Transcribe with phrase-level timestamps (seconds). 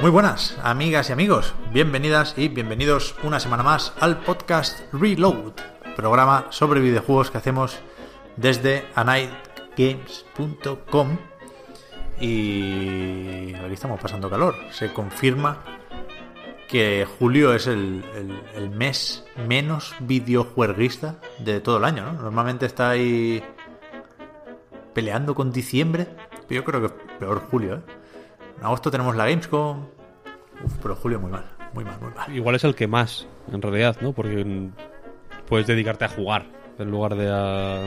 [0.00, 1.54] Muy buenas, amigas y amigos.
[1.72, 5.52] Bienvenidas y bienvenidos una semana más al podcast Reload,
[5.94, 7.78] programa sobre videojuegos que hacemos
[8.36, 11.18] desde anightgames.com.
[12.18, 14.56] Y aquí estamos pasando calor.
[14.72, 15.79] Se confirma
[16.70, 22.12] que julio es el, el- el mes menos videojueguista de todo el año, ¿no?
[22.22, 23.42] Normalmente está ahí
[24.94, 26.06] peleando con diciembre.
[26.48, 27.80] Pero yo creo que peor julio, ¿eh?
[28.58, 29.86] En agosto tenemos la Gamescom.
[30.64, 31.44] Uf, pero julio muy mal,
[31.74, 32.34] muy mal, muy mal.
[32.36, 34.12] Igual es el que más, en realidad, ¿no?
[34.12, 34.68] Porque
[35.48, 36.46] puedes dedicarte a jugar
[36.78, 37.82] en lugar de a,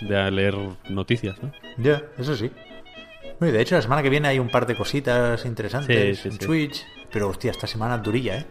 [0.00, 0.56] de a leer
[0.88, 1.52] noticias, ¿no?
[1.78, 2.50] Ya, eso sí.
[3.40, 6.28] Y de hecho, la semana que viene hay un par de cositas interesantes Sí, sí,
[6.28, 6.46] en sí.
[6.46, 6.86] Twitch.
[7.12, 8.46] Pero hostia, esta semana es durilla, ¿eh?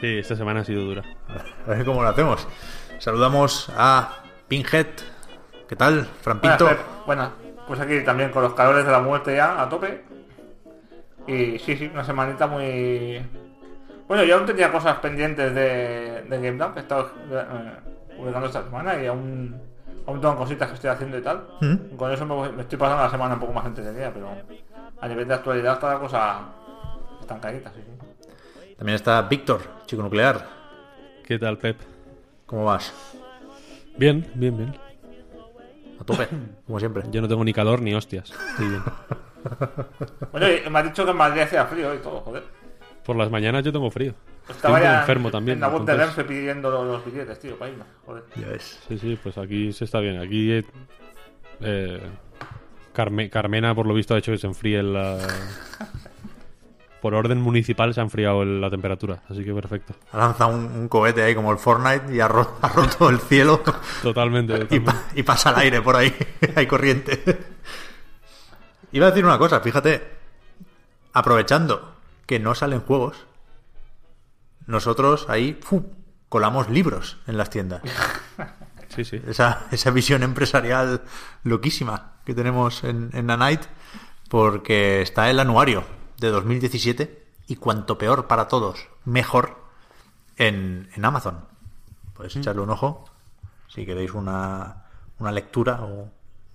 [0.00, 1.02] Sí, esta semana ha sido dura.
[1.66, 2.46] A ver cómo lo hacemos.
[2.98, 4.86] Saludamos a Pinhead.
[5.68, 6.40] ¿Qué tal, Fran
[7.06, 7.30] Buenas,
[7.66, 10.04] pues aquí también con los calores de la muerte ya a tope.
[11.26, 13.24] Y sí, sí, una semanita muy...
[14.06, 17.44] Bueno, yo aún tenía cosas pendientes de, de Game Lab, que he estado eh,
[18.16, 19.58] publicando esta semana y aún,
[20.06, 21.48] aún tengo cositas que estoy haciendo y tal.
[21.62, 21.96] ¿Mm?
[21.96, 24.28] Con eso me estoy pasando la semana un poco más entretenida, pero
[25.00, 26.40] a nivel de actualidad está la cosa
[27.24, 28.74] estancadita, sí, sí.
[28.76, 30.46] También está Víctor, chico nuclear.
[31.26, 31.78] ¿Qué tal, Pep?
[32.46, 32.92] ¿Cómo vas?
[33.96, 34.76] Bien, bien, bien.
[36.00, 36.28] A tope,
[36.66, 37.02] como siempre.
[37.10, 38.30] Yo no tengo ni calor ni hostias.
[38.50, 38.82] Estoy bien.
[40.32, 42.44] Bueno, y me has dicho que en Madrid hacía frío y todo, joder.
[43.04, 44.14] Por las mañanas yo tengo frío.
[44.48, 47.04] Estaba un poco ya enfermo también, En la web de entonces- Renfe pidiendo los, los
[47.04, 48.24] billetes, tío, para irme, joder.
[48.36, 48.80] Ya ves.
[48.88, 50.18] Sí, sí, pues aquí se está bien.
[50.18, 50.64] Aquí eh,
[51.60, 52.00] eh,
[52.94, 55.18] Carme- Carmena, por lo visto, ha hecho que se enfríe la...
[57.04, 59.94] Por orden municipal se ha enfriado la temperatura, así que perfecto.
[60.10, 63.20] Ha lanzado un, un cohete ahí como el Fortnite y ha, ro- ha roto el
[63.20, 63.60] cielo
[64.02, 64.54] Totalmente.
[64.70, 64.80] y, totalmente.
[64.80, 66.16] pa- y pasa el aire por ahí.
[66.56, 67.22] Hay corriente.
[68.92, 70.02] Iba a decir una cosa, fíjate.
[71.12, 71.94] Aprovechando
[72.24, 73.26] que no salen juegos,
[74.66, 75.60] nosotros ahí
[76.30, 77.82] colamos libros en las tiendas.
[78.88, 79.20] Sí, sí.
[79.28, 81.02] esa, esa visión empresarial
[81.42, 83.60] loquísima que tenemos en, en The Night,
[84.30, 85.84] porque está el anuario
[86.24, 89.62] de 2017 y cuanto peor para todos, mejor
[90.36, 91.44] en, en Amazon.
[92.14, 93.04] Podéis echarle un ojo
[93.68, 94.84] si queréis una,
[95.18, 96.10] una lectura o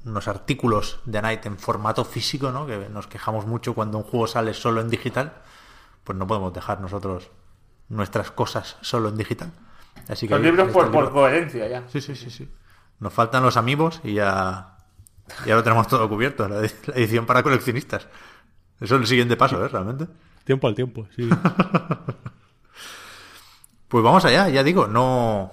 [0.05, 2.65] unos artículos de Night en formato físico, ¿no?
[2.65, 5.33] que nos quejamos mucho cuando un juego sale solo en digital,
[6.03, 7.29] pues no podemos dejar nosotros
[7.89, 9.51] nuestras cosas solo en digital.
[10.07, 11.83] Así que Los libros por, está el por coherencia ya.
[11.89, 12.49] Sí, sí, sí, sí.
[12.99, 14.77] Nos faltan los amigos y ya,
[15.45, 16.59] ya lo tenemos todo cubierto, la
[16.95, 18.07] edición para coleccionistas.
[18.79, 19.67] Eso es el siguiente paso, ¿eh?
[19.67, 20.07] Realmente.
[20.43, 21.29] Tiempo al tiempo, sí.
[23.89, 25.51] Pues vamos allá, ya digo, no...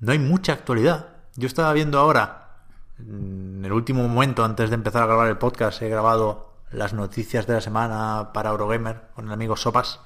[0.00, 1.08] No hay mucha actualidad.
[1.36, 2.48] Yo estaba viendo ahora,
[2.98, 7.46] en el último momento antes de empezar a grabar el podcast, he grabado las noticias
[7.46, 10.00] de la semana para Eurogamer con el amigo Sopas,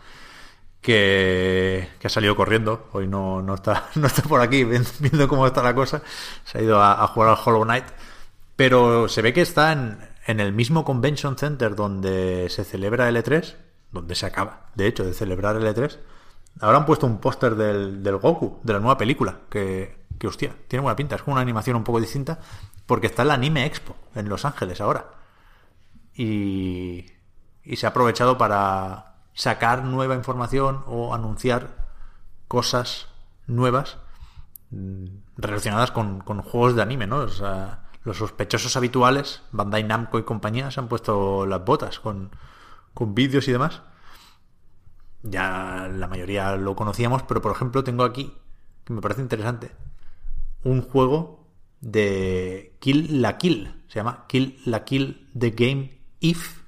[0.81, 2.89] que, que ha salido corriendo.
[2.93, 6.03] Hoy no, no, está, no está por aquí viendo, viendo cómo está la cosa.
[6.45, 7.87] Se ha ido a, a jugar al Hollow Knight.
[8.55, 13.17] Pero se ve que está en, en el mismo Convention Center donde se celebra el
[13.17, 13.55] E3,
[13.93, 15.99] donde se acaba, de hecho, de celebrar el E3.
[16.61, 20.55] Ahora han puesto un póster del, del Goku, de la nueva película, que, que hostia,
[20.69, 21.17] tiene buena pinta.
[21.17, 22.41] Es una animación un poco distinta,
[22.87, 25.11] porque está en la Anime Expo en Los Ángeles ahora.
[26.15, 27.07] Y,
[27.63, 31.87] y se ha aprovechado para sacar nueva información o anunciar
[32.49, 33.09] cosas
[33.47, 33.99] nuevas
[34.71, 35.07] mm,
[35.37, 37.19] relacionadas con, con juegos de anime, ¿no?
[37.19, 42.31] O sea, los sospechosos habituales, Bandai Namco y compañía, se han puesto las botas con,
[42.95, 43.83] con vídeos y demás.
[45.25, 48.33] Ya la mayoría lo conocíamos, pero por ejemplo tengo aquí,
[48.85, 49.73] que me parece interesante,
[50.63, 51.49] un juego
[51.81, 53.75] de Kill la Kill.
[53.89, 56.61] Se llama Kill la Kill The Game If,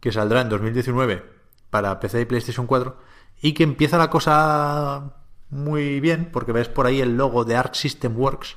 [0.00, 1.24] que saldrá en 2019
[1.70, 2.98] para PC y PlayStation 4,
[3.42, 5.14] y que empieza la cosa
[5.50, 8.56] muy bien, porque ves por ahí el logo de Arc System Works,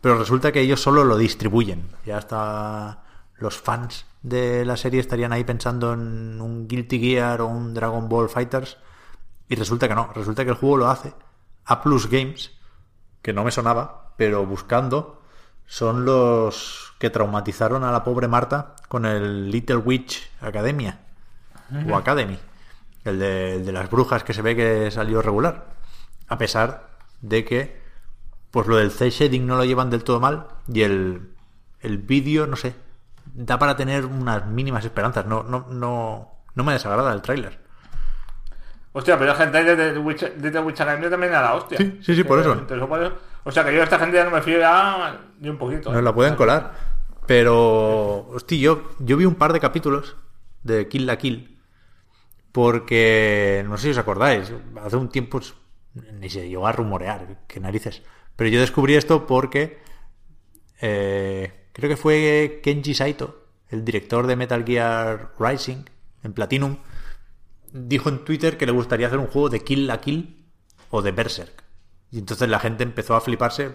[0.00, 1.88] pero resulta que ellos solo lo distribuyen.
[2.06, 3.02] Ya está
[3.38, 8.08] los fans de la serie estarían ahí pensando en un Guilty Gear o un Dragon
[8.08, 8.76] Ball Fighters.
[9.48, 11.14] Y resulta que no, resulta que el juego lo hace
[11.64, 12.52] A Plus Games,
[13.22, 15.22] que no me sonaba, pero buscando
[15.66, 21.00] son los que traumatizaron a la pobre Marta con el Little Witch Academia
[21.88, 22.38] o Academy,
[23.04, 25.66] el de, el de las brujas que se ve que salió regular,
[26.26, 26.88] a pesar
[27.20, 27.87] de que
[28.50, 31.30] pues lo del cel shading no lo llevan del todo mal y el,
[31.80, 32.74] el vídeo, no sé,
[33.34, 37.58] da para tener unas mínimas esperanzas, no, no, no, no me desagrada el tráiler.
[38.92, 41.78] Hostia, pero la gente de The Witch, de The Witch Academy también a la hostia.
[41.78, 44.30] Sí, sí, sí, por Eh, eso- O sea, que yo a esta gente ya no
[44.30, 45.90] me fío ya ni un poquito.
[45.90, 46.02] Nos ¿eh?
[46.02, 46.72] la pueden colar.
[47.26, 50.16] Pero, hostia, yo, yo vi un par de capítulos
[50.62, 51.58] de Kill la Kill.
[52.52, 54.52] Porque, no sé si os acordáis,
[54.82, 55.54] hace un tiempo pues,
[56.14, 58.02] ni se llegó a rumorear, qué narices.
[58.38, 59.78] Pero yo descubrí esto porque
[60.80, 65.84] eh, creo que fue Kenji Saito, el director de Metal Gear Rising,
[66.22, 66.76] en Platinum,
[67.72, 70.46] dijo en Twitter que le gustaría hacer un juego de Kill la Kill
[70.90, 71.64] o de Berserk.
[72.10, 73.72] Y entonces la gente empezó a fliparse.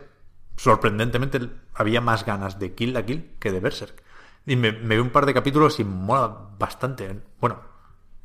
[0.56, 1.39] Sorprendentemente
[1.74, 4.01] había más ganas de Kill la Kill que de Berserk.
[4.45, 7.19] Y me, me vi un par de capítulos y mola bastante.
[7.39, 7.60] Bueno,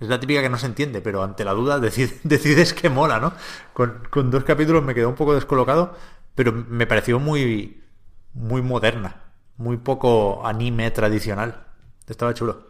[0.00, 3.18] es la típica que no se entiende, pero ante la duda decid- decides que mola,
[3.20, 3.32] ¿no?
[3.72, 5.94] Con, con dos capítulos me quedé un poco descolocado,
[6.38, 7.82] pero me pareció muy,
[8.32, 9.24] muy moderna.
[9.56, 11.66] Muy poco anime tradicional.
[12.06, 12.68] Estaba chulo.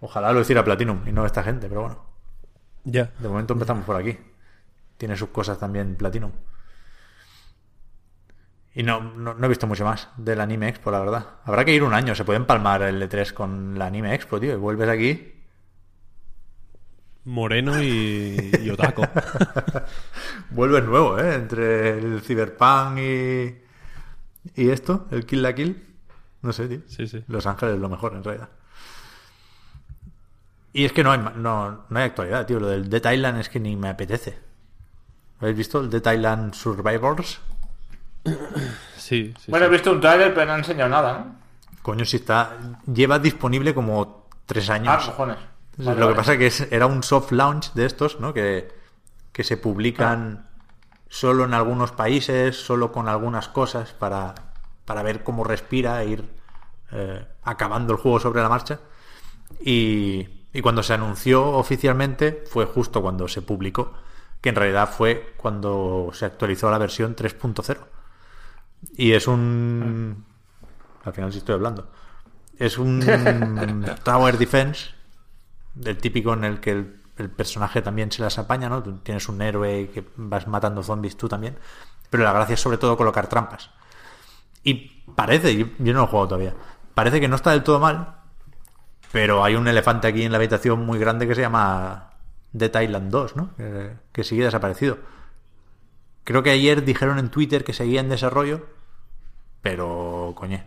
[0.00, 2.06] Ojalá lo hiciera Platinum y no esta gente, pero bueno.
[2.84, 3.12] Ya.
[3.18, 4.18] De momento empezamos por aquí.
[4.96, 6.32] Tiene sus cosas también Platinum.
[8.72, 11.26] Y no, no, no he visto mucho más del Anime Expo, la verdad.
[11.44, 12.14] Habrá que ir un año.
[12.14, 14.54] Se puede empalmar el E3 con la Anime Expo, tío.
[14.54, 15.35] Y vuelves aquí.
[17.26, 19.02] Moreno y, y otaco.
[20.50, 21.34] Vuelves nuevo, ¿eh?
[21.34, 23.58] Entre el Cyberpunk y.
[24.54, 25.82] Y esto, el Kill la Kill.
[26.42, 26.80] No sé, tío.
[26.86, 27.24] Sí, sí.
[27.28, 28.48] Los Ángeles es lo mejor, en realidad.
[30.72, 32.60] Y es que no hay, ma- no, no hay actualidad, tío.
[32.60, 34.38] Lo del Dead Island es que ni me apetece.
[35.40, 37.40] ¿Habéis visto el Dead Island Survivors?
[38.96, 39.50] Sí, sí.
[39.50, 41.36] Bueno, he visto un trailer, pero no han enseñado nada, ¿no?
[41.82, 42.56] Coño, si está.
[42.92, 44.94] Lleva disponible como tres años.
[44.96, 45.38] Ah, cojones.
[45.78, 48.32] Vale, lo que pasa es que es- era un soft launch de estos, ¿no?
[48.32, 48.68] Que,
[49.32, 50.48] que se publican
[51.08, 54.34] solo en algunos países, solo con algunas cosas para,
[54.84, 56.30] para ver cómo respira e ir
[56.92, 58.80] eh, acabando el juego sobre la marcha.
[59.60, 63.92] Y, y cuando se anunció oficialmente fue justo cuando se publicó,
[64.40, 67.78] que en realidad fue cuando se actualizó la versión 3.0.
[68.96, 70.24] Y es un...
[71.04, 71.90] Al final sí estoy hablando.
[72.58, 73.00] Es un
[74.04, 74.90] Tower Defense,
[75.76, 78.82] del típico en el que el, personaje también se las apaña, ¿no?
[78.82, 81.56] Tú tienes un héroe que vas matando zombies tú también.
[82.10, 83.70] Pero la gracia es sobre todo colocar trampas.
[84.62, 86.54] Y parece, yo, no lo he jugado todavía,
[86.94, 88.16] parece que no está del todo mal,
[89.12, 92.10] pero hay un elefante aquí en la habitación muy grande que se llama
[92.52, 93.54] Dead Island 2, ¿no?
[93.56, 94.98] Que, que sigue desaparecido.
[96.24, 98.66] Creo que ayer dijeron en Twitter que seguía en desarrollo,
[99.62, 100.62] pero, coño,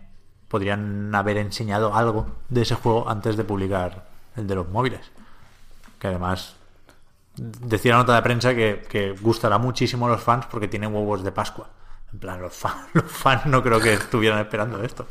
[0.47, 5.11] podrían haber enseñado algo de ese juego antes de publicar el de los móviles.
[5.99, 6.55] Que además
[7.35, 11.23] decía la nota de prensa que, que gustará muchísimo a los fans porque tiene huevos
[11.23, 11.69] de Pascua.
[12.11, 15.05] En plan, los fans, los fans no creo que estuvieran esperando esto.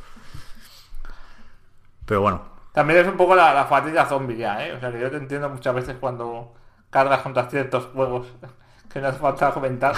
[2.04, 2.42] Pero bueno,
[2.72, 4.72] También es un poco la, la fatiga zombie ya, ¿eh?
[4.72, 6.54] O sea, que yo te entiendo muchas veces cuando
[6.90, 8.26] cargas contra ciertos juegos
[8.92, 9.94] que no hace falta comentar.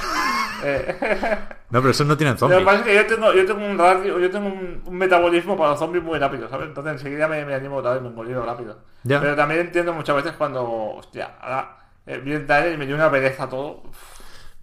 [0.62, 1.38] Eh,
[1.70, 2.64] no, pero esos no tienen Lo que zombies.
[2.64, 5.70] pasa es que yo tengo, yo tengo un radio, yo tengo un, un metabolismo para
[5.70, 6.68] los zombies muy rápido, ¿sabes?
[6.68, 8.78] Entonces enseguida me, me animo otra vez, me engoliro rápido.
[9.04, 9.20] Ya.
[9.20, 12.94] Pero también entiendo muchas veces cuando, hostia, ahora eh, viene el trailer y me dio
[12.94, 13.82] una pereza todo.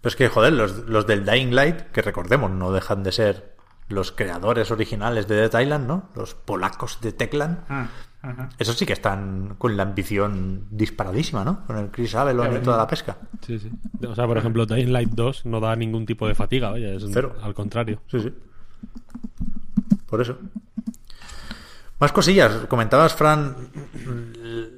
[0.00, 3.56] Pero es que, joder, los, los del Dying Light, que recordemos, no dejan de ser
[3.88, 6.10] los creadores originales de Dead Island, ¿no?
[6.14, 7.12] Los polacos de
[8.20, 8.52] Techland.
[8.58, 11.64] Esos sí que están con la ambición disparadísima, ¿no?
[11.66, 13.16] Con el Chris Avalon y toda la pesca.
[13.46, 13.70] Sí, sí.
[14.06, 17.02] O sea, por ejemplo, Dying Light 2 no da ningún tipo de fatiga, vaya, es
[17.04, 17.36] un- Cero.
[17.42, 18.00] al contrario.
[18.10, 18.32] Sí, sí.
[20.06, 20.38] Por eso.
[22.00, 22.52] Más cosillas.
[22.68, 23.54] Comentabas, Fran,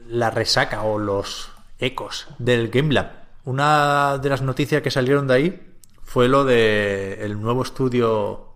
[0.09, 3.11] la resaca o los ecos del Game Lab.
[3.45, 8.49] Una de las noticias que salieron de ahí fue lo de el nuevo estudio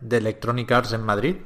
[0.00, 1.36] de Electronic Arts en Madrid.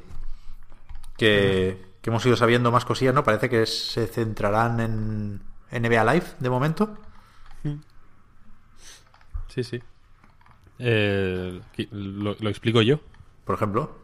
[1.17, 3.23] Que, que hemos ido sabiendo más cosillas, ¿no?
[3.23, 6.95] Parece que se centrarán en NBA Live de momento.
[9.47, 9.81] Sí, sí.
[10.77, 11.59] Eh,
[11.89, 12.99] lo, lo explico yo,
[13.43, 13.97] Por ejemplo.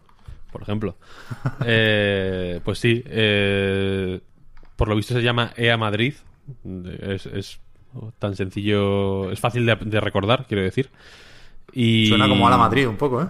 [0.51, 0.95] por ejemplo.
[1.63, 4.19] Eh, pues sí, eh,
[4.75, 6.15] por lo visto se llama EA Madrid.
[7.01, 7.59] Es, es
[8.17, 10.89] tan sencillo, es fácil de, de recordar, quiero decir.
[11.71, 12.07] Y...
[12.07, 13.27] Suena como a la Madrid un poco, ¿eh?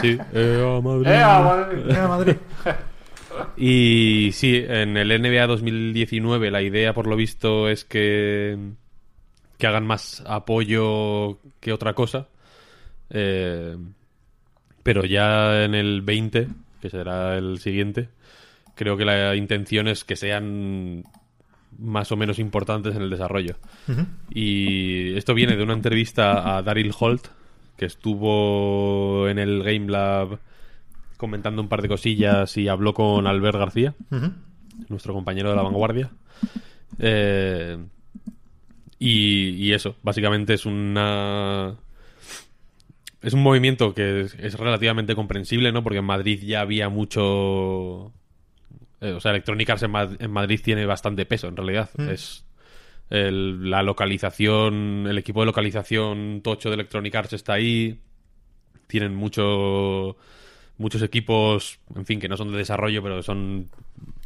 [0.00, 1.08] Sí, EA Madrid.
[1.08, 1.94] ¡Eh, ah, madre mía!
[1.94, 2.36] EA Madrid.
[3.56, 8.58] Y sí, en el NBA 2019 la idea, por lo visto, es que,
[9.58, 12.28] que hagan más apoyo que otra cosa.
[13.10, 13.76] Eh,
[14.82, 16.48] pero ya en el 20,
[16.80, 18.08] que será el siguiente,
[18.74, 21.04] creo que la intención es que sean
[21.78, 23.56] más o menos importantes en el desarrollo.
[24.30, 27.26] Y esto viene de una entrevista a Daryl Holt,
[27.76, 30.38] que estuvo en el Game Lab
[31.16, 33.94] comentando un par de cosillas y habló con Albert García,
[34.88, 36.10] nuestro compañero de la vanguardia.
[36.98, 37.78] Eh,
[38.98, 41.74] y, y eso, básicamente es una...
[43.22, 45.82] Es un movimiento que es, es relativamente comprensible, ¿no?
[45.82, 48.12] Porque en Madrid ya había mucho...
[49.00, 51.90] eh, o sea, Electronic Arts en, Mad- en Madrid tiene bastante peso, en realidad.
[52.08, 52.44] Es
[53.10, 57.98] el- la localización, el equipo de localización tocho de Electronic Arts está ahí.
[58.86, 60.16] Tienen mucho,
[60.78, 63.68] muchos equipos, en fin, que no son de desarrollo, pero son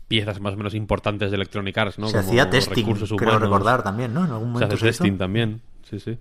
[0.08, 2.08] piezas más o menos importantes de Electronic Arts, ¿no?
[2.08, 4.24] Se Como hacía testing, recursos creo recordar también, ¿no?
[4.24, 4.86] En algún Se hace hizo.
[4.86, 6.18] testing también, sí, sí.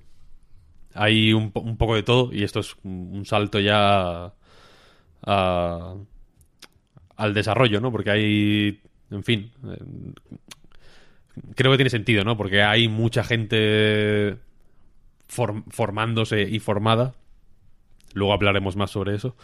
[0.94, 4.32] Hay un, un poco de todo y esto es un salto ya
[5.24, 5.96] a-
[7.16, 7.92] al desarrollo, ¿no?
[7.92, 8.82] Porque hay,
[9.12, 9.78] en fin, eh,
[11.56, 12.38] creo que tiene sentido, ¿no?
[12.38, 14.38] Porque hay mucha gente
[15.30, 17.14] form- formándose y formada.
[18.14, 19.36] Luego hablaremos más sobre eso.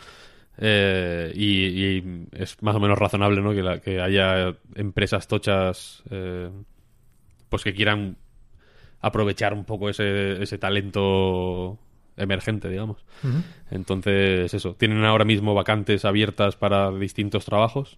[0.58, 3.52] Eh, y, y es más o menos razonable, ¿no?
[3.54, 6.50] Que, la- que haya empresas tochas, eh,
[7.50, 8.18] pues que quieran
[9.02, 11.78] aprovechar un poco ese, ese talento
[12.18, 13.06] emergente, digamos.
[13.70, 17.98] Entonces, eso, tienen ahora mismo vacantes abiertas para distintos trabajos.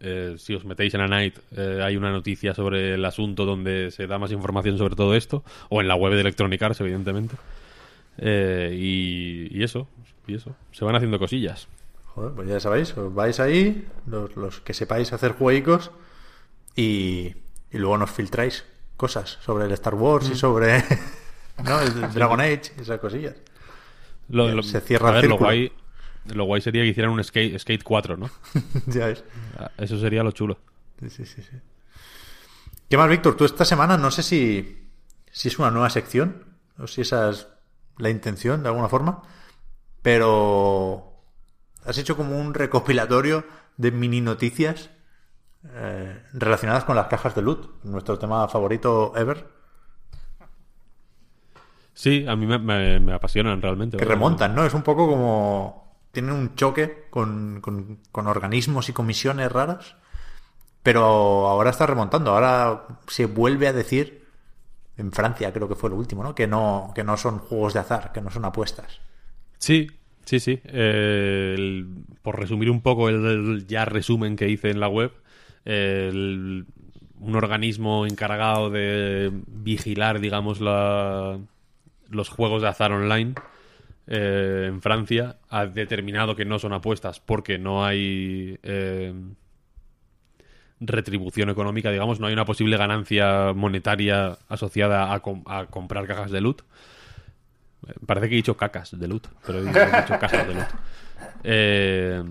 [0.00, 3.90] Eh, si os metéis en a Night, eh, hay una noticia sobre el asunto donde
[3.90, 7.34] se da más información sobre todo esto, o en la web de Electronic Arts, evidentemente.
[8.18, 9.88] Eh, y, y eso,
[10.28, 11.66] y eso, se van haciendo cosillas.
[12.14, 15.90] Joder, pues ya sabéis, os vais ahí, los, los que sepáis hacer juegos
[16.76, 17.34] y,
[17.70, 18.64] y luego nos filtráis
[18.96, 20.82] cosas sobre el Star Wars y sobre
[21.64, 21.80] ¿no?
[21.80, 23.34] el Dragon Age y esas cosillas.
[24.28, 25.72] Lo, lo- se cierra a el ver, lo guay,
[26.26, 28.30] lo guay sería que hicieran un Skate, skate 4, ¿no?
[28.86, 29.24] ya ves.
[29.56, 30.58] Ah, Eso sería lo chulo.
[31.00, 31.56] Sí, sí, sí, sí.
[32.90, 33.36] ¿Qué más, Víctor?
[33.36, 34.88] Tú esta semana no sé si,
[35.30, 36.44] si es una nueva sección
[36.78, 37.46] o si esa es
[37.98, 39.22] la intención de alguna forma,
[40.02, 41.12] pero
[41.84, 43.44] has hecho como un recopilatorio
[43.76, 44.90] de mini noticias
[45.74, 49.46] eh, relacionadas con las cajas de loot, nuestro tema favorito ever,
[51.94, 53.96] Sí, a mí me, me- me apasionan realmente.
[53.96, 54.64] que remontan, ¿no?
[54.64, 55.88] Es un poco como...
[56.12, 59.96] Tienen un choque con, con- con organismos y comisiones raras,
[60.82, 61.02] pero
[61.48, 64.26] ahora está remontando, ahora se vuelve a decir,
[64.96, 66.34] en Francia creo que fue lo último, ¿no?
[66.34, 69.00] Que no, que no son juegos de azar, que no son apuestas.
[69.58, 69.88] Sí,
[70.24, 70.60] sí, sí.
[70.64, 71.84] Eh,
[72.22, 75.12] por resumir un poco el, ya resumen que hice en la web,
[75.64, 76.66] el-
[77.20, 81.38] un organismo encargado de vigilar, digamos, la,
[82.10, 83.34] los juegos de azar online
[84.08, 89.14] eh, en Francia ha determinado que no son apuestas porque no hay eh,
[90.80, 95.14] retribución económica, digamos, no hay una posible ganancia monetaria asociada a,
[95.46, 96.62] a comprar cajas de loot.
[98.06, 100.66] Parece que he dicho cacas de loot, pero he dicho, he dicho cajas de loot.
[101.44, 102.22] Eh,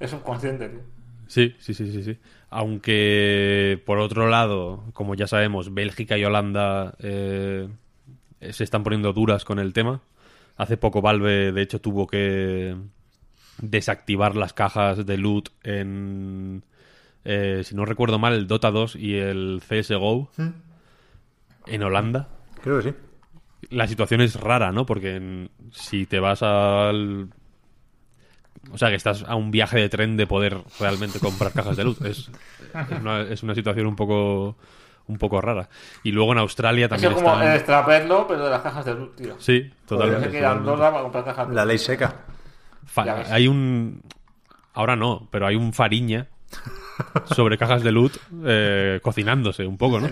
[0.00, 0.80] Es subconsciente, tío.
[1.26, 2.18] Sí, sí, sí, sí, sí.
[2.50, 7.68] Aunque, por otro lado, como ya sabemos, Bélgica y Holanda eh,
[8.50, 10.00] se están poniendo duras con el tema.
[10.56, 12.76] Hace poco Valve, de hecho, tuvo que
[13.60, 16.62] desactivar las cajas de loot en,
[17.24, 20.30] eh, si no recuerdo mal, el Dota 2 y el CSGO
[21.66, 22.28] en Holanda
[22.62, 22.94] Creo que sí.
[23.70, 24.86] La situación es rara, ¿no?
[24.86, 27.28] Porque en- si te vas al...
[28.70, 31.84] O sea, que estás a un viaje de tren de poder realmente comprar cajas de
[31.84, 32.00] luz.
[32.02, 32.30] Es,
[32.90, 34.56] es, una, es una situación un poco
[35.06, 35.70] un poco rara.
[36.02, 37.48] Y luego en Australia también es como están...
[37.48, 39.36] el extraperlo, pero de las cajas de luz, tío.
[39.38, 40.30] Sí, Tienes totalmente.
[40.30, 40.44] que.
[40.44, 41.68] Andorra para comprar cajas de La luz.
[41.68, 42.14] ley seca.
[42.84, 44.02] Fa- hay un...
[44.74, 46.26] Ahora no, pero hay un fariña
[47.34, 50.08] sobre cajas de loot eh, cocinándose un poco, ¿no?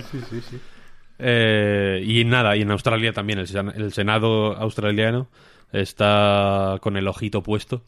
[1.18, 5.28] Eh, y nada, y en Australia también, el, sen- el Senado australiano
[5.72, 7.82] está con el ojito puesto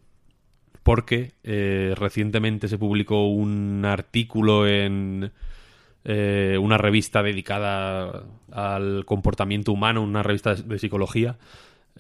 [0.82, 5.32] porque eh, recientemente se publicó un artículo en
[6.04, 11.37] eh, una revista dedicada al comportamiento humano, una revista de psicología,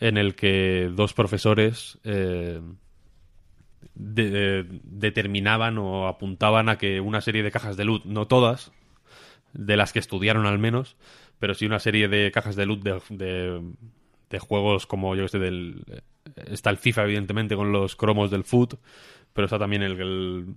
[0.00, 2.60] en el que dos profesores eh,
[3.94, 8.72] de- de- determinaban o apuntaban a que una serie de cajas de luz, no todas,
[9.52, 10.96] de las que estudiaron al menos,
[11.38, 13.00] pero sí una serie de cajas de luz de,
[14.30, 15.84] de, juegos como yo que sé, del,
[16.46, 18.74] está el FIFA evidentemente con los cromos del foot,
[19.32, 20.54] pero está también el,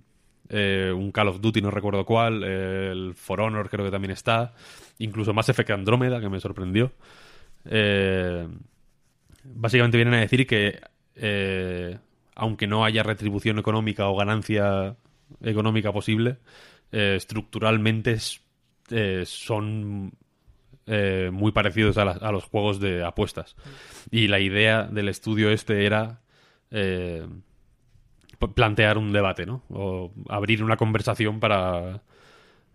[0.48, 4.12] eh, un Call of Duty, no recuerdo cuál, eh, el For Honor creo que también
[4.12, 4.54] está,
[4.98, 6.92] incluso Mass Effect Andrómeda, que me sorprendió.
[7.64, 8.46] Eh,
[9.44, 10.80] básicamente vienen a decir que
[11.14, 11.98] eh,
[12.34, 14.96] aunque no haya retribución económica o ganancia
[15.42, 16.38] económica posible,
[16.92, 18.41] eh, estructuralmente es-
[18.92, 20.12] eh, son
[20.86, 23.56] eh, muy parecidos a, las- a los juegos de apuestas.
[24.10, 26.20] Y la idea del estudio este era
[26.70, 27.26] eh,
[28.54, 29.62] plantear un debate, ¿no?
[29.70, 32.02] O abrir una conversación para,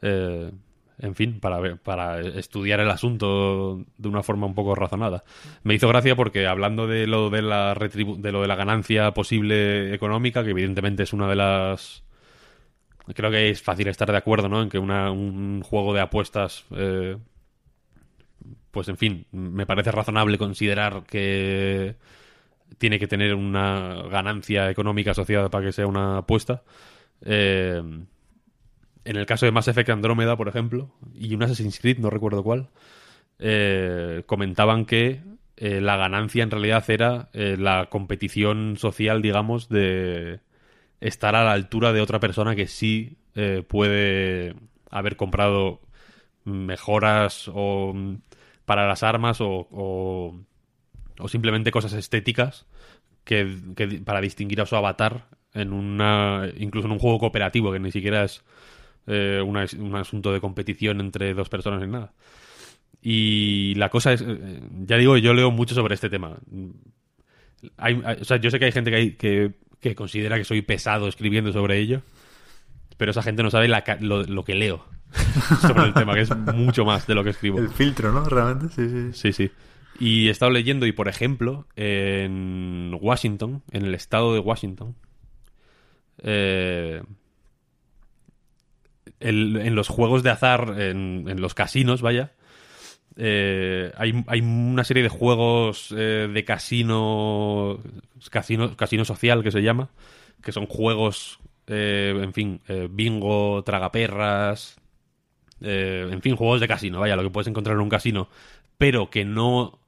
[0.01, 0.51] eh,
[0.99, 5.23] en fin, para, para estudiar el asunto de una forma un poco razonada.
[5.63, 9.93] Me hizo gracia porque hablando de lo de la de lo de la ganancia posible
[9.93, 12.03] económica, que evidentemente es una de las
[13.15, 14.61] creo que es fácil estar de acuerdo, ¿no?
[14.61, 17.17] En que una- un juego de apuestas eh,
[18.71, 21.95] pues en fin, me parece razonable considerar que
[22.77, 26.63] tiene que tener una ganancia económica asociada para que sea una apuesta.
[27.21, 27.81] Eh,
[29.05, 32.43] en el caso de Mass Effect Andrómeda, por ejemplo, y un Assassin's Creed, no recuerdo
[32.43, 32.69] cuál,
[33.39, 35.21] eh, comentaban que
[35.57, 40.39] eh, la ganancia en realidad era eh, la competición social, digamos, de
[41.01, 44.55] estar a la altura de otra persona que sí eh, puede
[44.89, 45.81] haber comprado
[46.45, 48.15] mejoras o mm,
[48.65, 50.35] para las armas o, o,
[51.27, 52.65] simplemente cosas estéticas
[53.25, 53.45] que,
[54.05, 58.23] para distinguir a su avatar en una incluso en un juego cooperativo que ni siquiera
[58.25, 58.43] es
[59.07, 62.13] eh, un asunto de competición entre dos personas ni nada.
[63.01, 66.37] Y la cosa es eh, ya digo yo leo mucho sobre este tema.
[67.77, 70.43] Hay, hay- o sea, yo sé que hay gente que, hay- que, que considera que
[70.45, 72.01] soy pesado escribiendo sobre ello,
[72.97, 74.85] pero esa gente no sabe la ca- lo, lo que leo
[75.61, 77.59] sobre el tema, que es mucho más de lo que escribo.
[77.59, 78.23] El filtro, ¿no?
[78.25, 79.13] Realmente, sí, sí.
[79.13, 79.51] Sí, sí.
[79.99, 84.95] Y he estado leyendo, y por ejemplo, en Washington, en el estado de Washington,
[86.23, 87.01] eh,
[89.19, 92.33] el- en los juegos de azar, en, en los casinos, vaya,
[93.17, 97.79] eh, hay, hay una serie de juegos eh, de casino,
[98.29, 99.89] casino, casino social que se llama,
[100.43, 104.79] que son juegos, eh, en fin, eh, bingo, tragaperras,
[105.61, 108.29] eh, en fin, juegos de casino, vaya, lo que puedes encontrar en un casino,
[108.77, 109.79] pero que no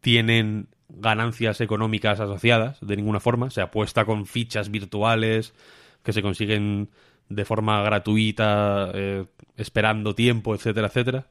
[0.00, 5.54] tienen ganancias económicas asociadas de ninguna forma, se apuesta con fichas virtuales
[6.02, 6.90] que se consiguen
[7.28, 9.24] de forma gratuita, eh,
[9.56, 11.26] esperando tiempo, etcétera, etcétera,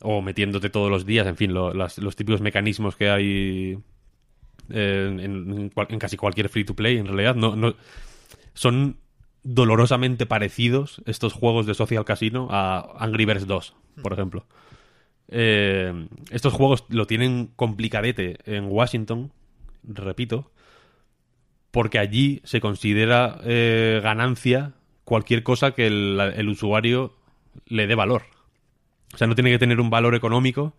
[0.00, 3.78] o metiéndote todos los días, en fin, los típicos mecanismos que hay
[4.70, 7.74] eh, en casi cualquier free to play, en realidad, no, no
[8.54, 8.98] son
[9.42, 14.46] dolorosamente parecidos estos juegos de social casino a Angry Birds 2, por ejemplo.
[15.28, 19.32] Eh, estos juegos lo tienen complicadete en Washington,
[19.84, 20.50] repito,
[21.70, 27.14] porque allí se considera eh, ganancia cualquier cosa que el, el usuario
[27.66, 28.22] le dé valor.
[29.14, 30.74] O sea, no tiene que tener un valor económico,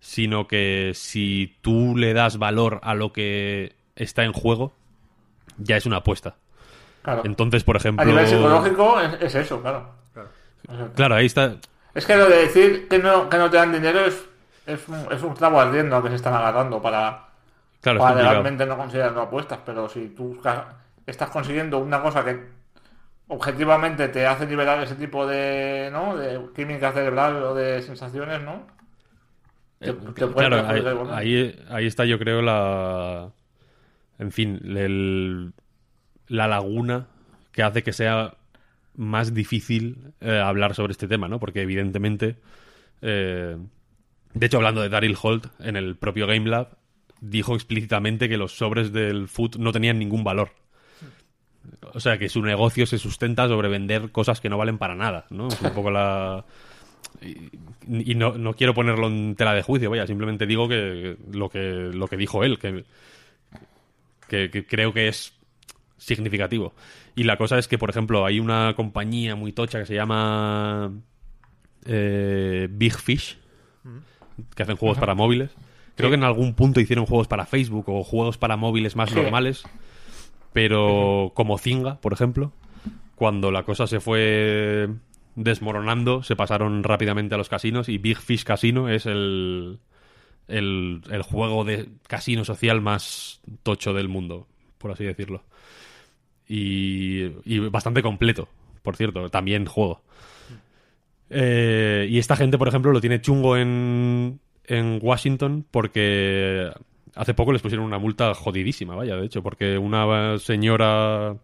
[0.00, 4.72] sino que si tú le das valor a lo que está en juego,
[5.58, 6.36] ya es una apuesta.
[7.02, 7.22] Claro.
[7.24, 8.02] Entonces, por ejemplo...
[8.02, 9.90] a nivel psicológico es, es eso, claro.
[10.94, 11.56] Claro, ahí está.
[11.94, 14.24] Es que lo de decir que no, que no te dan dinero es,
[14.66, 17.28] es, un, es un clavo ardiendo que se están agarrando para,
[17.80, 19.60] Claro, es para legalmente no considerarlo apuestas.
[19.64, 20.40] Pero si tú
[21.06, 22.40] estás consiguiendo una cosa que
[23.28, 26.16] objetivamente te hace liberar ese tipo de, ¿no?
[26.16, 28.66] de química cerebral o de sensaciones, ¿no?
[29.78, 30.82] Te- te puede Claro, ahí,
[31.12, 33.30] ahí, ahí está yo creo la...
[34.18, 35.52] En fin, el-
[36.28, 37.06] la laguna
[37.52, 38.34] que hace que sea
[38.96, 41.38] más difícil eh, hablar sobre este tema, ¿no?
[41.40, 42.36] Porque evidentemente...
[43.02, 43.56] eh,
[44.34, 46.76] de hecho, hablando de Daryl Holt, en el propio Game Lab,
[47.20, 50.50] dijo explícitamente que los sobres del foot no tenían ningún valor.
[51.92, 55.26] O sea, que su negocio se sustenta sobre vender cosas que no valen para nada,
[55.30, 55.48] ¿no?
[55.48, 56.44] Es un poco la...
[57.20, 61.48] Y, y no, no quiero ponerlo en tela de juicio, vaya, simplemente digo que lo
[61.48, 62.84] que, lo que dijo él, que,
[64.28, 65.32] que, que creo que es
[65.96, 66.74] significativo.
[67.14, 70.92] Y la cosa es que, por ejemplo, hay una compañía muy tocha que se llama
[71.86, 73.38] eh, Big Fish,
[74.56, 75.50] que hacen juegos para móviles.
[75.96, 79.14] Creo que en algún punto hicieron juegos para Facebook o juegos para móviles más Sí.
[79.14, 79.62] normales.
[80.54, 82.52] Pero como Zinga, por ejemplo,
[83.16, 84.88] cuando la cosa se fue
[85.34, 89.80] desmoronando, se pasaron rápidamente a los casinos y Big Fish Casino es el,
[90.46, 94.46] el, el juego de casino social más tocho del mundo,
[94.78, 95.42] por así decirlo.
[96.46, 98.48] Y, y bastante completo,
[98.84, 100.02] por cierto, también juego.
[101.30, 106.70] Eh, y esta gente, por ejemplo, lo tiene chungo en, en Washington porque
[107.14, 111.36] hace poco les pusieron una multa jodidísima, vaya, de hecho, porque una señora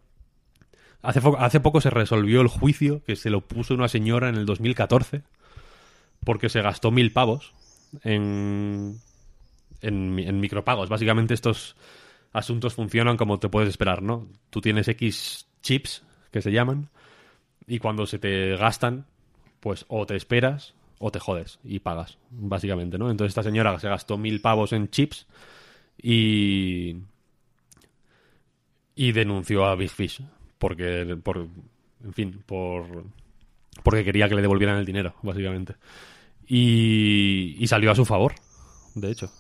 [1.02, 4.44] Hace, hace poco se resolvió el juicio que se lo puso una señora en el
[4.44, 5.22] 2014
[6.24, 7.54] porque se gastó mil pavos
[8.04, 9.00] en,
[9.80, 10.90] en, en micropagos.
[10.90, 11.76] Básicamente estos
[12.32, 14.28] asuntos funcionan como te puedes esperar, ¿no?
[14.50, 16.90] Tú tienes X chips, que se llaman,
[17.66, 19.06] y cuando se te gastan,
[19.60, 23.10] pues o te esperas o te jodes y pagas, básicamente, ¿no?
[23.10, 25.26] Entonces esta señora se gastó mil pavos en chips
[26.02, 26.96] y
[28.94, 30.22] y denunció a Big Fish
[30.58, 31.48] porque por
[32.04, 33.04] en fin por
[33.82, 35.74] porque quería que le devolvieran el dinero básicamente.
[36.46, 38.34] Y, y salió a su favor
[38.94, 39.30] de hecho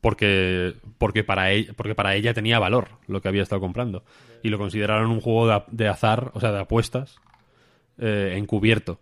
[0.00, 4.04] porque porque para ella, porque para ella tenía valor lo que había estado comprando.
[4.42, 7.16] Y lo consideraron un juego de, de azar o sea de apuestas
[7.98, 9.00] eh, encubierto.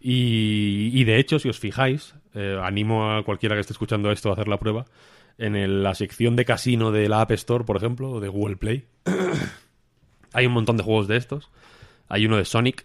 [0.00, 4.30] Y, y de hecho si os fijáis eh, animo a cualquiera que esté escuchando esto
[4.30, 4.84] a hacer la prueba
[5.38, 8.56] en el- la sección de casino de la App Store, por ejemplo, o de Google
[8.56, 8.84] Play,
[10.32, 11.50] hay un montón de juegos de estos.
[12.08, 12.84] Hay uno de Sonic.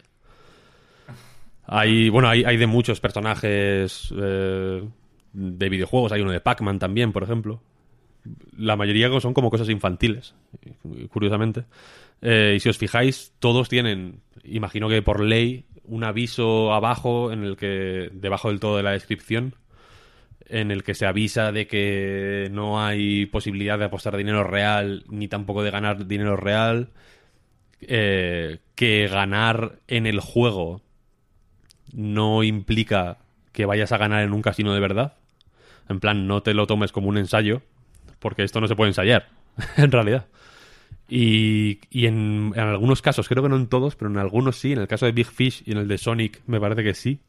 [1.65, 4.83] Hay, bueno, hay, hay de muchos personajes eh,
[5.31, 6.11] de videojuegos.
[6.11, 7.61] Hay uno de Pac-Man también, por ejemplo.
[8.57, 10.33] La mayoría son como cosas infantiles,
[11.09, 11.65] curiosamente.
[12.21, 17.43] Eh, y si os fijáis, todos tienen, imagino que por ley, un aviso abajo en
[17.43, 19.55] el que, debajo del todo de la descripción,
[20.47, 25.27] en el que se avisa de que no hay posibilidad de apostar dinero real ni
[25.27, 26.89] tampoco de ganar dinero real,
[27.81, 30.81] eh, que ganar en el juego
[31.93, 33.17] no implica
[33.51, 35.13] que vayas a ganar en un casino de verdad.
[35.89, 37.61] En plan, no te lo tomes como un ensayo,
[38.19, 39.29] porque esto no se puede ensayar,
[39.77, 40.25] en realidad.
[41.09, 44.87] Y, en algunos casos, creo que no en todos, pero en algunos sí, en el
[44.87, 47.19] caso de Big Fish y en el de Sonic me parece que sí,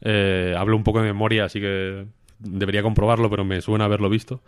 [0.00, 2.06] eh, hablo un poco de memoria, así que
[2.38, 4.40] debería comprobarlo, pero me suena haberlo visto.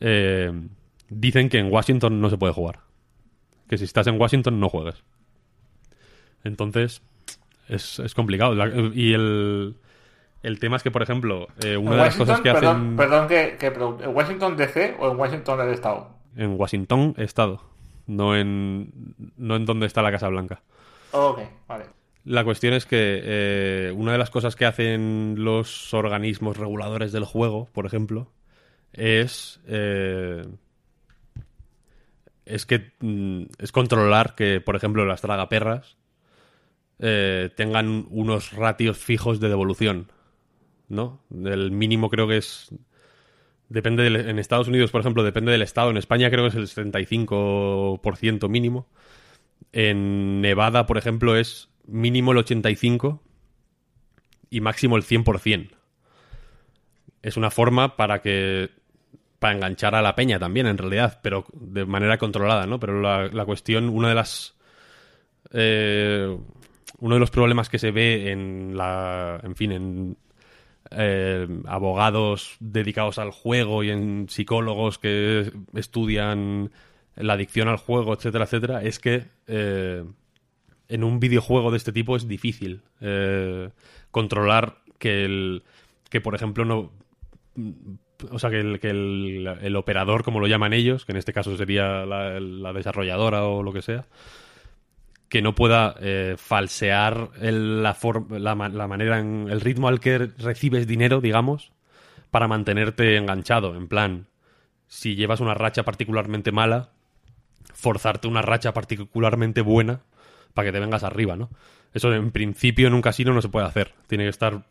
[0.00, 0.52] Eh,
[1.08, 2.80] dicen que en Washington no se puede jugar.
[3.68, 5.02] Que si estás en Washington no juegues.
[6.42, 7.02] Entonces,
[7.68, 8.54] es, es complicado.
[8.54, 9.76] La- y el,
[10.42, 12.96] el tema es que, por ejemplo, eh, una ¿En de las cosas que perdón, hacen
[12.96, 16.10] Perdón que, que ¿en Washington DC o en Washington del Estado?
[16.36, 17.62] en Washington, Estado,
[18.08, 18.90] no en,
[19.36, 20.62] no en donde está la Casa Blanca.
[21.12, 21.38] Ok,
[21.68, 21.84] vale.
[22.24, 27.24] La cuestión es que eh, una de las cosas que hacen los organismos reguladores del
[27.24, 28.32] juego, por ejemplo,
[28.92, 30.46] es eh,
[32.46, 35.96] es que mm, es controlar que, por ejemplo, las tragaperras
[36.98, 40.10] eh, tengan unos ratios fijos de devolución,
[40.88, 41.20] ¿no?
[41.44, 42.74] El mínimo creo que es
[43.68, 45.90] depende del- en Estados Unidos, por ejemplo, depende del estado.
[45.90, 48.86] En España creo que es el 75% mínimo.
[49.72, 53.22] En Nevada, por ejemplo, es mínimo el 85
[54.50, 55.70] y máximo el 100%.
[57.22, 58.70] Es una forma para que
[59.38, 62.80] para enganchar a la peña también, en realidad, pero de manera controlada, ¿no?
[62.80, 64.54] Pero la, la cuestión, una de las
[65.52, 66.36] eh,
[66.98, 70.16] uno de los problemas que se ve en la, en fin, en
[70.90, 76.70] eh, abogados dedicados al juego y en psicólogos que estudian
[77.16, 80.04] la adicción al juego, etcétera, etcétera, es que eh,
[80.88, 83.70] en un videojuego de este tipo es difícil eh,
[84.10, 85.62] controlar que el
[86.10, 86.92] que por ejemplo no
[88.30, 91.32] o sea que, el, que el, el operador como lo llaman ellos que en este
[91.32, 94.06] caso sería la, la desarrolladora o lo que sea
[95.28, 97.96] que no pueda eh, falsear la,
[98.30, 101.72] la, la manera en el ritmo al que recibes dinero digamos
[102.30, 104.26] para mantenerte enganchado en plan
[104.86, 106.90] si llevas una racha particularmente mala
[107.72, 110.02] forzarte una racha particularmente buena
[110.54, 111.50] para que te vengas arriba, ¿no?
[111.92, 113.92] Eso en principio en un casino no se puede hacer.
[114.06, 114.66] Tiene que estar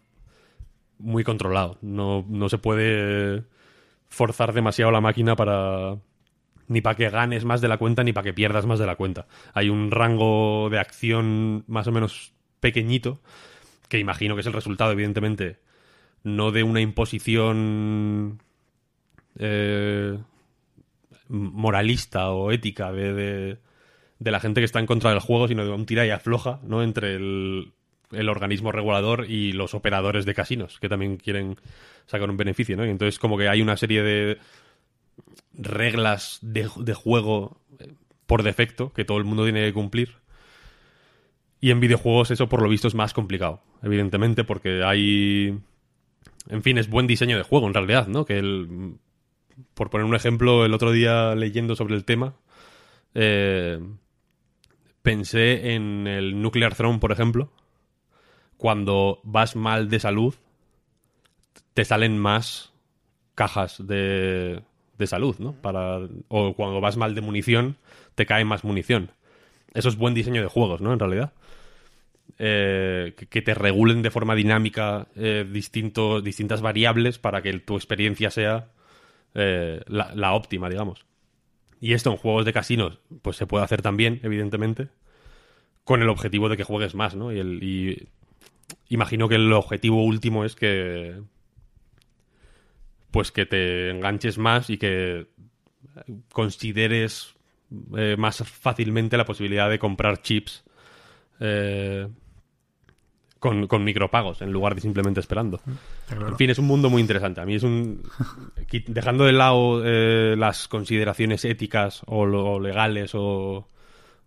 [0.98, 1.78] muy controlado.
[1.82, 3.44] No, no se puede
[4.10, 5.98] forzar demasiado la máquina para.
[6.68, 8.96] ni para que ganes más de la cuenta ni para que pierdas más de la
[8.96, 9.28] cuenta.
[9.54, 13.22] Hay un rango de acción más o menos pequeñito,
[13.90, 15.60] que imagino que es el resultado, evidentemente,
[16.24, 18.42] no de una imposición
[19.38, 20.18] eh,
[21.28, 23.58] moralista o ética de, de,
[24.20, 26.60] de la gente que está en contra del juego, sino de un tira y afloja
[26.64, 26.84] ¿no?
[26.84, 27.74] entre el,
[28.12, 31.58] el organismo regulador y los operadores de casinos, que también quieren
[32.06, 32.78] sacar un beneficio.
[32.78, 32.86] ¿no?
[32.86, 34.38] Y entonces como que hay una serie de
[35.54, 37.94] reglas de, de juego eh,
[38.26, 40.16] por defecto que todo el mundo tiene que cumplir.
[41.60, 45.58] Y en videojuegos eso por lo visto es más complicado, evidentemente, porque hay...
[46.50, 48.26] En fin, es buen diseño de juego en realidad, ¿no?
[48.26, 48.98] Que el,
[49.74, 52.36] por poner un ejemplo, el otro día leyendo sobre el tema,
[53.16, 53.80] eh,
[55.04, 57.52] pensé en el Nuclear Throne, por ejemplo.
[58.58, 60.34] Cuando vas mal de salud,
[61.74, 62.74] te salen más
[63.36, 64.64] cajas de,
[64.98, 65.54] de salud, ¿no?
[65.54, 67.78] Para, o cuando vas mal de munición,
[68.16, 69.12] te cae más munición.
[69.74, 70.94] eso es buen diseño de juegos, ¿no?
[70.94, 71.34] En realidad.
[72.40, 78.70] Eh, que, te regulen de forma dinámica eh, distintas variables para que tu experiencia sea
[79.36, 81.06] eh, la, la óptima, digamos.
[81.84, 84.88] Y esto en juegos de casinos, pues se puede hacer también, evidentemente,
[85.84, 87.34] con el objetivo de que juegues más, ¿no?
[87.34, 88.08] Y,
[88.88, 91.22] imagino que el objetivo último es que
[93.12, 95.28] pues que te enganches más y que
[96.32, 97.36] consideres
[97.98, 100.64] eh, más fácilmente la posibilidad de comprar chips
[101.42, 102.08] eh,
[103.44, 105.60] con, con micropagos en lugar de simplemente esperando.
[106.32, 107.42] En fin, es un mundo muy interesante.
[107.42, 108.02] A mí es un.
[108.88, 113.68] Dejando de lado eh, las consideraciones éticas o, lo- o legales o,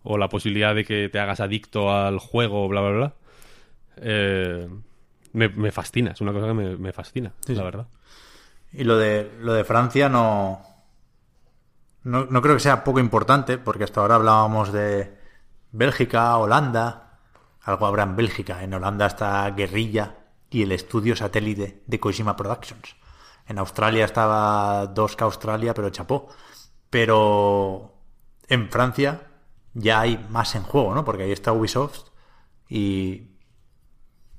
[0.02, 3.14] o la posibilidad de que te hagas adicto al juego, bla, bla, bla.
[3.96, 4.68] eh,
[5.33, 7.87] me, me fascina, es una cosa que me, me fascina, la verdad.
[8.72, 10.61] Y lo de, lo de Francia no,
[12.05, 15.11] no, no creo que sea poco importante, porque hasta ahora hablábamos de
[15.72, 17.05] Bélgica, Holanda.
[17.66, 18.62] Algo habrá en Bélgica.
[18.62, 20.16] En Holanda está Guerrilla
[20.50, 22.96] y el estudio satélite de Kojima Productions.
[23.46, 26.29] En Australia estaba 2K Australia, pero chapó.
[26.90, 27.92] Pero
[28.48, 29.29] en Francia
[29.74, 31.05] ya hay más en juego, ¿no?
[31.05, 32.09] Porque ahí está Ubisoft
[32.68, 33.37] y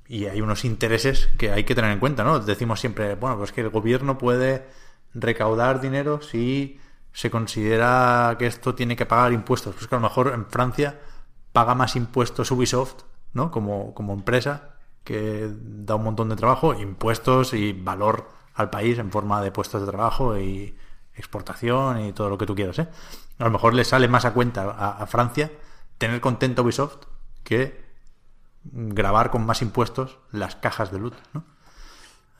[0.08, 2.40] y hay unos intereses que hay que tener en cuenta, ¿no?
[2.40, 4.66] Decimos siempre, bueno, pues que el gobierno puede
[5.12, 6.80] recaudar dinero si
[7.12, 9.74] se considera que esto tiene que pagar impuestos.
[9.74, 10.98] Pues que a lo mejor en Francia
[11.52, 13.50] paga más impuestos Ubisoft, ¿no?
[13.50, 19.10] Como, como empresa que da un montón de trabajo, impuestos y valor al país en
[19.10, 20.76] forma de puestos de trabajo y
[21.16, 22.88] exportación y todo lo que tú quieras, ¿eh?
[23.38, 25.50] A lo mejor le sale más a cuenta a, a Francia
[25.98, 27.06] tener contento a Ubisoft
[27.44, 27.86] que
[28.64, 31.44] grabar con más impuestos las cajas de loot, ¿no?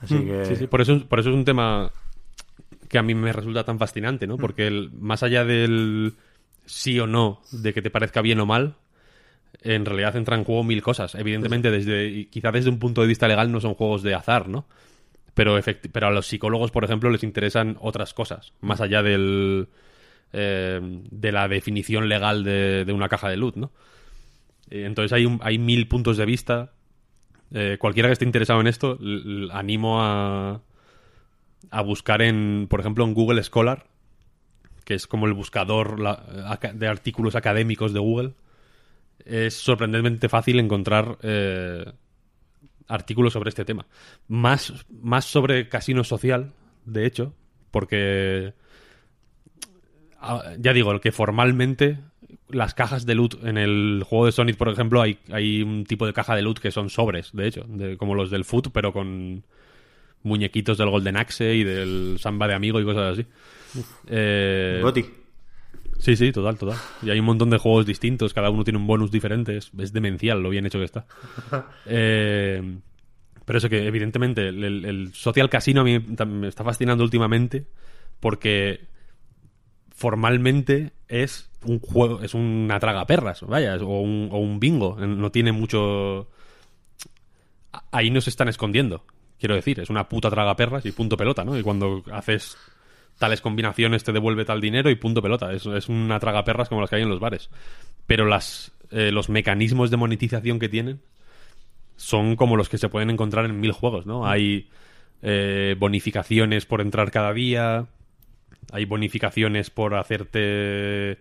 [0.00, 0.32] Así que...
[0.40, 1.90] Mm, Sí, sí, por eso, por eso es un tema
[2.88, 4.38] que a mí me resulta tan fascinante, ¿no?
[4.38, 6.16] Porque el- más allá del
[6.66, 8.76] sí o no, de que te parezca bien o mal,
[9.62, 11.14] en realidad entra en juego mil cosas.
[11.14, 14.66] Evidentemente, desde quizá desde un punto de vista legal no son juegos de azar, ¿no?
[15.34, 15.58] Pero,
[15.92, 19.68] pero a los psicólogos, por ejemplo, les interesan otras cosas, más allá del,
[20.32, 23.70] eh, de la definición legal de, de una caja de loot, ¿no?
[24.70, 26.72] Eh, Entonces hay, un- hay mil puntos de vista.
[27.52, 28.98] Eh, cualquiera que esté interesado en esto,
[29.52, 30.60] animo a,
[31.70, 33.86] a buscar en, por ejemplo, en Google Scholar,
[34.84, 35.98] que es como el buscador
[36.74, 38.32] de artículos académicos de Google.
[39.28, 41.84] Es sorprendentemente fácil encontrar eh,
[42.86, 43.86] artículos sobre este tema.
[44.26, 46.52] Más, más sobre casino social,
[46.86, 47.34] de hecho,
[47.70, 48.54] porque
[50.20, 51.98] ah, ya digo, que formalmente
[52.48, 56.06] las cajas de loot en el juego de Sonic, por ejemplo, hay, hay un tipo
[56.06, 58.94] de caja de loot que son sobres, de hecho, de, como los del Foot, pero
[58.94, 59.44] con
[60.22, 63.26] muñequitos del Golden Axe y del Samba de Amigo y cosas así.
[64.06, 65.04] Eh, Goti.
[65.98, 66.76] Sí, sí, total, total.
[67.02, 69.92] Y hay un montón de juegos distintos, cada uno tiene un bonus diferente, es, es
[69.92, 71.06] demencial lo bien hecho que está.
[71.90, 72.78] Eh,
[73.44, 77.66] pero eso que, evidentemente, el, el- Social Casino a mí me está fascinando últimamente
[78.20, 78.86] porque
[79.94, 84.96] formalmente es un juego, es una traga perras, vaya, o un, o un bingo.
[84.98, 86.28] No tiene mucho.
[87.90, 89.04] Ahí no se están escondiendo,
[89.38, 91.56] quiero decir, es una puta traga perras y punto pelota, ¿no?
[91.58, 92.56] Y cuando haces
[93.18, 95.52] tales combinaciones te devuelve tal dinero y punto pelota.
[95.52, 97.50] Es, es una traga perras como las que hay en los bares.
[98.06, 101.00] Pero las, eh, los mecanismos de monetización que tienen
[101.96, 104.26] son como los que se pueden encontrar en mil juegos, ¿no?
[104.26, 104.70] Hay
[105.20, 107.86] eh, bonificaciones por entrar cada día,
[108.72, 111.18] hay bonificaciones por hacerte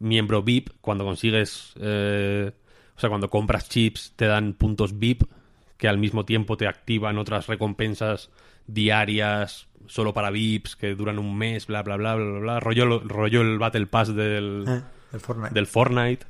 [0.00, 2.50] miembro VIP cuando consigues, eh,
[2.96, 5.22] o sea, cuando compras chips te dan puntos VIP
[5.76, 8.30] que al mismo tiempo te activan otras recompensas
[8.66, 12.60] diarias solo para VIPs que duran un mes, bla, bla, bla, bla, bla, bla.
[12.60, 14.82] Rollo, rollo el Battle Pass del, Eh,
[15.14, 15.54] el Fortnite.
[15.54, 16.26] del Fortnite.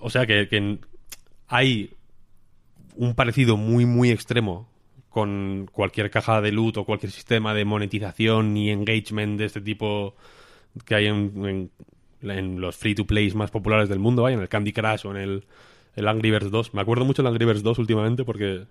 [0.00, 0.78] O sea que, que
[1.48, 1.90] hay
[2.96, 4.68] un parecido muy, muy extremo
[5.08, 10.14] con cualquier caja de loot o cualquier sistema de monetización y engagement de este tipo
[10.84, 11.70] que hay en, en-
[12.22, 14.34] en los free to plays más populares del mundo, ¿vale?
[14.36, 15.44] en el Candy Crush o en el,
[15.96, 16.74] el Angry Birds 2.
[16.74, 18.64] Me acuerdo mucho del Angry Birds 2 últimamente porque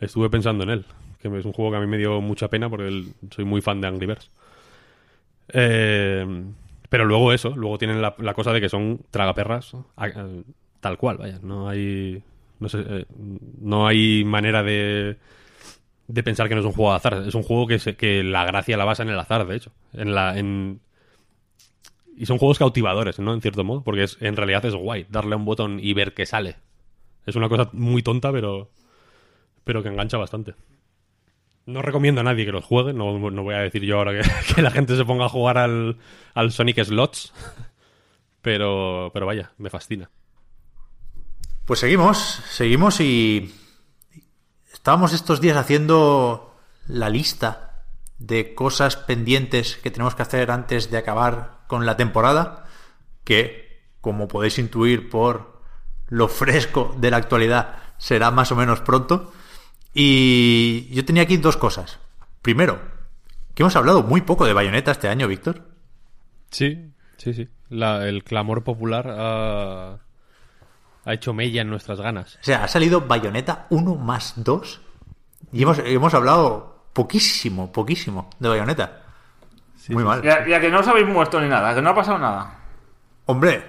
[0.00, 0.86] estuve pensando en él,
[1.34, 3.88] es un juego que a mí me dio mucha pena porque soy muy fan de
[3.88, 4.30] Angry Birds.
[5.48, 6.26] Eh,
[6.88, 10.28] pero luego eso, luego tienen la, cosa de que son tragaperras a- a-
[10.80, 12.22] tal cual, vaya, no hay
[12.58, 13.04] no sé, eh,
[13.60, 15.18] no hay manera de
[16.08, 18.24] de pensar que no es un juego de azar, es un juego que se- que
[18.24, 20.80] la gracia la basa en el azar, de hecho, en la en
[22.16, 23.34] y son juegos cautivadores, ¿no?
[23.34, 26.14] En cierto modo, porque es, en realidad es guay darle a un botón y ver
[26.14, 26.56] qué sale.
[27.26, 28.70] Es una cosa muy tonta, pero
[29.64, 30.54] pero que engancha bastante.
[31.66, 32.92] No recomiendo a nadie que los juegue.
[32.92, 34.12] No, no voy a decir yo ahora
[34.54, 35.98] que, la gente se ponga a jugar al,
[36.34, 37.32] al Sonic Slots.
[38.40, 40.08] Pero, pero vaya, me fascina.
[41.64, 43.52] Pues seguimos, seguimos y
[44.72, 46.54] estábamos estos días haciendo
[46.86, 47.82] la lista
[48.18, 52.66] de cosas pendientes que tenemos que hacer antes de acabar con la temporada,
[53.24, 55.60] que, como podéis intuir por
[56.06, 59.32] lo fresco de la actualidad, será más o menos pronto.
[59.98, 61.98] Y yo tenía aquí dos cosas.
[62.42, 62.78] Primero,
[63.54, 65.62] que hemos hablado muy poco de Bayonetta este año, Víctor.
[66.50, 67.48] Sí, sí, sí.
[67.70, 69.96] La- el clamor popular ha,
[71.04, 72.36] ha hecho mella en nuestras ganas.
[72.36, 74.82] O sea, ha salido Bayonetta 1 más 2
[75.52, 79.00] y hemos, hemos hablado poquísimo, poquísimo de Bayonetta.
[79.88, 80.20] muy mal.
[80.22, 82.58] Ya, ya que no os habéis muerto ni nada, que no ha pasado nada.
[83.24, 83.64] Hombre,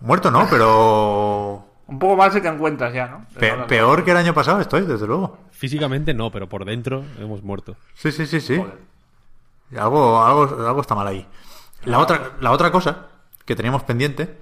[0.00, 1.61] muerto no, pero
[1.92, 3.26] Un poco mal se te encuentras ya, ¿no?
[3.38, 5.36] pe- peor que el año pasado estoy, desde luego.
[5.50, 7.76] Físicamente no, pero por dentro hemos muerto.
[7.94, 8.62] Sí, sí, sí, sí.
[9.76, 11.26] Algo, algo, algo está mal ahí.
[11.84, 13.08] La otra, la otra cosa
[13.44, 14.38] que teníamos pendiente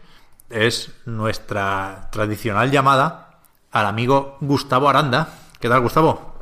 [0.49, 3.39] es nuestra tradicional llamada
[3.73, 5.29] al amigo Gustavo Aranda.
[5.59, 6.35] ¿Qué tal, Gustavo?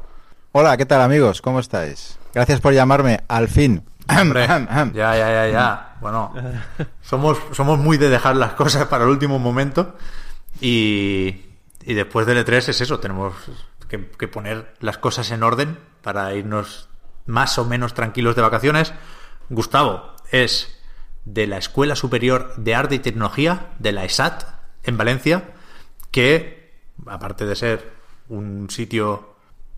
[0.52, 1.40] Hola, ¿qué tal amigos?
[1.40, 2.18] ¿Cómo estáis?
[2.34, 3.82] Gracias por llamarme, al fin.
[4.20, 5.96] Hombre, ya, ya, ya, ya.
[6.00, 6.32] Bueno,
[7.02, 9.94] somos, somos muy de dejar las cosas para el último momento
[10.60, 11.44] y,
[11.84, 13.34] después del E3 es eso, tenemos
[13.88, 16.88] que, poner las cosas en orden para irnos
[17.26, 18.92] más o menos tranquilos de vacaciones.
[19.48, 20.80] Gustavo es
[21.24, 24.44] de la Escuela Superior de Arte y Tecnología de la ESAT
[24.82, 25.54] en Valencia,
[26.10, 26.72] que
[27.06, 27.92] aparte de ser
[28.28, 29.36] un sitio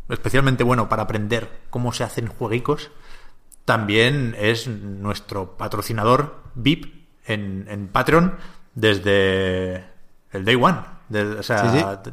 [0.08, 2.90] especialmente bueno para aprender cómo se hacen jueguicos,
[3.64, 8.36] también es nuestro patrocinador VIP en Patreon
[8.74, 9.89] desde
[10.32, 10.78] el day one.
[11.38, 11.84] O sea, Sí, sí.
[12.04, 12.12] d-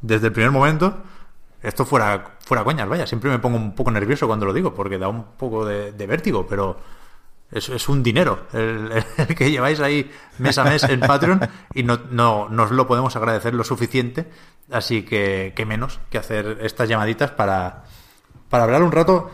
[0.00, 0.96] desde el primer momento.
[1.62, 3.06] Esto fuera, fuera coñas, vaya.
[3.06, 6.06] Siempre me pongo un poco nervioso cuando lo digo, porque da un poco de, de
[6.06, 6.78] vértigo, pero
[7.50, 11.40] es, es un dinero el, el que lleváis ahí mes a mes en Patreon
[11.74, 14.30] y no, no, no os lo podemos agradecer lo suficiente.
[14.70, 17.84] Así que, que menos que hacer estas llamaditas para,
[18.48, 19.30] para hablar un rato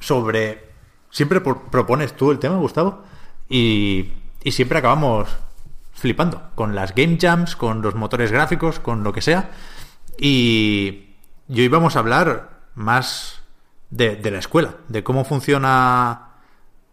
[0.00, 0.70] sobre...
[1.10, 3.02] Siempre por- propones tú el tema, Gustavo,
[3.48, 4.12] y,
[4.44, 5.28] y siempre acabamos
[6.00, 9.50] flipando con las game jams, con los motores gráficos, con lo que sea.
[10.18, 11.10] Y,
[11.46, 13.42] y hoy vamos a hablar más
[13.90, 16.30] de, de la escuela, de cómo funciona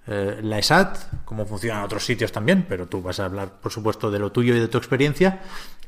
[0.07, 4.11] eh, la ESAT, cómo funcionan otros sitios también, pero tú vas a hablar, por supuesto,
[4.11, 5.41] de lo tuyo y de tu experiencia,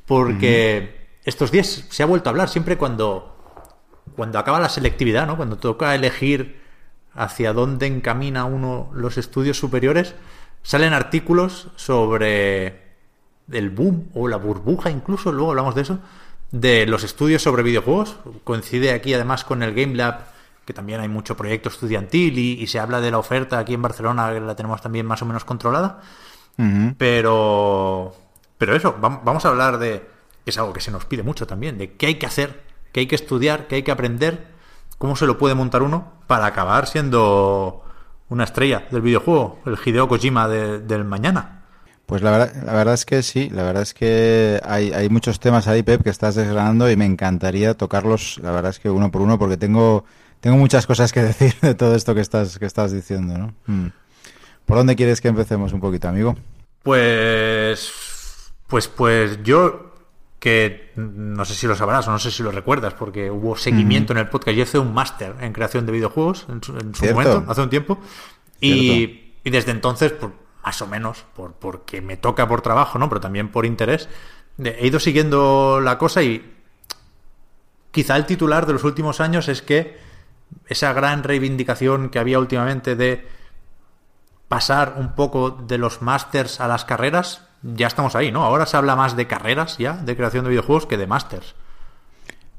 [0.06, 3.38] porque estos días se ha vuelto a hablar siempre cuando,
[4.16, 5.36] cuando acaba la selectividad, ¿no?
[5.36, 6.62] Cuando toca elegir
[7.14, 10.16] hacia dónde encamina uno los estudios superiores,
[10.64, 12.89] salen artículos sobre
[13.52, 16.00] el boom o la burbuja incluso, luego hablamos de eso,
[16.52, 18.18] de los estudios sobre videojuegos.
[18.44, 20.22] Coincide aquí además con el Game Lab,
[20.66, 23.82] que también hay mucho proyecto estudiantil y, y se habla de la oferta aquí en
[23.82, 26.02] Barcelona, que la tenemos también más o menos controlada.
[26.98, 28.14] Pero,
[28.58, 30.06] pero eso, vam- vamos a hablar de,
[30.46, 33.08] es algo que se nos pide mucho también, de qué hay que hacer, qué hay
[33.08, 34.48] que estudiar, qué hay que aprender,
[34.98, 37.84] cómo se lo puede montar uno para acabar siendo
[38.28, 41.59] una estrella del videojuego, el Hideo Kojima de- del mañana.
[42.10, 45.40] Pues la verdad, la verdad es que sí, la verdad es que hay, hay muchos
[45.40, 49.12] temas ahí, Pep, que estás desgranando y me encantaría tocarlos, la verdad es que uno
[49.12, 50.06] por uno, porque tengo,
[50.40, 53.54] tengo muchas cosas que decir de todo esto que estás, que estás diciendo, ¿no?
[53.68, 53.92] Mm.
[54.66, 56.36] ¿Por dónde quieres que empecemos un poquito, amigo?
[56.82, 57.92] Pues,
[58.66, 59.94] pues, pues yo
[60.40, 64.14] que no sé si lo sabrás o no sé si lo recuerdas porque hubo seguimiento
[64.14, 64.58] en el podcast.
[64.58, 67.22] Yo hice un máster en creación de videojuegos en su, en su Cierto.
[67.22, 68.00] momento, hace un tiempo,
[68.60, 73.10] y, y desde entonces, por, más o menos, por, porque me toca por trabajo, ¿no?
[73.10, 74.08] Pero también por interés,
[74.64, 76.58] he ido siguiendo la cosa y
[77.90, 79.98] quizá el titular de los últimos años es que
[80.68, 83.28] esa gran reivindicación que había últimamente de
[84.48, 88.44] pasar un poco de los másters a las carreras, ya estamos ahí, ¿no?
[88.44, 91.56] Ahora se habla más de carreras ya, de creación de videojuegos, que de másters.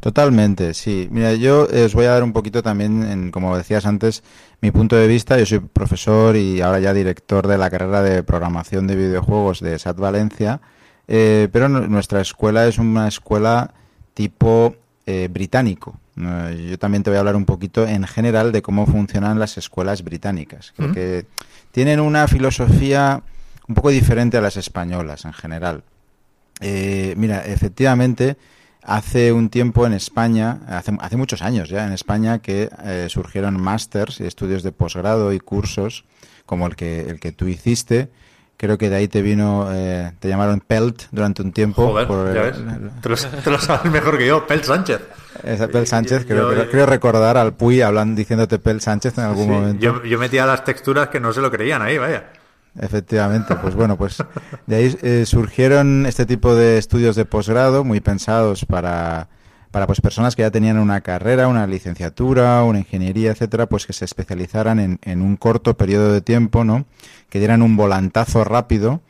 [0.01, 1.09] Totalmente, sí.
[1.11, 4.23] Mira, yo eh, os voy a dar un poquito también, en, como decías antes,
[4.63, 5.39] mi punto de vista.
[5.39, 9.79] Yo soy profesor y ahora ya director de la carrera de programación de videojuegos de
[9.79, 10.61] SAT Valencia,
[11.07, 13.75] eh, pero nu- nuestra escuela es una escuela
[14.15, 14.75] tipo
[15.07, 15.99] eh, británico.
[16.17, 19.59] Eh, yo también te voy a hablar un poquito en general de cómo funcionan las
[19.59, 20.73] escuelas británicas.
[20.77, 21.27] Creo que
[21.73, 23.23] tienen una filosofía
[23.69, 25.83] un poco diferente a las españolas en general.
[26.61, 28.37] Eh, mira, efectivamente,
[28.83, 33.61] hace un tiempo en España, hace, hace muchos años ya en España, que eh, surgieron
[33.61, 36.05] másters y estudios de posgrado y cursos
[36.47, 38.09] como el que, el que tú hiciste.
[38.57, 41.87] Creo que de ahí te vino, eh, te llamaron PELT durante un tiempo.
[41.87, 42.57] Joder, por ya ves.
[43.01, 45.01] Te lo, te lo sabes mejor que yo, Pel Sánchez.
[45.45, 49.17] esa Pel Sánchez, Yo- creo, yo- creo- creo recordar al Puy hablando, diciéndote Pel Sánchez
[49.17, 49.81] en algún Sí, momento.
[49.83, 52.25] yo, yo metía las texturas que no se lo creían ahí, vaya.
[52.79, 53.57] Efectivamente.
[53.57, 54.23] Pues bueno, pues
[54.67, 59.29] de ahí eh, surgieron este tipo de estudios de posgrado muy pensados para,
[59.71, 63.93] para pues personas que ya tenían una carrera, una licenciatura, una ingeniería, etcétera, pues que
[63.93, 66.85] se especializaran en, en un corto periodo de tiempo, ¿no?
[67.29, 69.01] Que dieran un volantazo rápido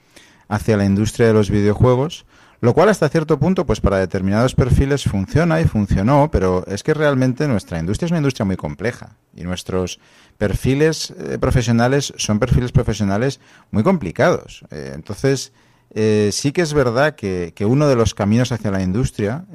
[0.49, 2.27] hacia la industria de los videojuegos
[2.61, 6.93] lo cual hasta cierto punto, pues para determinados perfiles funciona y funcionó, pero es que
[6.93, 9.99] realmente nuestra industria es una industria muy compleja y nuestros
[10.37, 13.41] perfiles eh, profesionales son perfiles profesionales
[13.71, 14.65] muy complicados.
[14.71, 15.55] Eh, entonces,
[15.95, 19.47] eh, sí que es verdad que, uno de los caminos hacia la industria,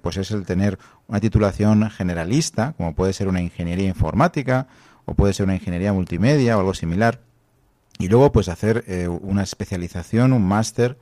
[0.00, 4.68] pues es el tener una titulación generalista, como puede ser una ingeniería informática
[5.04, 7.20] o puede ser una ingeniería multimedia o algo similar,
[7.98, 8.84] y luego pues hacer
[9.20, 10.96] una especialización, un máster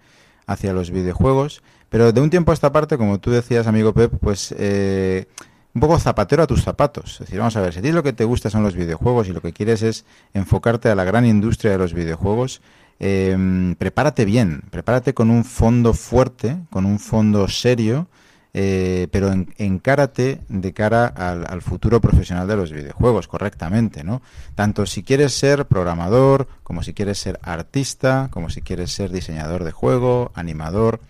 [0.52, 4.12] hacia los videojuegos, pero de un tiempo a esta parte, como tú decías, amigo Pep,
[4.20, 5.26] pues eh,
[5.74, 7.12] un poco zapatero a tus zapatos.
[7.12, 9.28] Es decir, vamos a ver, si a ti lo que te gusta son los videojuegos
[9.28, 12.62] y lo que quieres es enfocarte a la gran industria de los videojuegos,
[13.00, 18.08] eh, prepárate bien, prepárate con un fondo fuerte, con un fondo serio,
[18.54, 24.20] eh, pero encárate de cara al, futuro profesional de los videojuegos correctamente, ¿no?
[24.54, 29.64] Tanto si quieres ser programador, como si quieres ser artista, como si quieres ser diseñador
[29.64, 31.00] de juego, animador,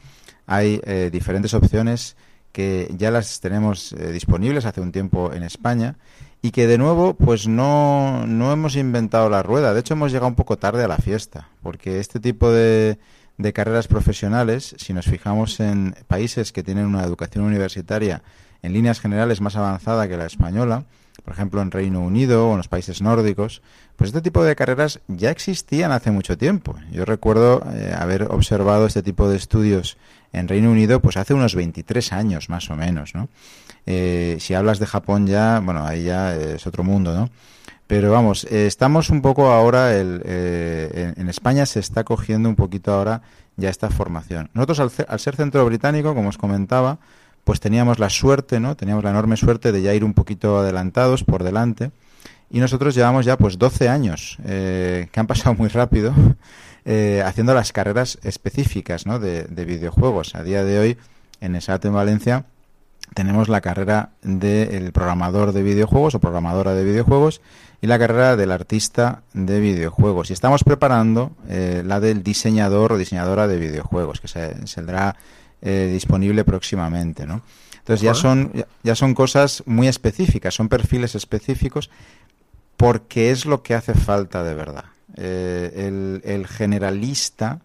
[0.47, 2.17] hay eh, diferentes opciones
[2.53, 5.97] que ya las tenemos eh, disponibles hace un tiempo en España
[6.43, 10.29] y que de nuevo pues no, no hemos inventado la rueda, de hecho hemos llegado
[10.29, 12.99] un poco tarde a la fiesta, porque este tipo de
[13.43, 18.23] de carreras profesionales, si nos fijamos en países que tienen una educación universitaria
[18.63, 20.85] en líneas generales más avanzada que la española,
[21.25, 23.63] por ejemplo en Reino Unido o en los países nórdicos,
[23.97, 26.77] pues este tipo de carreras ya existían hace mucho tiempo.
[26.91, 29.99] Yo recuerdo eh, haber observado este tipo de estudios
[30.33, 33.29] en Reino Unido pues hace unos 23 años más o menos, ¿no?
[33.85, 37.31] Eh, si hablas de Japón ya, bueno, ahí ya es otro mundo, ¿no?
[37.93, 42.57] Pero vamos, eh, estamos un poco ahora, el, eh, en, España se está cogiendo un
[42.57, 43.21] poquito ahora
[43.59, 44.49] ya esta formación.
[44.55, 47.01] Nosotros al, ser centro británico, como os comentaba,
[47.45, 48.77] pues teníamos la suerte, ¿no?
[48.77, 51.91] Teníamos la enorme suerte de ya ir un poquito adelantados por delante.
[52.49, 56.15] Y nosotros llevamos ya pues 12 años, eh, que han pasado muy rápido,
[57.27, 59.19] haciendo las carreras específicas ¿no?
[59.19, 60.35] de, videojuegos.
[60.35, 60.99] A día de hoy,
[61.43, 62.47] en ESAT en Valencia,
[63.13, 67.43] tenemos la carrera del programador de videojuegos o programadora de videojuegos
[67.83, 70.31] y la carrera del artista de videojuegos.
[70.31, 75.17] Y estamos preparando eh, la del diseñador o diseñadora de videojuegos, que se, saldrá
[75.61, 77.43] eh, disponible próximamente, ¿no?
[77.79, 78.53] Entonces ya son,
[78.85, 81.91] ya son cosas muy específicas, son perfiles específicos,
[82.77, 84.85] porque es lo que hace falta de verdad.
[85.17, 87.63] Eh, el, el generalista,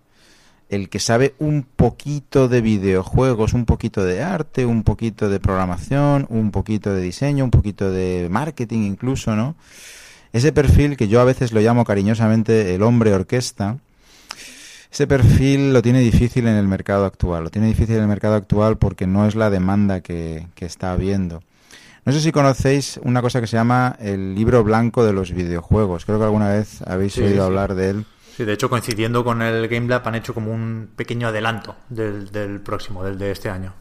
[0.70, 6.26] el que sabe un poquito de videojuegos, un poquito de arte, un poquito de programación,
[6.32, 9.56] un poquito de diseño, un poquito de marketing incluso, ¿no?
[10.34, 13.78] Ese perfil que yo a veces lo llamo cariñosamente el hombre orquesta,
[14.92, 17.44] ese perfil lo tiene difícil en el mercado actual.
[17.44, 21.44] Lo tiene difícil en el mercado actual porque no es la demanda que, está habiendo.
[22.06, 26.06] No sé si conocéis una cosa que se llama el libro blanco de los videojuegos.
[26.06, 28.06] Creo que alguna vez habéis oído hablar de él.
[28.38, 32.32] Sí, de hecho, coincidiendo con el Game Lab, han hecho como un pequeño adelanto del,
[32.32, 33.74] del próximo, del de este año.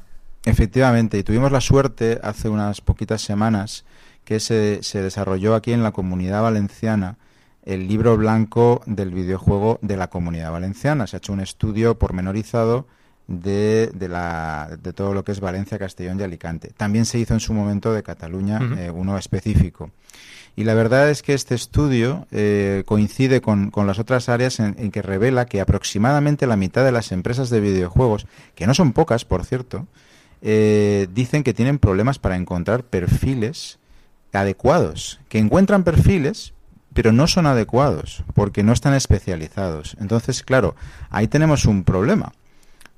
[0.44, 3.84] Efectivamente, y tuvimos la suerte hace unas poquitas semanas
[4.26, 7.16] que se, se desarrolló aquí en la comunidad valenciana
[7.64, 11.06] el libro blanco del videojuego de la comunidad valenciana.
[11.06, 12.86] Se ha hecho un estudio pormenorizado
[13.28, 16.72] de, de, la, de todo lo que es Valencia, Castellón y Alicante.
[16.76, 19.90] También se hizo en su momento de Cataluña eh, uno específico.
[20.56, 24.90] Y la verdad es que este estudio eh, coincide con, con, las otras áreas en,
[24.90, 29.24] que revela que aproximadamente la mitad de las empresas de videojuegos, que no son pocas,
[29.24, 29.86] por cierto,
[30.42, 33.78] eh, dicen que tienen problemas para encontrar perfiles
[34.36, 36.52] adecuados, que encuentran perfiles,
[36.92, 39.96] pero no son adecuados, porque no están especializados.
[40.00, 40.74] Entonces, claro,
[41.10, 42.32] ahí tenemos un problema,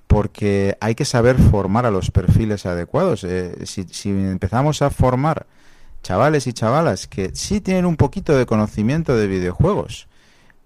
[0.06, 3.24] porque hay que saber formar a los perfiles adecuados.
[3.24, 5.46] Eh, si, si, empezamos a formar
[6.02, 10.06] chavales y chavalas que sí tienen un poquito de conocimiento de videojuegos,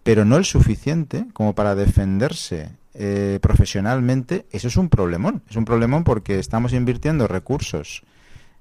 [0.03, 5.43] pero no el suficiente como para defenderse eh, profesionalmente, eso es un problemón.
[5.49, 8.03] Es un problemón porque estamos invirtiendo recursos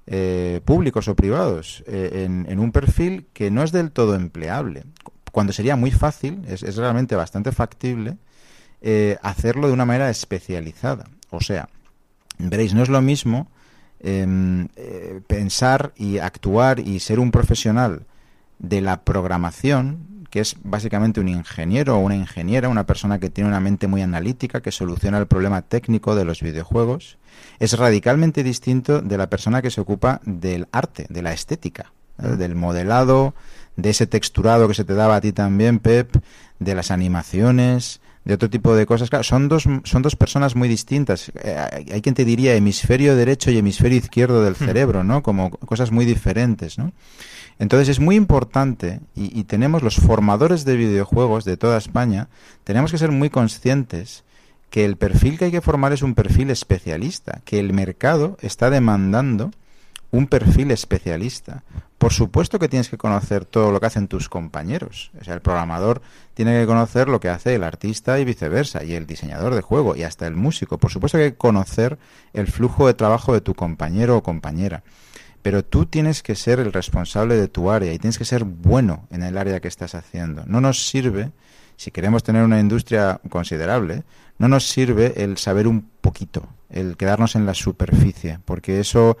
[0.06, 4.84] eh, públicos o privados eh, en, un perfil que no es del todo empleable.
[5.30, 8.16] Cuando sería muy fácil, es, realmente bastante factible,
[8.80, 11.08] eh, hacerlo de una manera especializada.
[11.30, 11.68] O sea,
[12.38, 13.48] veréis, no es lo mismo
[14.00, 14.68] em,
[15.28, 18.04] pensar y actuar y ser un profesional
[18.58, 23.48] de la programación que es básicamente un ingeniero o una ingeniera, una persona que tiene
[23.48, 27.18] una mente muy analítica, que soluciona el problema técnico de los videojuegos,
[27.58, 31.92] es radicalmente distinto de la persona que se ocupa del arte, de la estética.
[32.22, 32.36] ¿eh?
[32.36, 33.34] del modelado,
[33.76, 36.16] de ese texturado que se te daba a ti también, Pep,
[36.58, 39.10] de las animaciones, de otro tipo de cosas.
[39.10, 41.32] Claro, son dos, son dos personas muy distintas.
[41.42, 45.22] Eh, hay quien te diría hemisferio derecho y hemisferio izquierdo del cerebro, ¿no?
[45.22, 46.92] Como cosas muy diferentes, ¿no?
[47.58, 52.28] Entonces es muy importante y, y, tenemos los formadores de videojuegos de toda España,
[52.64, 54.24] tenemos que ser muy conscientes
[54.72, 58.70] que el perfil que hay que formar es un perfil especialista, que el mercado está
[58.70, 59.50] demandando
[60.10, 61.62] un perfil especialista.
[61.98, 65.10] Por supuesto que tienes que conocer todo lo que hacen tus compañeros.
[65.20, 66.00] O sea, el programador
[66.32, 69.94] tiene que conocer lo que hace el artista y viceversa, y el diseñador de juego,
[69.94, 70.78] y hasta el músico.
[70.78, 71.98] Por supuesto que hay que conocer
[72.32, 74.82] el flujo de trabajo de tu compañero o compañera.
[75.42, 79.06] Pero tú tienes que ser el responsable de tu área y tienes que ser bueno
[79.10, 80.44] en el área que estás haciendo.
[80.46, 81.30] No nos sirve,
[81.76, 84.04] si queremos tener una industria considerable,
[84.38, 89.16] no nos sirve el saber un poquito, el quedarnos en la superficie, porque eso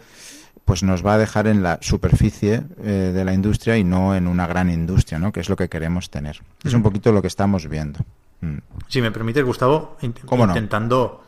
[0.64, 4.26] pues nos va a dejar en la superficie eh, de la industria y no en
[4.26, 5.32] una gran industria, ¿no?
[5.32, 6.40] Que es lo que queremos tener.
[6.64, 8.00] Es un poquito lo que estamos viendo.
[8.40, 8.58] Mm.
[8.88, 11.24] Si me permites, Gustavo, intentando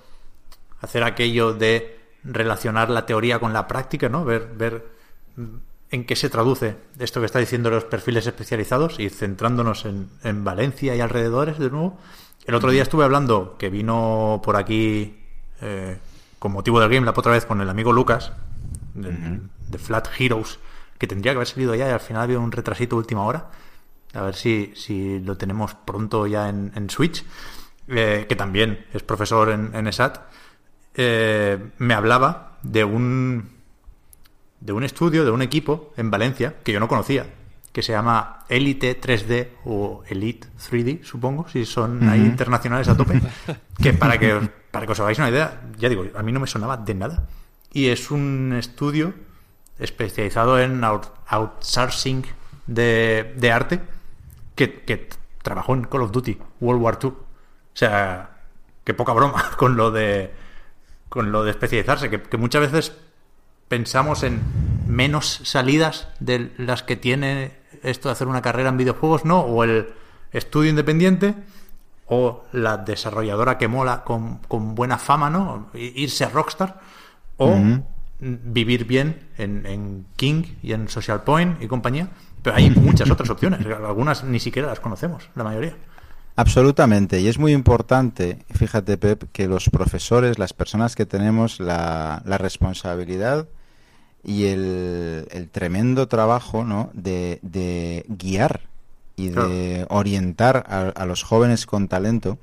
[0.80, 4.24] hacer aquello de relacionar la teoría con la práctica, ¿no?
[4.24, 4.86] Ver, ver
[5.94, 10.42] en qué se traduce esto que está diciendo los perfiles especializados y centrándonos en, en
[10.42, 11.98] Valencia y alrededores de nuevo.
[12.46, 15.16] El otro día estuve hablando, que vino por aquí
[15.60, 15.98] eh,
[16.40, 18.32] con motivo del Game Lab otra vez con el amigo Lucas,
[18.94, 20.58] de, Flat Heroes,
[20.98, 23.50] que tendría que haber salido ya y al final ha habido un retrasito última hora.
[24.14, 27.24] A ver si, si lo tenemos pronto ya en, Switch,
[27.86, 30.18] eh, que también es profesor en, en ESAT.
[30.96, 33.53] Eh, me hablaba de un,
[34.64, 37.26] de un estudio, de un equipo en Valencia, que yo no conocía,
[37.70, 43.20] que se llama Elite 3D o Elite 3D, supongo, si son ahí internacionales a tope,
[43.82, 44.40] que para que,
[44.70, 47.28] para que os hagáis una idea, ya digo, a mí no me sonaba de nada
[47.72, 49.12] y es un estudio
[49.78, 52.24] especializado en outsourcing
[52.66, 53.80] de, de arte
[54.54, 55.08] que,
[55.42, 57.08] trabajó en Call of Duty World War II.
[57.10, 57.16] O
[57.74, 58.38] sea,
[58.82, 60.32] que poca broma con lo de
[61.10, 62.96] con lo de especializarse, que, que muchas veces
[63.74, 64.40] pensamos en
[64.86, 67.50] menos salidas de las que tiene
[67.82, 69.40] esto de hacer una carrera en videojuegos, ¿no?
[69.40, 69.88] O el
[70.30, 71.34] estudio independiente,
[72.06, 75.70] o la desarrolladora que mola con, con buena fama, ¿no?
[75.74, 76.78] Irse a Rockstar
[77.36, 77.58] o
[78.20, 82.10] vivir bien en, King y en Social Point y compañía.
[82.42, 85.74] Pero hay muchas otras opciones, algunas ni siquiera las conocemos, la mayoría.
[86.36, 92.22] Absolutamente, y es muy importante, fíjate Pep, que los profesores, las personas que tenemos la,
[92.24, 93.48] responsabilidad
[94.24, 96.90] y el, tremendo trabajo ¿no?
[96.94, 98.62] de, guiar
[99.16, 102.38] y de orientar a, a, los jóvenes con talento,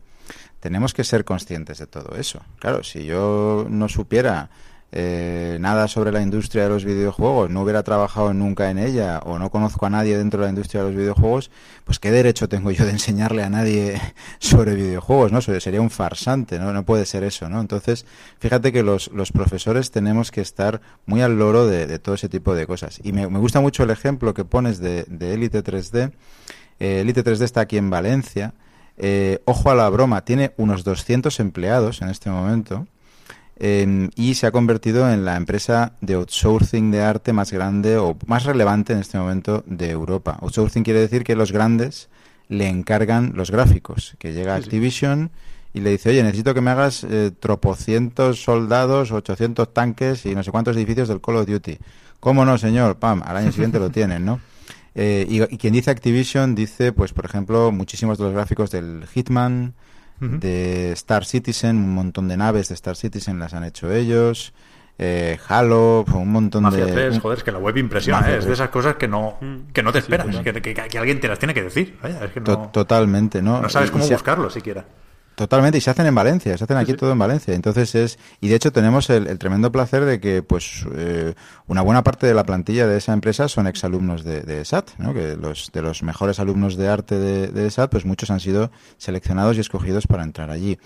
[0.59, 2.41] tenemos que ser conscientes de todo eso.
[2.59, 4.49] Claro, si yo no supiera
[4.93, 9.39] eh, nada sobre la industria de los videojuegos, no hubiera trabajado nunca en ella o
[9.39, 11.49] no conozco a nadie dentro de la industria de los videojuegos,
[11.85, 14.01] pues qué derecho tengo yo de enseñarle a nadie
[14.39, 15.41] sobre videojuegos, ¿no?
[15.41, 16.73] Sería un farsante, ¿no?
[16.73, 17.61] No puede ser eso, ¿no?
[17.61, 18.05] Entonces,
[18.39, 22.67] fíjate que los, profesores tenemos que estar muy al loro de, todo ese tipo de
[22.67, 22.99] cosas.
[23.01, 26.11] Y me, gusta mucho el ejemplo que pones de, de Elite 3D.
[26.79, 28.53] Eh, Elite 3D está aquí en Valencia.
[28.97, 32.87] Eh, ojo a la broma, tiene unos 200 empleados en este momento
[33.63, 38.17] Em, y se ha convertido en la empresa de outsourcing de arte más grande o
[38.25, 40.35] más relevante en este momento de Europa.
[40.41, 42.09] Outsourcing quiere decir que los grandes
[42.47, 45.29] le encargan los gráficos, que llega Activision
[45.75, 50.41] y le dice, oye, necesito que me hagas eh, tropocientos soldados, 800 tanques y no
[50.41, 51.77] sé cuántos edificios del Call of Duty.
[52.19, 52.97] ¿Cómo no, señor?
[52.97, 54.41] Pam, al año siguiente lo tienen, ¿no?
[54.95, 59.05] Eh, y, y, quien dice Activision dice, pues, por ejemplo, muchísimos de los gráficos del
[59.05, 59.75] Hitman,
[60.21, 64.53] de Star Citizen, un montón de naves de Star Citizen las han hecho ellos.
[65.03, 66.91] Eh, Halo, un montón Mafia de...
[66.91, 68.37] 3, joder, es que la web impresiona, ¿eh?
[68.37, 69.71] es de esas cosas que no, mm.
[69.73, 71.97] que no te esperas, que, que, alguien te las tiene que decir.
[72.71, 73.61] Totalmente, ¿no?
[73.61, 74.85] No sabes cómo buscarlo siquiera.
[75.41, 77.55] Totalmente, y se hacen en Valencia, se hacen aquí todo en Valencia.
[77.55, 81.33] Entonces es, y de hecho tenemos el, tremendo placer de que pues eh,
[81.65, 85.15] una buena parte de la plantilla de esa empresa son exalumnos de, de SAT, ¿no?
[85.15, 88.69] que los, de los mejores alumnos de arte de, de SAT, pues muchos han sido
[88.97, 90.77] seleccionados y escogidos para entrar allí.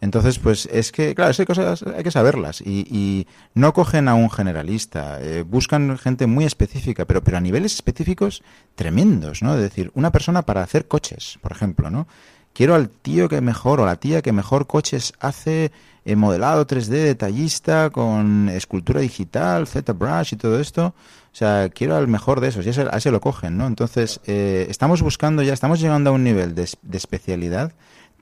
[0.00, 4.14] Entonces, pues es que, claro, esas cosas hay que saberlas y, y no cogen a
[4.14, 8.42] un generalista, eh, buscan gente muy específica, pero, pero a niveles específicos
[8.74, 9.54] tremendos, ¿no?
[9.54, 12.08] Es decir, una persona para hacer coches, por ejemplo, ¿no?
[12.52, 15.72] Quiero al tío que mejor o la tía que mejor coches hace
[16.04, 20.94] en modelado 3D detallista con escultura digital, ZBrush y todo esto.
[21.32, 23.66] O sea, quiero al mejor de esos y a ese lo cogen, ¿no?
[23.66, 27.72] Entonces, eh, estamos buscando ya, estamos llegando a un nivel de especialidad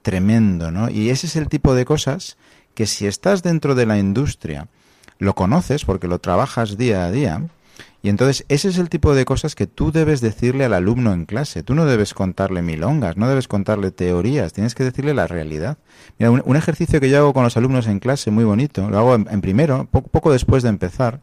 [0.02, 0.90] tremendo, ¿no?
[0.90, 2.36] Y ese es el tipo de cosas
[2.74, 4.68] que si estás dentro de la industria,
[5.18, 7.42] lo conoces porque lo trabajas día a día,
[8.02, 11.26] Y entonces ese es el tipo de cosas que tú debes decirle al alumno en
[11.26, 11.62] clase.
[11.62, 15.78] Tú no debes contarle milongas, no debes contarle teorías, tienes que decirle la realidad.
[16.18, 19.14] Mira, un, ejercicio que yo hago con los alumnos en clase, muy bonito, lo hago
[19.14, 21.20] en, primero, poco después de empezar,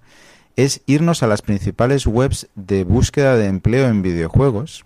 [0.56, 4.86] es irnos a las principales webs de búsqueda de empleo en videojuegos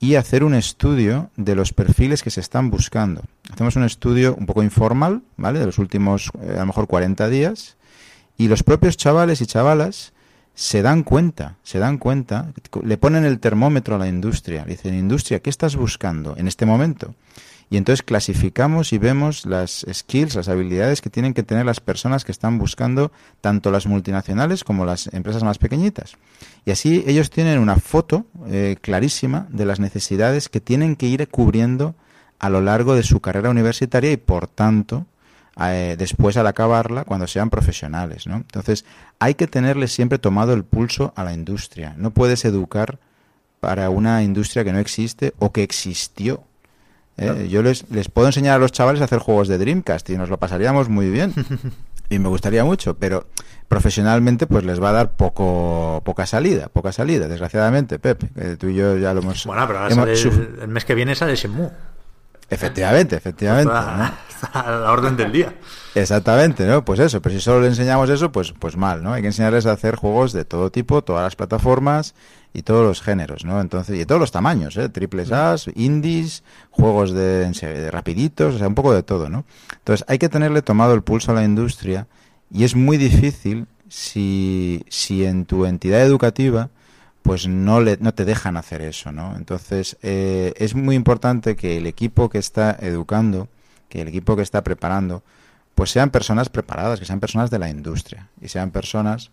[0.00, 3.22] y hacer un estudio de los perfiles que se están buscando.
[3.50, 5.60] Hacemos un estudio un poco informal, ¿vale?
[5.60, 7.76] De los últimos, eh, a lo mejor 40 días,
[8.36, 10.12] y los propios chavales y chavalas
[10.54, 12.52] se dan cuenta, se dan cuenta,
[12.82, 17.14] le ponen el termómetro a la industria, dicen, industria, ¿qué estás buscando en este momento?
[17.70, 22.24] Y entonces clasificamos y vemos las skills, las habilidades que tienen que tener las personas
[22.24, 26.16] que están buscando tanto las multinacionales como las empresas más pequeñitas.
[26.64, 31.26] Y así ellos tienen una foto eh, clarísima de las necesidades que tienen que ir
[31.28, 31.94] cubriendo
[32.38, 35.06] a lo largo de su carrera universitaria y por tanto
[35.60, 38.26] eh, después al acabarla cuando sean profesionales.
[38.26, 38.36] ¿no?
[38.36, 38.84] Entonces
[39.18, 41.94] hay que tenerle siempre tomado el pulso a la industria.
[41.96, 42.98] No puedes educar
[43.60, 46.44] para una industria que no existe o que existió.
[47.16, 47.48] ¿eh?
[47.50, 50.28] Yo les, les puedo enseñar a los chavales a hacer juegos de Dreamcast y nos
[50.28, 51.32] lo pasaríamos muy bien.
[52.10, 53.26] y me gustaría mucho, pero
[53.68, 58.22] profesionalmente pues les va a dar poco poca salida, poca salida, desgraciadamente, Pep.
[58.58, 59.46] tú y yo ya lo hemos...
[59.46, 61.70] Bueno, pero el, mes que viene sale Shenmue.
[62.50, 63.72] Efectivamente, efectivamente.
[64.52, 65.54] a la orden del día.
[65.94, 66.84] Exactamente, ¿no?
[66.84, 69.12] Pues eso, pero si solo le enseñamos eso, pues, pues mal, ¿no?
[69.12, 72.14] Hay que enseñarles a hacer juegos de todo tipo, todas las plataformas
[72.52, 73.60] y todos los géneros, ¿no?
[73.60, 74.88] Entonces, y de todos los tamaños, ¿eh?
[74.88, 79.44] Triples A, indies, juegos de, de rapiditos, o sea, un poco de todo, ¿no?
[79.72, 82.06] Entonces, hay que tenerle tomado el pulso a la industria
[82.52, 86.70] y es muy difícil si, si en tu entidad educativa
[87.24, 89.34] pues no, le, no te dejan hacer eso, ¿no?
[89.34, 93.48] Entonces, eh, es muy importante que el equipo que está educando,
[93.88, 95.22] que el equipo que está preparando,
[95.74, 99.30] pues sean personas preparadas, que sean personas de la industria y sean personas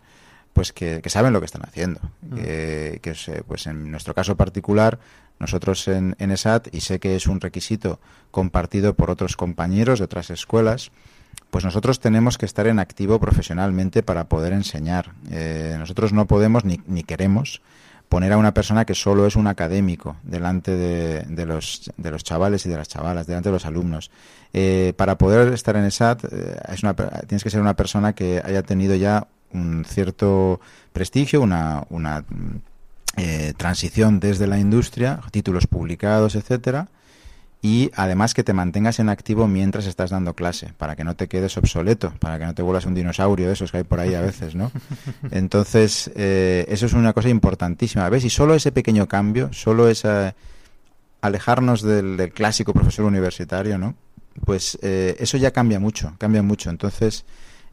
[0.54, 2.00] pues que, saben lo que están haciendo.
[2.22, 2.36] Mm.
[2.36, 4.98] Que, pues en nuestro caso particular,
[5.40, 8.00] nosotros en, en ESAT, y sé que es un requisito
[8.32, 10.92] compartido por otros compañeros de otras escuelas,
[11.50, 15.12] pues nosotros tenemos que estar en activo profesionalmente para poder enseñar.
[15.30, 17.62] Eh, nosotros no podemos ni, ni queremos
[18.12, 22.66] poner a una persona que solo es un académico delante de, los, de los chavales
[22.66, 24.12] y de las chavalas, delante de los alumnos.
[24.52, 28.42] Eh, para poder estar en ESAT eh, es una, tienes que ser una persona que
[28.44, 30.60] haya tenido ya un cierto
[30.92, 32.26] prestigio, una, una
[33.16, 36.90] eh, transición desde la industria, títulos publicados, etcétera,
[37.64, 41.28] y además que te mantengas en activo mientras estás dando clase, para que no te
[41.28, 44.16] quedes obsoleto, para que no te vuelvas un dinosaurio de esos que hay por ahí
[44.16, 44.72] a veces, ¿no?
[45.32, 48.10] Entonces, eh, eso es una cosa importantísima.
[48.10, 48.26] ¿Ves?
[48.26, 50.34] Y solo ese pequeño cambio, solo esa
[51.22, 53.94] alejarnos del, clásico profesor universitario, ¿no?
[54.44, 56.72] Pues eh, eso ya cambia mucho, cambia mucho.
[56.72, 57.26] Entonces,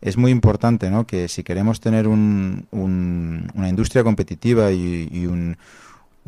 [0.03, 1.07] es muy importante, ¿no?
[1.07, 5.57] Que si queremos tener un, una industria competitiva y un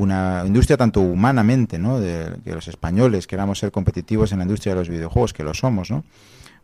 [0.01, 2.01] una industria tanto humanamente, ¿no?
[2.01, 5.55] De que los españoles queramos ser competitivos en la industria de los videojuegos, que lo
[5.55, 6.05] somos, ¿no?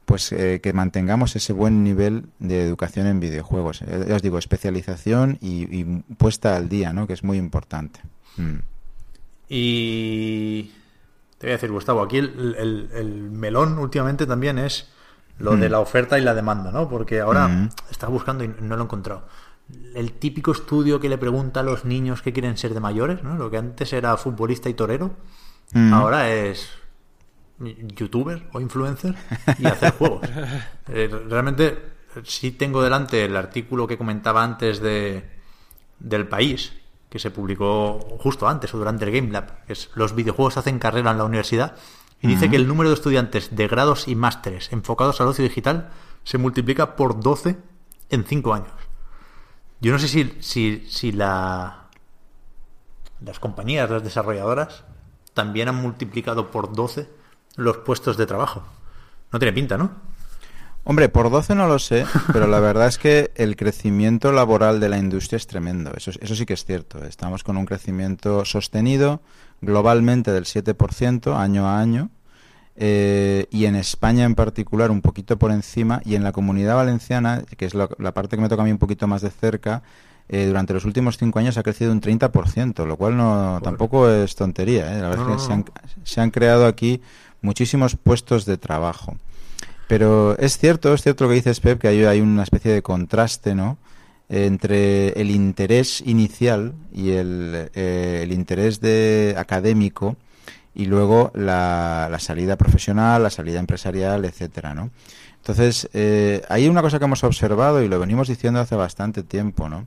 [0.06, 3.82] Pues eh, que mantengamos ese buen nivel de educación en videojuegos.
[3.82, 5.84] Eh, ya os digo, especialización y,
[6.16, 7.06] puesta al día, ¿no?
[7.06, 8.00] Que es muy importante.
[8.36, 8.58] Mm.
[9.48, 10.72] Y
[11.38, 14.88] te voy a decir, Gustavo, aquí el, melón últimamente también es
[15.38, 15.72] lo de mm.
[15.72, 16.88] la oferta y la demanda, ¿no?
[16.88, 17.70] Porque ahora mm.
[17.90, 19.24] está buscando y no lo he encontrado
[19.94, 23.36] el típico estudio que le pregunta a los niños que quieren ser de mayores, ¿no?
[23.36, 25.12] Lo que antes era futbolista y torero,
[25.72, 25.92] mm.
[25.92, 26.68] ahora es
[27.58, 29.14] youtuber o influencer
[29.58, 30.22] y hacer juegos.
[30.88, 31.76] Eh, realmente
[32.22, 35.24] sí tengo delante el artículo que comentaba antes de
[35.98, 36.74] del país,
[37.08, 40.78] que se publicó justo antes o durante el Game Lab, que es los videojuegos hacen
[40.78, 41.76] carrera en la universidad,
[42.20, 45.90] y dice que el número de estudiantes de grados y másteres enfocados al ocio digital
[46.24, 47.56] se multiplica por 12
[48.10, 48.85] en 5 años.
[49.80, 51.88] Yo no sé si, si, si la,
[53.24, 54.84] las compañías, las desarrolladoras,
[55.34, 57.08] también han multiplicado por 12
[57.56, 58.62] los puestos de trabajo.
[59.32, 59.90] No tiene pinta, ¿no?
[60.84, 64.88] Hombre, por 12 no lo sé, pero la verdad es que el crecimiento laboral de
[64.88, 65.92] la industria es tremendo.
[65.96, 67.04] Eso, eso sí que es cierto.
[67.04, 69.20] Estamos con un crecimiento sostenido
[69.60, 72.10] globalmente del 7% año a año
[72.78, 77.42] eh, y en España en particular un poquito por encima y en la comunidad valenciana,
[77.56, 79.82] que es la, parte que me toca a mí un poquito más de cerca,
[80.28, 84.34] eh, durante los últimos cinco años ha crecido un 30%, lo cual no tampoco es
[84.34, 84.96] tontería.
[84.96, 85.00] ¿eh?
[85.00, 85.64] La verdad es que se han,
[86.04, 87.00] se han, creado aquí
[87.40, 89.16] muchísimos puestos de trabajo.
[89.88, 92.82] Pero es cierto, es cierto lo que dices, Pep, que hay, hay una especie de
[92.82, 93.78] contraste, ¿no?
[94.28, 100.16] entre el interés inicial y el, el interés de académico
[100.76, 104.90] y luego la, salida profesional, la salida empresarial, etcétera, ¿no?
[105.38, 109.70] Entonces, eh, hay una cosa que hemos observado y lo venimos diciendo hace bastante tiempo,
[109.70, 109.86] ¿no?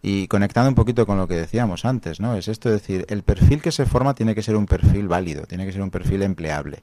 [0.00, 2.34] Y conectando un poquito con lo que decíamos antes, ¿no?
[2.34, 5.44] Es esto, es decir, el perfil que se forma tiene que ser un perfil válido,
[5.44, 6.82] tiene que ser un perfil empleable.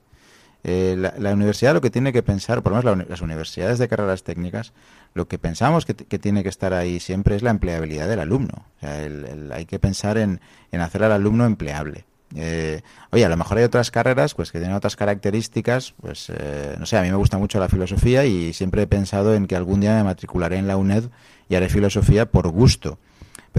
[0.63, 4.23] Eh, la, universidad lo que tiene que pensar, por lo menos las universidades de carreras
[4.23, 4.73] técnicas,
[5.15, 8.65] lo que pensamos que, tiene que estar ahí siempre es la empleabilidad del alumno.
[8.81, 10.39] hay que pensar en,
[10.73, 12.05] hacer al alumno empleable.
[12.35, 16.75] Eh, oye, a lo mejor hay otras carreras pues que tienen otras características, pues eh,
[16.77, 19.55] no sé, a mí me gusta mucho la filosofía y siempre he pensado en que
[19.55, 21.05] algún día me matricularé en la UNED
[21.49, 22.99] y haré filosofía por gusto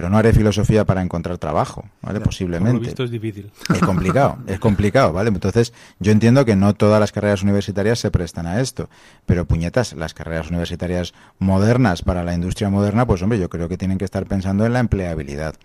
[0.01, 2.23] pero no haré filosofía para encontrar trabajo, ¿vale?
[2.23, 2.89] Posiblemente.
[2.89, 3.53] Esto es difícil.
[3.69, 5.29] Es complicado, es complicado, ¿vale?
[5.29, 8.89] Entonces, yo entiendo que no todas las carreras universitarias se prestan a esto,
[9.27, 13.77] pero puñetas, las carreras universitarias modernas para la industria moderna, pues hombre, yo creo que
[13.77, 15.57] tienen que estar pensando en la empleabilidad.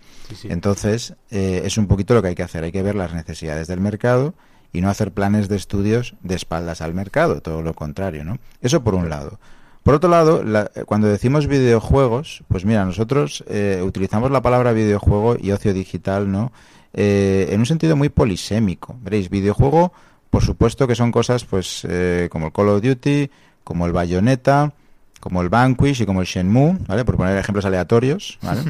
[0.44, 3.68] Entonces, eh, es un poquito lo que hay que hacer, hay que ver las necesidades
[3.68, 4.34] del mercado
[4.70, 8.36] y no hacer planes de estudios de espaldas al mercado, todo lo contrario, ¿no?
[8.60, 9.40] Eso por un lado.
[9.86, 10.42] Por otro lado,
[10.84, 16.50] cuando decimos videojuegos, pues mira, nosotros eh, utilizamos la palabra videojuego y ocio digital, ¿no?
[16.92, 18.96] Eh, en un sentido muy polisémico.
[19.00, 19.92] Veréis, videojuego,
[20.28, 23.30] por supuesto que son cosas, pues, eh, como el Call of Duty,
[23.62, 24.72] como el Bayonetta,
[25.20, 27.04] como el Vanquish y como el Shenmue, ¿vale?
[27.04, 28.62] Por poner ejemplos aleatorios, ¿vale?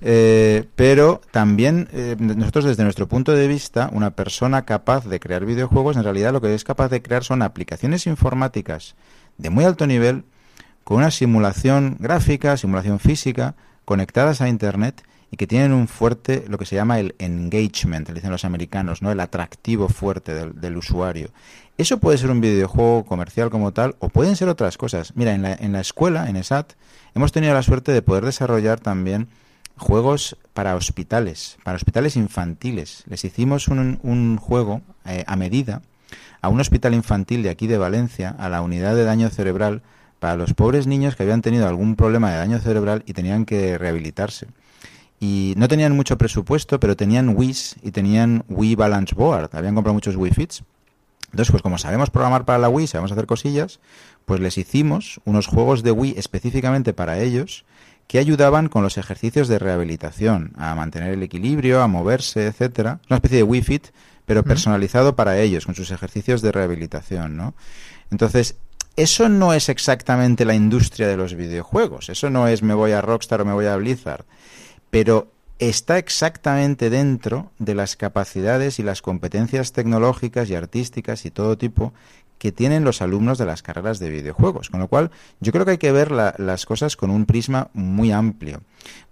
[0.76, 1.88] pero también
[2.20, 6.40] nosotros desde nuestro punto de vista, una persona capaz de crear videojuegos, en realidad lo
[6.40, 8.94] que es capaz de crear son aplicaciones informáticas
[9.38, 10.22] de muy alto nivel
[10.84, 13.54] con una simulación gráfica, simulación física,
[13.84, 18.14] conectadas a Internet y que tienen un fuerte, lo que se llama el engagement, le
[18.14, 19.10] dicen los americanos, ¿no?
[19.10, 21.30] el atractivo fuerte del, usuario.
[21.78, 25.16] Eso puede ser un videojuego comercial como tal o pueden ser otras cosas.
[25.16, 26.74] Mira, en la, en la escuela, en ESAT,
[27.14, 29.28] hemos tenido la suerte de poder desarrollar también
[29.78, 33.04] juegos para hospitales, para hospitales infantiles.
[33.06, 35.80] Les hicimos un, un juego eh, a medida
[36.42, 39.80] a un hospital infantil de aquí de Valencia, a la unidad de daño cerebral,
[40.22, 43.76] para los pobres niños que habían tenido algún problema de daño cerebral y tenían que
[43.76, 44.46] rehabilitarse.
[45.18, 49.50] Y no tenían mucho presupuesto, pero tenían Wii y tenían Wii Balance Board.
[49.52, 50.62] Habían comprado muchos Wii Fits.
[51.32, 53.80] Entonces, pues como sabemos programar para la Wii, sabemos hacer cosillas,
[54.24, 57.64] pues les hicimos unos juegos de Wii específicamente para ellos
[58.06, 63.00] que ayudaban con los ejercicios de rehabilitación, a mantener el equilibrio, a moverse, etcétera.
[63.10, 63.86] Una especie de Wii Fit,
[64.24, 67.54] pero personalizado para ellos, con sus ejercicios de rehabilitación, ¿no?
[68.12, 68.56] Entonces,
[68.96, 72.08] eso no es exactamente la industria de los videojuegos.
[72.08, 74.24] Eso no es me voy a Rockstar o me voy a Blizzard.
[74.90, 81.56] Pero está exactamente dentro de las capacidades y las competencias tecnológicas y artísticas y todo
[81.56, 81.92] tipo
[82.38, 84.68] que tienen los alumnos de las carreras de videojuegos.
[84.68, 88.10] Con lo cual, yo creo que hay que ver las cosas con un prisma muy
[88.10, 88.62] amplio.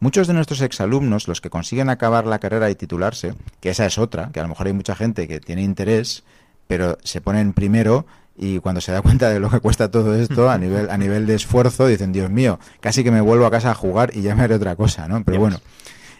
[0.00, 3.98] Muchos de nuestros exalumnos, los que consiguen acabar la carrera y titularse, que esa es
[3.98, 6.24] otra, que a lo mejor hay mucha gente que tiene interés,
[6.66, 8.04] pero se ponen primero
[8.42, 11.26] y cuando se da cuenta de lo que cuesta todo esto a nivel a nivel
[11.26, 14.34] de esfuerzo dicen Dios mío casi que me vuelvo a casa a jugar y ya
[14.34, 15.60] me haré otra cosa no pero bueno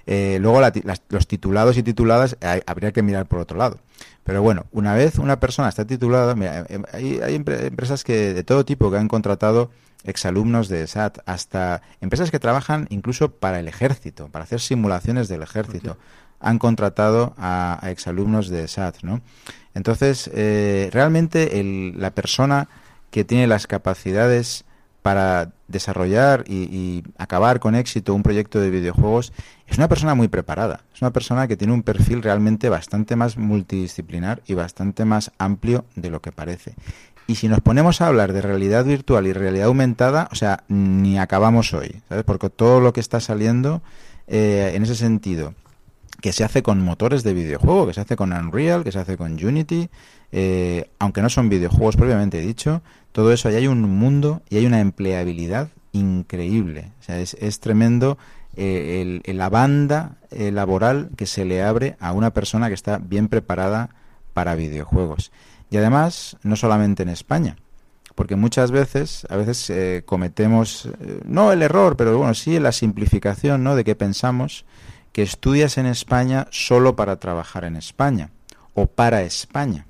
[0.06, 0.60] eh, luego
[1.08, 3.78] los titulados y tituladas habría que mirar por otro lado.
[4.24, 6.34] Pero bueno una vez una persona está titulada
[6.68, 9.70] eh, hay, hay empresas que de todo tipo que han contratado
[10.04, 15.42] exalumnos de SAT hasta empresas que trabajan incluso para el ejército para hacer simulaciones del
[15.42, 15.96] ejército
[16.38, 19.20] han contratado a, a exalumnos de SAT no
[19.74, 21.62] entonces, eh, realmente
[21.96, 22.68] la persona
[23.10, 24.64] que tiene las capacidades
[25.02, 29.32] para desarrollar y, acabar con éxito un proyecto de videojuegos
[29.66, 30.80] es una persona muy preparada.
[30.94, 35.84] Es una persona que tiene un perfil realmente bastante más multidisciplinar y bastante más amplio
[35.96, 36.74] de lo que parece.
[37.26, 41.18] Y si nos ponemos a hablar de realidad virtual y realidad aumentada, o sea, ni
[41.18, 42.24] acabamos hoy, ¿sabes?
[42.24, 43.82] Porque todo lo que está saliendo
[44.26, 45.54] eh, en ese sentido
[46.20, 49.16] que se hace con motores de videojuego, que se hace con Unreal, que se hace
[49.16, 49.88] con Unity,
[50.32, 54.66] eh, aunque no son videojuegos propiamente dicho, todo eso, ahí hay un mundo y hay
[54.66, 56.92] una empleabilidad increíble.
[57.00, 58.18] O sea, es, tremendo
[58.56, 63.28] eh, la banda eh, laboral que se le abre a una persona que está bien
[63.28, 63.90] preparada
[64.34, 65.32] para videojuegos.
[65.70, 67.56] Y además, no solamente en España,
[68.14, 70.90] porque muchas veces, a veces cometemos,
[71.24, 73.76] no el error, pero bueno, sí la simplificación, ¿no?
[73.76, 74.66] De que pensamos
[75.12, 78.30] que estudias en España solo para trabajar en España
[78.74, 79.86] o para España.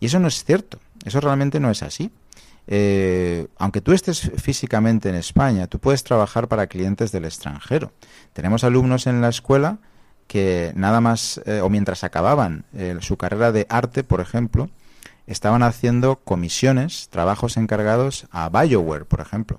[0.00, 2.10] Y eso no es cierto, eso realmente no es así.
[2.66, 7.92] Eh, aunque tú estés físicamente en España, tú puedes trabajar para clientes del extranjero.
[8.32, 9.78] Tenemos alumnos en la escuela
[10.26, 14.70] que nada más, eh, o mientras acababan eh, su carrera de arte, por ejemplo,
[15.26, 19.58] estaban haciendo comisiones, trabajos encargados a BioWare, por ejemplo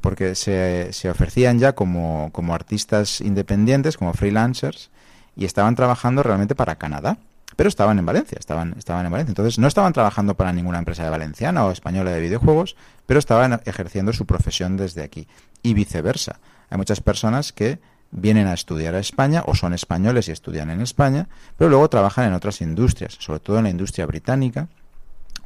[0.00, 4.90] porque se, se, ofrecían ya como, como artistas independientes, como freelancers,
[5.36, 7.18] y estaban trabajando realmente para Canadá
[7.56, 9.30] pero estaban en Valencia, estaban, estaban en Valencia.
[9.30, 13.60] Entonces no estaban trabajando para ninguna empresa de valenciana o española de videojuegos, pero estaban
[13.64, 15.26] ejerciendo su profesión desde aquí.
[15.62, 16.38] Y viceversa.
[16.68, 17.78] Hay muchas personas que
[18.10, 22.26] vienen a estudiar a España o son españoles y estudian en España, pero luego trabajan
[22.26, 24.68] en otras industrias, sobre todo en la industria británica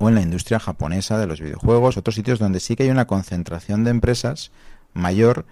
[0.01, 3.07] o en la industria japonesa de los videojuegos, otros sitios donde sí que hay una
[3.07, 4.51] concentración de empresas
[4.95, 5.45] mayor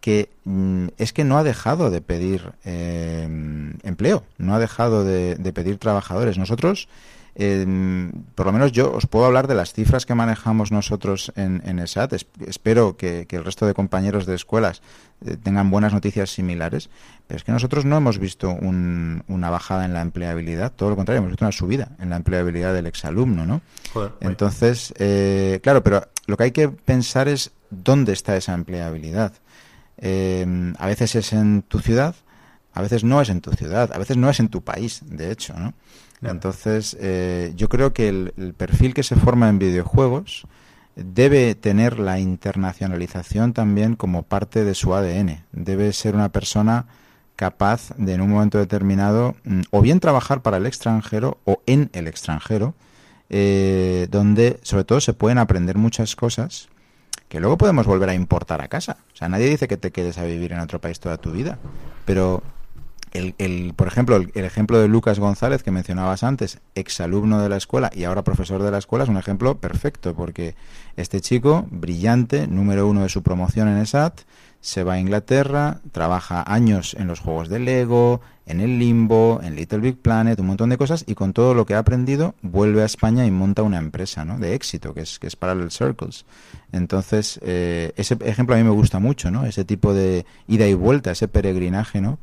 [0.00, 3.26] que mm, es que no ha dejado de pedir eh,
[3.82, 6.36] empleo, no ha dejado de, de pedir trabajadores.
[6.36, 6.88] Nosotros
[7.34, 11.80] por lo menos yo os puedo hablar de las cifras que manejamos nosotros en, en
[11.80, 12.12] ESAT.
[12.46, 14.82] espero que, el resto de compañeros de escuelas
[15.26, 16.90] eh, tengan buenas noticias similares.
[17.26, 21.18] Pero es que nosotros no hemos visto una bajada en la empleabilidad, todo lo contrario,
[21.18, 23.62] hemos visto una subida en la empleabilidad del exalumno, ¿no?
[24.20, 29.32] Entonces, eh, claro, pero lo que hay que pensar es dónde está esa empleabilidad.
[29.96, 32.14] Eh, a veces es en tu ciudad,
[32.72, 35.32] a veces no es en tu ciudad, a veces no es en tu país, de
[35.32, 35.74] hecho, ¿no?
[36.24, 40.46] Entonces, eh, yo creo que el, perfil que se forma en videojuegos
[40.96, 45.44] debe tener la internacionalización también como parte de su ADN.
[45.52, 46.86] Debe ser una persona
[47.36, 51.90] capaz de en un momento determinado mm, o bien trabajar para el extranjero o en
[51.92, 52.74] el extranjero,
[53.28, 56.68] eh, donde sobre todo se pueden aprender muchas cosas
[57.28, 58.98] que luego podemos volver a importar a casa.
[59.12, 61.58] O sea, nadie dice que te quedes a vivir en otro país toda tu vida,
[62.04, 62.42] pero
[63.14, 67.90] el, por ejemplo, el, ejemplo de Lucas González que mencionabas antes, exalumno de la escuela
[67.94, 70.56] y ahora profesor de la escuela, es un ejemplo perfecto porque
[70.96, 74.20] este chico, brillante, número uno de su promoción en ESAT,
[74.60, 79.56] se va a Inglaterra, trabaja años en los juegos de Lego, en el Limbo, en
[79.56, 82.82] Little Big Planet, un montón de cosas y con todo lo que ha aprendido vuelve
[82.82, 84.38] a España y monta una empresa ¿no?
[84.38, 86.24] de éxito que es, que es Parallel Circles.
[86.72, 89.44] Entonces, eh, ese ejemplo a mí me gusta mucho, ¿no?
[89.46, 92.18] ese tipo de ida y vuelta, ese peregrinaje, ¿no?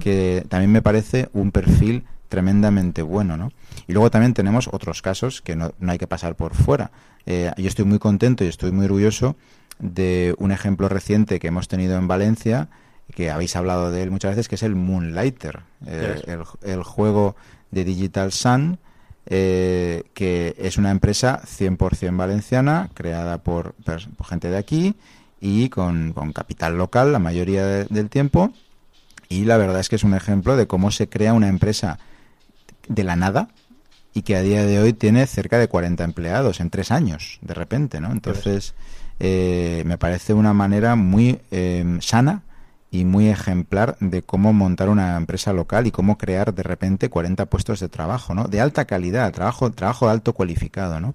[0.00, 3.52] Que también me parece un perfil tremendamente bueno, ¿no?
[3.86, 6.90] Y luego también tenemos otros casos que no, hay que pasar por fuera.
[7.24, 9.36] Eh, yo estoy muy contento y estoy muy orgulloso
[9.78, 12.68] de un ejemplo reciente que hemos tenido en Valencia,
[13.14, 17.36] que habéis hablado de él muchas veces, que es el Moonlighter, eh, el, juego
[17.70, 18.78] de Digital Sun,
[19.26, 23.74] eh, que es una empresa 100% valenciana, creada por,
[24.24, 24.94] gente de aquí
[25.40, 28.52] y con, capital local la mayoría del tiempo
[29.28, 31.98] y la verdad es que es un ejemplo de cómo se crea una empresa
[32.88, 33.48] de la nada
[34.14, 37.54] y que a día de hoy tiene cerca de 40 empleados en tres años, de
[37.54, 38.12] repente, ¿no?
[38.12, 38.74] Entonces,
[39.20, 42.42] eh, me parece una manera muy em, sana
[42.90, 47.44] y muy ejemplar de cómo montar una empresa local y cómo crear de repente 40
[47.46, 48.44] puestos de trabajo, ¿no?
[48.44, 51.14] De alta calidad, trabajo, trabajo alto cualificado, ¿no?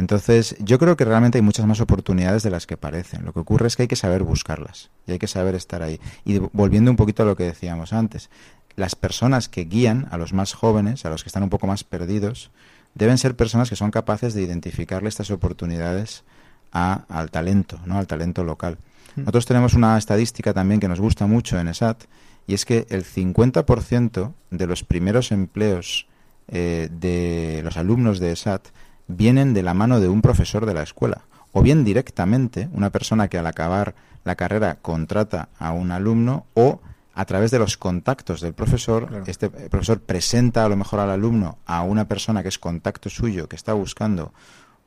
[0.00, 3.22] Entonces, yo creo que realmente hay muchas más oportunidades de las que parecen.
[3.26, 6.00] Lo que ocurre es que hay que saber buscarlas y hay que saber estar ahí.
[6.24, 8.30] Y volviendo un poquito a lo que decíamos antes,
[8.76, 11.84] las personas que guían a los más jóvenes, a los que están un poco más
[11.84, 12.50] perdidos,
[12.94, 16.24] deben ser personas que son capaces de identificarle estas oportunidades
[16.72, 17.98] al talento, ¿no?
[17.98, 18.78] al talento local.
[19.16, 19.20] Mm.
[19.20, 22.04] Nosotros tenemos una estadística también que nos gusta mucho en ESAT
[22.46, 26.06] y es que el 50% de los primeros empleos
[26.48, 28.68] eh, de los alumnos de ESAT
[29.10, 33.28] vienen de la mano de un profesor de la escuela, o bien directamente una persona
[33.28, 33.94] que al acabar
[34.24, 36.80] la carrera contrata a un alumno o
[37.14, 41.58] a través de los contactos del profesor, este profesor presenta a lo mejor al alumno
[41.66, 44.32] a una persona que es contacto suyo, que está buscando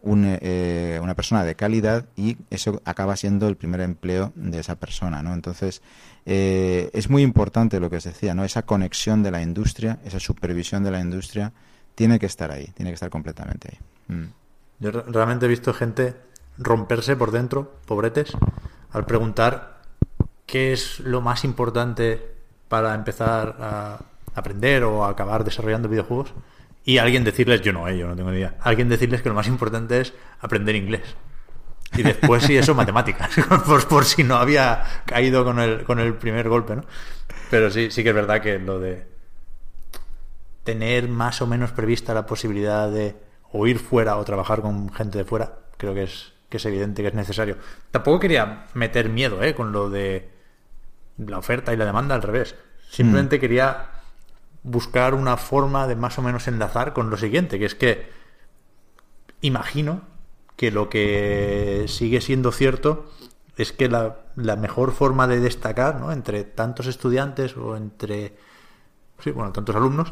[0.06, 5.22] eh, una persona de calidad y eso acaba siendo el primer empleo de esa persona,
[5.22, 5.34] ¿no?
[5.34, 5.82] Entonces,
[6.26, 8.44] eh, es muy importante lo que os decía, ¿no?
[8.44, 11.54] Esa conexión de la industria, esa supervisión de la industria,
[11.96, 13.80] tiene que estar ahí, tiene que estar completamente ahí.
[14.08, 14.26] Mm.
[14.80, 16.16] Yo realmente he visto gente
[16.58, 18.34] romperse por dentro, pobretes,
[18.92, 19.82] al preguntar
[20.46, 22.34] qué es lo más importante
[22.68, 24.00] para empezar a
[24.36, 26.34] aprender o acabar desarrollando videojuegos
[26.86, 29.36] y alguien decirles, yo no, eh, yo no tengo ni idea, alguien decirles que lo
[29.36, 31.16] más importante es aprender inglés.
[31.96, 33.30] Y después sí eso matemáticas,
[33.66, 36.84] por, por, si no había caído con el, con el primer golpe, ¿no?
[37.50, 39.08] Pero sí, sí que es verdad que lo de
[40.64, 43.16] tener más o menos prevista la posibilidad de
[43.54, 47.02] o ir fuera o trabajar con gente de fuera, creo que es, que es evidente
[47.02, 47.58] que es necesario.
[47.92, 49.56] Tampoco quería meter miedo ¿eh?
[49.56, 50.30] con lo de
[51.18, 52.56] la oferta y la demanda al revés.
[52.90, 53.40] Simplemente mm.
[53.40, 53.90] quería
[54.64, 58.10] buscar una forma de más o menos enlazar con lo siguiente, que es que
[59.42, 60.02] imagino
[60.56, 63.12] que lo que sigue siendo cierto
[63.56, 66.12] es que la, la mejor forma de destacar ¿no?
[66.12, 68.36] entre tantos estudiantes o entre
[69.20, 70.12] sí, bueno, tantos alumnos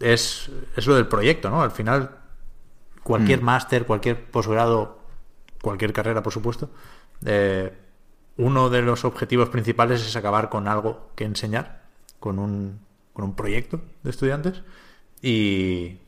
[0.00, 1.62] es, es lo del proyecto, ¿no?
[1.62, 2.21] Al final
[3.02, 3.44] cualquier mm.
[3.44, 4.98] máster, cualquier posgrado,
[5.60, 6.70] cualquier carrera, por supuesto,
[7.24, 7.72] eh,
[8.36, 11.82] uno de los objetivos principales es acabar con algo que enseñar,
[12.18, 12.80] con un,
[13.12, 14.62] con un proyecto de estudiantes.
[15.20, 15.98] Y,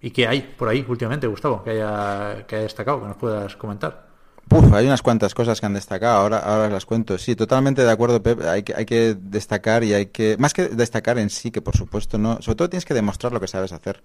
[0.00, 3.56] ¿Y qué hay por ahí últimamente, Gustavo, que haya, que haya destacado, que nos puedas
[3.56, 4.11] comentar?
[4.50, 7.16] Uf, hay unas cuantas cosas que han destacado, ahora, ahora las cuento.
[7.16, 8.42] Sí, totalmente de acuerdo, Pep.
[8.42, 10.36] Hay que, hay que destacar y hay que.
[10.38, 12.40] Más que destacar en sí, que por supuesto no.
[12.42, 14.02] Sobre todo tienes que demostrar lo que sabes hacer.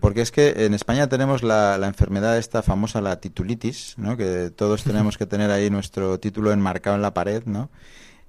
[0.00, 4.16] Porque es que en España tenemos la, la enfermedad esta famosa, la titulitis, ¿no?
[4.16, 7.70] Que todos tenemos que tener ahí nuestro título enmarcado en la pared, ¿no?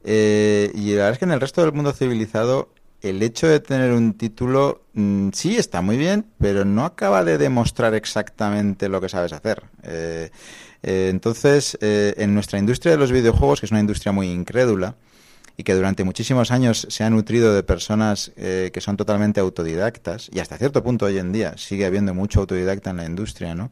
[0.03, 2.69] Eh, y la verdad es que en el resto del mundo civilizado
[3.01, 7.37] el hecho de tener un título mm, sí está muy bien, pero no acaba de
[7.37, 9.63] demostrar exactamente lo que sabes hacer.
[9.83, 10.29] Eh,
[10.83, 14.95] eh, entonces, eh, en nuestra industria de los videojuegos, que es una industria muy incrédula,
[15.57, 20.39] y que durante muchísimos años se ha nutrido de personas que son totalmente autodidactas, y
[20.39, 23.69] hasta cierto punto hoy en día sigue habiendo mucho autodidacta en la industria, ¿no?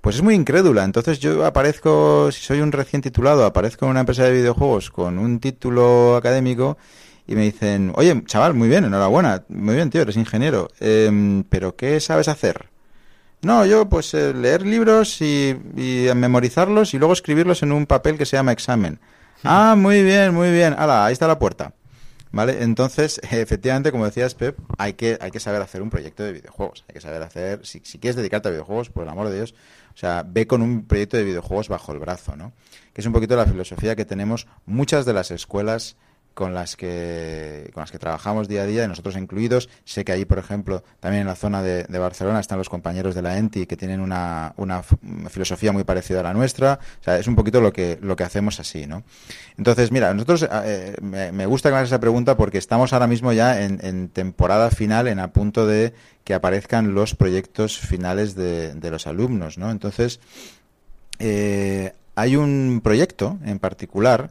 [0.00, 0.84] Pues es muy incrédula.
[0.84, 5.18] Entonces yo aparezco, si soy un recién titulado, aparezco en una empresa de videojuegos con
[5.18, 6.78] un título académico
[7.26, 11.76] y me dicen, oye, chaval, muy bien, enhorabuena, muy bien, tío, eres ingeniero, em, pero
[11.76, 12.70] ¿qué sabes hacer?
[13.42, 18.18] No, yo pues eh, leer libros y, y, memorizarlos y luego escribirlos en un papel
[18.18, 19.00] que se llama examen.
[19.44, 20.74] Ah, muy bien, muy bien.
[20.76, 21.72] Hala, ahí está la puerta.
[22.30, 22.62] ¿Vale?
[22.62, 26.84] Entonces, efectivamente, como decías, Pep, hay que, hay que saber hacer un proyecto de videojuegos.
[26.88, 29.54] Hay que saber hacer, si, si quieres dedicarte a videojuegos, por el amor de Dios,
[29.94, 32.52] o sea, ve con un proyecto de videojuegos bajo el brazo, ¿no?
[32.92, 35.96] Que es un poquito la filosofía que tenemos muchas de las escuelas
[36.38, 39.68] con las que con las que trabajamos día a día, y nosotros incluidos.
[39.84, 43.22] Sé que ahí, por ejemplo, también en la zona de, Barcelona están los compañeros de
[43.22, 44.84] la ENTI que tienen una, una,
[45.30, 46.78] filosofía muy parecida a la nuestra.
[47.00, 49.02] O sea, es un poquito lo que, lo que hacemos así, ¿no?
[49.56, 54.08] Entonces, mira, nosotros eh, me, gusta que esa pregunta porque estamos ahora mismo ya en,
[54.10, 59.58] temporada final, en a punto de que aparezcan los proyectos finales de, de los alumnos,
[59.58, 59.72] ¿no?
[59.72, 60.20] Entonces,
[61.18, 64.30] eh, hay un proyecto en particular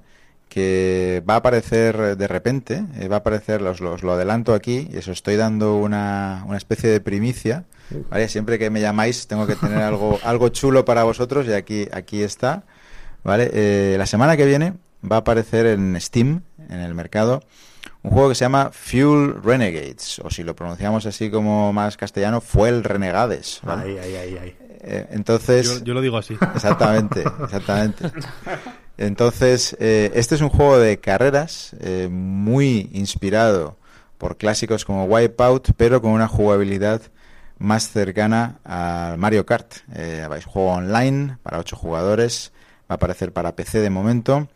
[0.49, 4.97] que va a aparecer de repente, eh, va a aparecer, los, lo adelanto aquí, y
[4.97, 7.65] eso estoy dando una, una especie de primicia,
[8.09, 8.29] ¿vale?
[8.29, 12.21] Siempre que me llamáis tengo que tener algo, algo chulo para vosotros y aquí, aquí
[12.21, 12.63] está,
[13.23, 13.49] ¿vale?
[13.53, 14.73] Eh, la semana que viene
[15.09, 17.43] va a aparecer en Steam, en el mercado,
[18.03, 22.41] un juego que se llama Fuel Renegades, o si lo pronunciamos así como más castellano,
[22.41, 23.59] Fuel Renegades.
[23.63, 23.99] ¿vale?
[23.99, 25.79] Ahí, ahí, ahí, eh, entonces...
[25.79, 26.37] Yo, yo, lo digo así.
[26.55, 28.11] Exactamente, exactamente.
[28.97, 33.77] Entonces, eh, este es un juego de carreras eh, muy inspirado
[34.17, 37.01] por clásicos como Wipeout, pero con una jugabilidad
[37.59, 39.71] más cercana al Mario Kart.
[39.93, 42.51] Eh, juego online para 8 jugadores,
[42.89, 44.49] va a aparecer para PC de momento.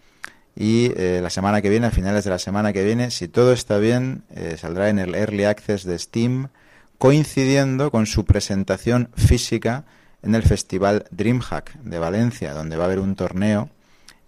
[0.55, 3.53] Y eh, la semana que viene, a finales de la semana que viene, si todo
[3.53, 4.23] está bien,
[4.57, 6.49] saldrá en el Early Access de Steam,
[6.97, 9.85] coincidiendo con su presentación física
[10.23, 13.69] en el Festival DreamHack de Valencia, donde va a haber un torneo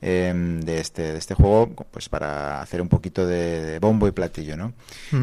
[0.06, 4.58] Em, de, este, de este juego, pues para hacer un poquito de, bombo y platillo,
[4.58, 4.74] ¿no?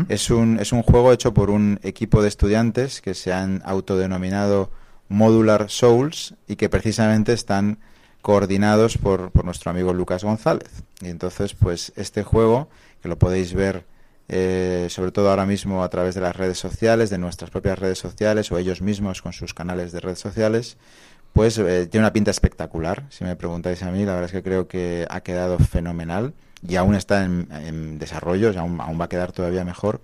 [0.08, 4.70] es, un, es un juego hecho por un equipo de estudiantes que se han autodenominado
[5.10, 7.76] Modular Souls y que precisamente están
[8.22, 10.70] coordinados por, por nuestro amigo Lucas González.
[11.02, 12.70] Y entonces, pues este juego,
[13.02, 13.84] que lo podéis ver
[14.32, 17.98] eh, sobre todo ahora mismo a través de las redes sociales, de nuestras propias redes
[17.98, 20.76] sociales o ellos mismos con sus canales de redes sociales,
[21.32, 24.42] pues eh, tiene una pinta espectacular, si me preguntáis a mí, la verdad es que
[24.42, 26.34] creo que ha quedado fenomenal
[26.66, 30.00] y aún está en, desarrollo, aún, aún, va a quedar todavía mejor.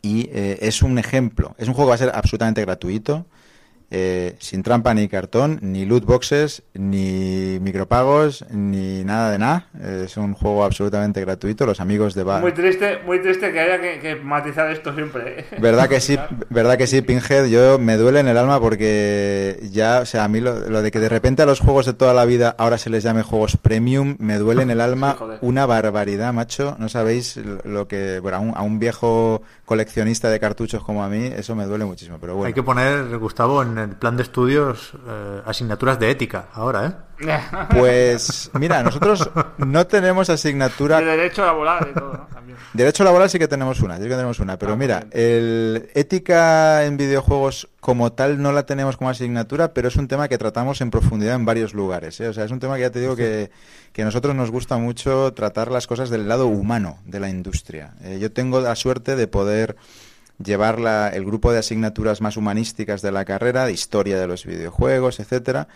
[0.00, 3.26] Y eh, es un ejemplo, es un juego que va a ser absolutamente gratuito,
[3.90, 9.68] eh, sin trampa ni cartón, ni loot boxes, ni micropagos, ni nada de nada.
[10.04, 11.66] es un juego absolutamente gratuito.
[11.66, 15.40] Los amigos de Muy triste, muy triste que haya que, matizar esto siempre.
[15.40, 15.44] ¿eh?
[15.60, 16.18] Verdad que sí,
[16.50, 17.46] verdad que sí, Pinhead.
[17.46, 21.00] Yo me duele en el alma porque ya, o sea, a mí lo, de que
[21.00, 24.16] de repente a los juegos de toda la vida ahora se les llame juegos premium
[24.18, 26.76] me duele en el alma una barbaridad, macho.
[26.78, 31.54] No sabéis lo que, bueno, a un, viejo coleccionista de cartuchos como a mí, eso
[31.54, 32.16] me duele muchísimo.
[32.18, 32.46] Pero bueno.
[32.46, 37.07] Hay que poner, Gustavo, en el plan de estudios eh, asignaturas de ética ahora, ¿eh?
[37.70, 41.00] Pues mira, nosotros no tenemos asignatura...
[41.00, 42.26] De derecho laboral y todo,
[42.72, 46.84] Derecho laboral sí que tenemos una, sí que tenemos una, pero ah, mira, el ética
[46.84, 50.80] en videojuegos como tal no la tenemos como asignatura, pero es un tema que tratamos
[50.80, 52.20] en profundidad en varios lugares.
[52.20, 52.28] ¿eh?
[52.28, 53.50] O sea, es un tema que ya te digo que,
[53.92, 57.94] que a nosotros nos gusta mucho tratar las cosas del lado humano de la industria.
[58.02, 59.76] Eh, yo tengo la suerte de poder
[60.42, 60.78] llevar
[61.14, 65.68] el grupo de asignaturas más humanísticas de la carrera, de historia de los videojuegos, etcétera,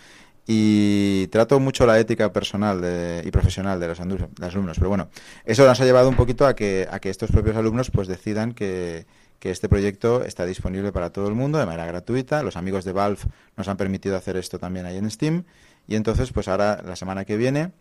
[0.47, 4.76] y trato mucho la ética personal y profesional de los, alumnos.
[4.76, 5.09] Pero bueno,
[5.45, 8.53] eso nos ha llevado un poquito a que, a que estos propios alumnos pues decidan
[8.53, 9.07] que,
[9.43, 12.45] que este proyecto está disponible para todo el mundo de manera gratuita.
[12.45, 13.22] Los amigos de Valve
[13.57, 15.45] nos han permitido hacer esto también ahí en Steam.
[15.88, 17.72] Y entonces, pues ahora, la semana que viene,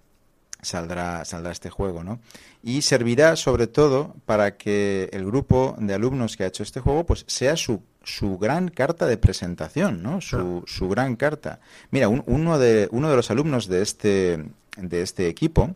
[0.62, 2.20] saldrá, saldrá este juego, ¿no?
[2.64, 7.05] Y servirá sobre todo para que el grupo de alumnos que ha hecho este juego,
[7.05, 10.22] pues sea su su gran carta de presentación, ¿no?
[10.22, 11.60] Su, su gran carta.
[11.91, 14.45] Mira, uno, de, uno de los alumnos de este,
[14.78, 15.76] de este equipo,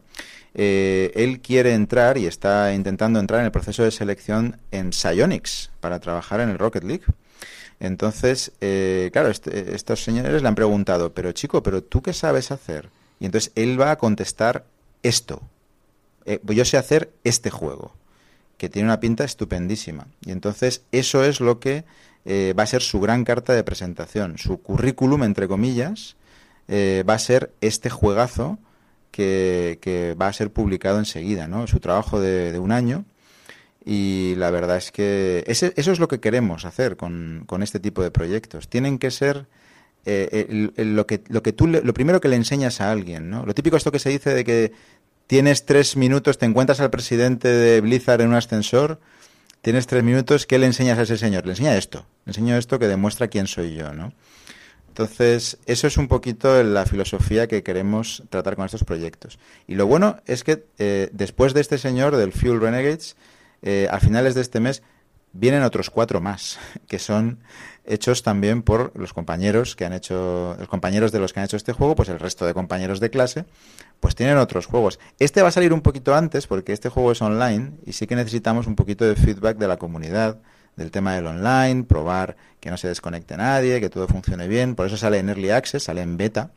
[0.54, 5.72] eh, él quiere entrar y está intentando entrar en el proceso de selección en Psyonix
[5.82, 7.04] para trabajar en el Rocket League.
[7.80, 12.52] Entonces, eh, claro, este, estos señores le han preguntado, pero chico, pero tú qué sabes
[12.52, 12.90] hacer?
[13.20, 14.66] Y entonces él va a contestar
[15.04, 15.42] esto.
[16.26, 17.94] Eh, yo sé hacer este juego,
[18.58, 20.08] que tiene una pinta estupendísima.
[20.26, 21.84] Y entonces eso es lo que
[22.26, 24.38] eh, va a ser su gran carta de presentación.
[24.38, 26.16] Su currículum, entre comillas,
[26.68, 28.58] va a ser este juegazo
[29.12, 31.68] que, va a ser publicado enseguida, ¿no?
[31.68, 33.06] Su trabajo de un año
[33.86, 38.10] y la verdad es que eso es lo que queremos hacer con, este tipo de
[38.10, 38.68] proyectos.
[38.68, 39.46] Tienen que ser
[40.06, 43.46] eh, lo que lo que tú lo primero que le enseñas a alguien, ¿no?
[43.46, 44.72] Lo típico esto que se dice de que
[45.28, 49.00] tienes tres minutos, te encuentras al presidente de Blizzard en un ascensor,
[49.66, 51.44] tienes tres minutos, ¿qué le enseñas a ese señor?
[51.48, 54.14] Le enseña esto, le enseño esto que demuestra quién soy yo, ¿no?
[54.90, 59.40] Entonces, eso es un poquito la filosofía que queremos tratar con estos proyectos.
[59.66, 63.16] Y lo bueno es que eh, después de este señor, del Fuel Renegades,
[63.64, 64.84] eh, a finales de este mes
[65.34, 67.40] vienen otros cuatro más, que son
[67.86, 71.58] hechos también por los compañeros que han hecho, los compañeros de los que han hecho
[71.58, 73.46] este juego, pues el resto de compañeros de clase,
[74.06, 75.00] pues tienen otros juegos.
[75.18, 78.16] Este va a salir un poquito antes porque este juego es online y sí que
[78.16, 80.38] necesitamos un poquito de feedback de la comunidad
[80.76, 84.86] del tema del online, probar que no se desconecte nadie, que todo funcione bien, por
[84.86, 86.52] eso sale en Early Access, sale en beta,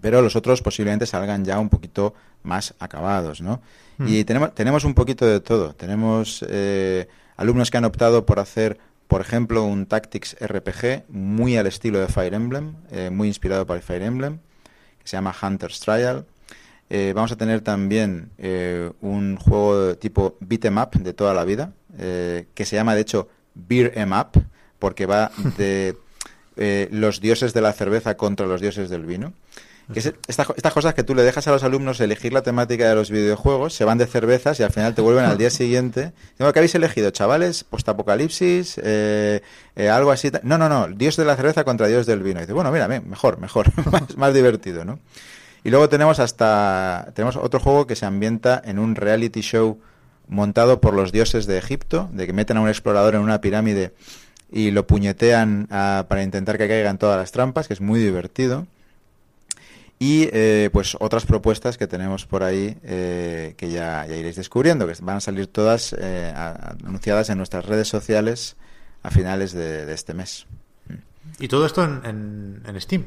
[0.00, 3.60] pero los otros posiblemente salgan ya un poquito más acabados, ¿no?
[3.98, 4.06] Mm.
[4.06, 5.74] Y tenemos, tenemos un poquito de todo.
[5.74, 11.66] Tenemos eh, alumnos que han optado por hacer, por ejemplo, un Tactics RPG muy al
[11.66, 14.38] estilo de Fire Emblem, eh, muy inspirado por Fire Emblem,
[15.00, 16.24] que se llama Hunter's Trial.
[16.94, 18.32] Eh, vamos a tener también
[19.00, 23.00] un juego de tipo beat em up de toda la vida, que se llama de
[23.00, 24.44] hecho Beer em up,
[24.78, 25.96] porque va de
[26.90, 29.32] los dioses de la cerveza contra los dioses del vino.
[29.92, 33.10] Que estas cosas que tú le dejas a los alumnos elegir la temática de los
[33.10, 36.12] videojuegos, se van de cervezas y al final te vuelven al día siguiente.
[36.36, 39.40] Tengo que habéis elegido, chavales, postapocalipsis, eh,
[39.76, 40.30] eh, algo así.
[40.42, 42.40] No, no, no, Dios de la cerveza contra Dios del vino.
[42.40, 44.98] Y dice, bueno, mira, mejor, mejor, más, más divertido, ¿no?
[45.64, 49.78] Y luego tenemos hasta tenemos otro juego que se ambienta en un reality show
[50.28, 53.92] montado por los dioses de Egipto, de que meten a un explorador en una pirámide
[54.50, 58.66] y lo puñetean ah, para intentar que caigan todas las trampas, que es muy divertido
[60.02, 64.94] y eh, pues otras propuestas que tenemos por ahí eh, que ya, iréis descubriendo, que
[65.00, 68.56] van a salir todas eh, anunciadas en nuestras redes sociales
[69.04, 70.48] a finales de, este mes.
[71.38, 73.04] ¿Y todo esto en, Steam?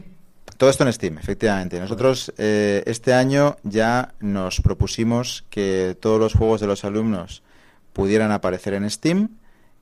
[0.57, 1.79] Todo esto en Steam, efectivamente.
[1.79, 7.43] Nosotros este año ya nos propusimos que todos los juegos de los alumnos
[7.93, 9.29] pudieran aparecer en Steam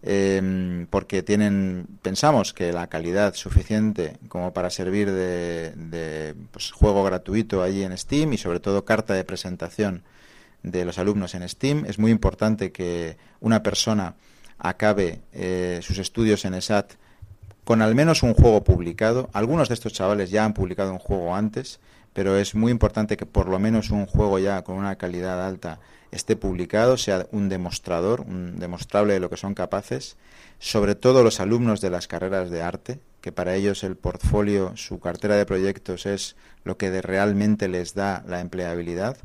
[0.05, 7.63] Em, porque tienen, pensamos que la calidad suficiente como para servir de, pues, juego gratuito
[7.63, 10.03] allí en Steam y sobre todo carta de presentación
[10.61, 11.85] de los alumnos en Steam.
[11.85, 14.15] Es muy importante que una persona
[14.57, 16.95] acabe eh, sus estudios en ESAT
[17.63, 19.29] con al menos un juego publicado.
[19.33, 21.79] Algunos de estos chavales ya han publicado un juego antes,
[22.13, 25.79] pero es muy importante que por lo menos un juego ya con una calidad alta
[26.11, 30.15] esté publicado, sea un demostrador, un demostrable de lo que son capaces,
[30.59, 34.99] sobre todo los alumnos de las carreras de arte, que para ellos el portfolio, su
[34.99, 39.17] cartera de proyectos es lo que realmente les da la empleabilidad.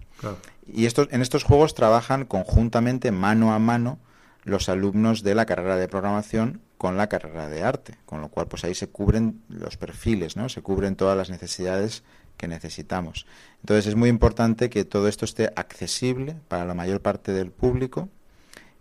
[0.67, 3.99] Y estos, en estos juegos trabajan conjuntamente, mano a mano,
[4.45, 8.47] los alumnos de la carrera de programación con la carrera de arte, con lo cual
[8.47, 10.49] pues ahí se cubren los perfiles, ¿no?
[10.49, 12.05] Se cubren todas las necesidades
[12.37, 13.27] que necesitamos.
[13.61, 18.09] Entonces es muy importante que todo esto esté accesible para la mayor parte del público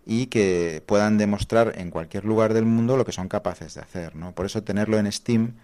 [0.06, 4.14] y que puedan demostrar en cualquier lugar del mundo lo que son capaces de hacer.
[4.16, 4.32] ¿no?
[4.32, 5.54] Por eso tenerlo en Steam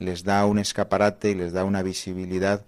[0.00, 2.64] les da un escaparate y les da una visibilidad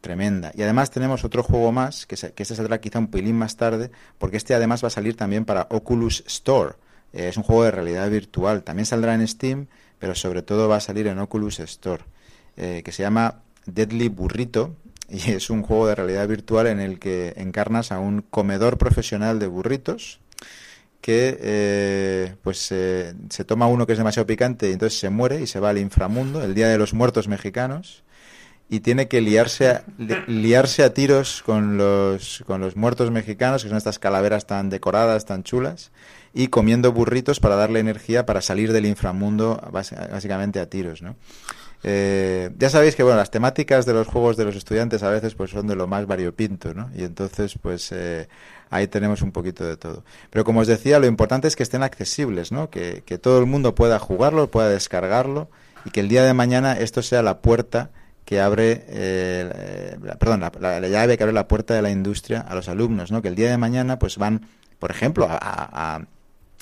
[0.00, 0.52] tremenda.
[0.54, 3.90] Y además tenemos otro juego más, que, que este saldrá quizá un pelín más tarde,
[4.18, 6.76] porque este además va a salir también para Oculus Store.
[7.12, 8.62] Eh, es un juego de realidad virtual.
[8.62, 9.66] También saldrá en Steam,
[9.98, 12.04] pero sobre todo va a salir en Oculus Store,
[12.56, 14.76] eh, que se llama Deadly Burrito
[15.08, 19.38] y es un juego de realidad virtual en el que encarnas a un comedor profesional
[19.38, 20.20] de burritos
[21.00, 25.46] que eh, pues se toma uno que es demasiado picante y entonces se muere y
[25.46, 28.02] se va al inframundo, el Día de los Muertos Mexicanos,
[28.68, 29.84] y tiene que liarse a,
[30.26, 35.24] liarse a tiros con los, con los muertos mexicanos, que son estas calaveras tan decoradas,
[35.24, 35.90] tan chulas,
[36.38, 41.16] y comiendo burritos para darle energía para salir del inframundo básicamente a tiros, ¿no?
[41.82, 45.34] Eh, ya sabéis que bueno, las temáticas de los juegos de los estudiantes a veces
[45.34, 46.90] pues son de lo más variopinto, ¿no?
[46.94, 48.28] Y entonces pues eh,
[48.70, 50.04] ahí tenemos un poquito de todo.
[50.30, 52.70] Pero como os decía, lo importante es que estén accesibles, ¿no?
[52.70, 55.50] Que, que todo el mundo pueda jugarlo, pueda descargarlo
[55.84, 57.90] y que el día de mañana esto sea la puerta
[58.24, 62.68] que abre, eh, perdón, la, llave que abre la puerta de la industria a los
[62.68, 63.22] alumnos, ¿no?
[63.22, 64.46] Que el día de mañana pues van,
[64.78, 66.02] por ejemplo, a, a,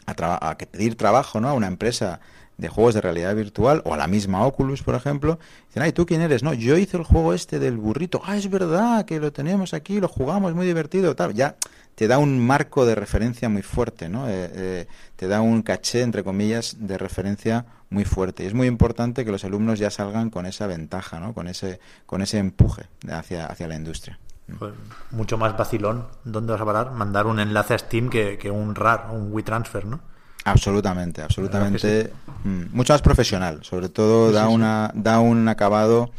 [0.07, 1.49] a, a pedir trabajo, ¿no?
[1.49, 2.20] A una empresa
[2.59, 5.39] de juegos de realidad virtual o a la misma Oculus, por ejemplo,
[5.69, 6.43] dicen, ay, ¿tú quién eres?
[6.43, 8.23] No, yo hice el juego este del burrito.
[8.24, 11.35] Ah, es verdad que lo tenemos aquí, lo jugamos, muy divertido, tal.
[11.35, 11.57] Ya
[11.95, 14.28] te da un marco de referencia muy fuerte, ¿no?
[14.28, 18.45] Eh, eh, te da un caché, entre comillas, de referencia muy fuerte.
[18.45, 21.35] Y es muy importante que los alumnos ya salgan con esa ventaja, ¿no?
[21.35, 24.19] Con ese, con ese empuje hacia, hacia la industria.
[24.59, 24.73] Pues
[25.10, 26.06] mucho más vacilón.
[26.24, 26.93] ¿Dónde vas a parar?
[26.93, 30.01] Mandar un enlace a Steam que, que un RAR, un WeTransfer, ¿no?
[30.44, 32.12] Absolutamente, absolutamente.
[32.44, 36.10] Mm, mucho más profesional, sobre todo da, Una, da un acabado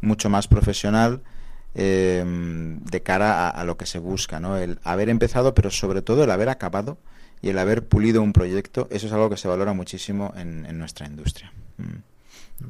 [0.00, 1.22] mucho más profesional
[1.76, 4.56] eh, de cara a, lo que se busca, ¿no?
[4.56, 6.98] El haber empezado, pero sobre todo el haber acabado
[7.40, 10.78] y el haber pulido un proyecto, eso es algo que se valora muchísimo en, en
[10.78, 11.52] nuestra industria.
[11.76, 12.15] Mm.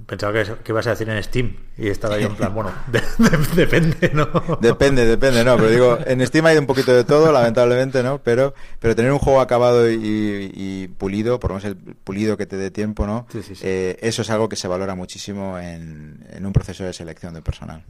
[0.07, 2.73] Pensaba que, que, ibas a decir en Steam y estaba ahí en plan, bueno,
[3.55, 4.27] depende, ¿no?
[4.61, 8.19] Depende, depende, no, pero digo, en Steam hay un poquito de todo, lamentablemente, ¿no?
[8.19, 12.57] Pero, pero tener un juego acabado y, pulido, por lo menos el pulido que te
[12.57, 13.29] dé tiempo, ¿no?
[13.63, 17.43] Eh, eso es algo que se valora muchísimo en, en un proceso de selección de
[17.43, 17.85] personal.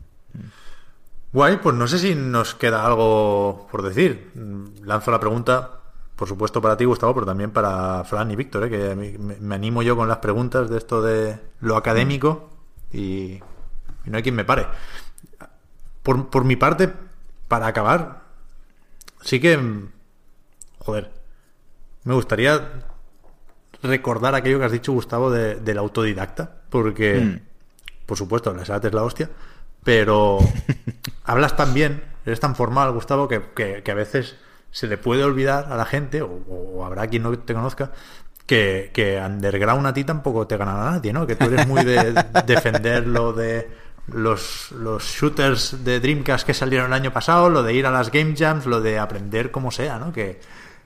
[1.33, 4.33] Guay, pues no sé si nos queda algo por decir.
[4.85, 5.76] Lanzo la pregunta
[6.17, 8.71] por supuesto para ti, Gustavo, pero también para Fran y Víctor, ¿eh?
[8.71, 12.49] que me, animo yo con las preguntas de esto de lo académico
[12.91, 13.41] y,
[14.07, 14.67] no hay quien me pare.
[16.03, 16.91] Por, por, mi parte,
[17.49, 18.23] para acabar,
[19.21, 19.59] sí que,
[20.79, 21.13] joder,
[22.05, 22.85] me gustaría
[23.83, 27.41] recordar aquello que has dicho, Gustavo, de, del autodidacta, porque, mm.
[28.07, 29.29] por supuesto, la SAT es la hostia,
[29.85, 30.39] pero
[31.25, 34.37] hablas tan bien, eres tan formal, Gustavo, que, que a veces
[34.77, 37.93] se le puede olvidar a la gente, o, habrá quien no te conozca,
[38.45, 41.27] que, que, underground a ti tampoco te ganará nadie, ¿no?
[41.27, 42.13] Que tú eres muy de
[42.47, 43.71] defender lo de
[44.09, 48.13] los, los shooters de Dreamcast que salieron el año pasado, lo de ir a las
[48.13, 50.13] game jams, lo de aprender como sea, ¿no?
[50.13, 50.41] Que,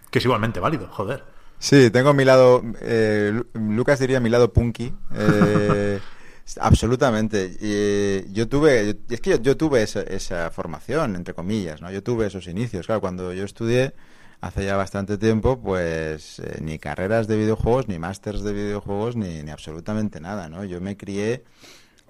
[0.08, 1.24] que es igualmente válido, joder.
[1.58, 4.94] Sí, tengo mi lado, eh, Lucas diría mi lado punky.
[5.16, 5.98] Eh,
[6.58, 7.56] Absolutamente.
[7.60, 11.90] Eh, yo tuve, es que yo, tuve esa, formación, entre comillas, ¿no?
[11.90, 12.86] Yo tuve esos inicios.
[12.86, 13.94] Claro, cuando yo estudié
[14.40, 19.42] hace ya bastante tiempo, pues eh, ni carreras de videojuegos, ni másters de videojuegos, ni,
[19.42, 20.64] ni, absolutamente nada, ¿no?
[20.64, 21.44] Yo me crié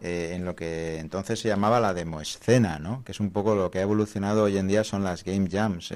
[0.00, 3.02] eh, en lo que entonces se llamaba la demoescena, ¿no?
[3.04, 5.92] Que es un poco lo que ha evolucionado hoy en día son las game jams,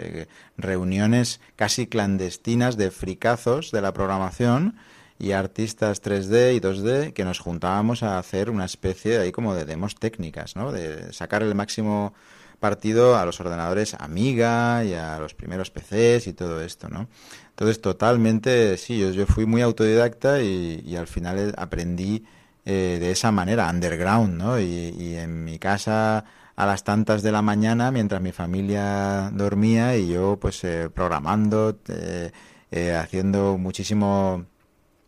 [0.57, 4.77] reuniones casi clandestinas de fricazos de la programación
[5.25, 9.65] y artistas 3D y 2D que nos juntábamos a hacer una especie ahí como de
[9.65, 10.71] demos técnicas, ¿no?
[10.71, 12.13] De sacar el máximo
[12.61, 17.09] partido a los ordenadores Amiga y a los primeros PCs y todo esto, ¿no?
[17.49, 22.25] Entonces, totalmente, sí, yo, yo fui muy autodidacta y, al final aprendí
[22.67, 24.61] eh, de esa manera, underground, ¿no?
[24.61, 26.25] Y, en mi casa
[26.55, 31.79] a las tantas de la mañana, mientras mi familia dormía y yo, pues, eh, programando,
[31.89, 34.47] eh, haciendo muchísimo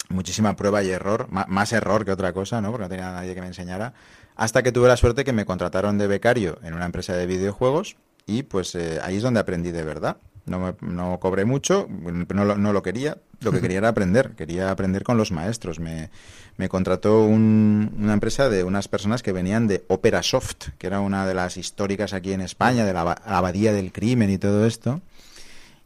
[0.08, 2.70] muchísima prueba y error, más error que otra cosa, ¿no?
[2.70, 3.94] Porque no tenía nadie que me enseñara.
[4.36, 7.96] Hasta que tuve la suerte que me contrataron de becario en una empresa de videojuegos
[8.26, 10.18] y pues eh, ahí es donde aprendí de verdad.
[10.44, 15.02] No, no cobré mucho, no, no, lo quería, lo que quería era aprender, quería aprender
[15.02, 15.80] con los maestros.
[15.80, 16.10] Me,
[16.56, 21.26] me contrató una empresa de unas personas que venían de Opera Soft, que era una
[21.26, 25.00] de las históricas aquí en España, de la abadía del crimen y todo esto.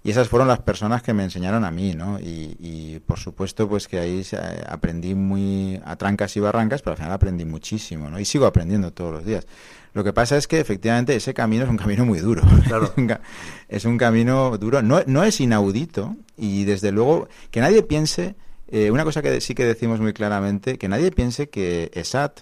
[0.03, 2.19] Y esas fueron las personas que me enseñaron a mí, ¿no?
[2.21, 4.23] Y, por supuesto, pues que ahí
[4.67, 8.19] aprendí muy a trancas y barrancas, pero al final aprendí muchísimo, ¿no?
[8.19, 9.47] Y sigo aprendiendo todos los días.
[9.93, 12.43] Lo que pasa es que efectivamente ese camino es un camino muy duro.
[12.67, 12.95] Claro.
[13.69, 14.83] es un camino duro.
[14.83, 18.37] No, no es inaudito y desde luego que nadie piense,
[18.69, 22.41] eh, una cosa que sí que decimos muy claramente, que nadie piense que ESAT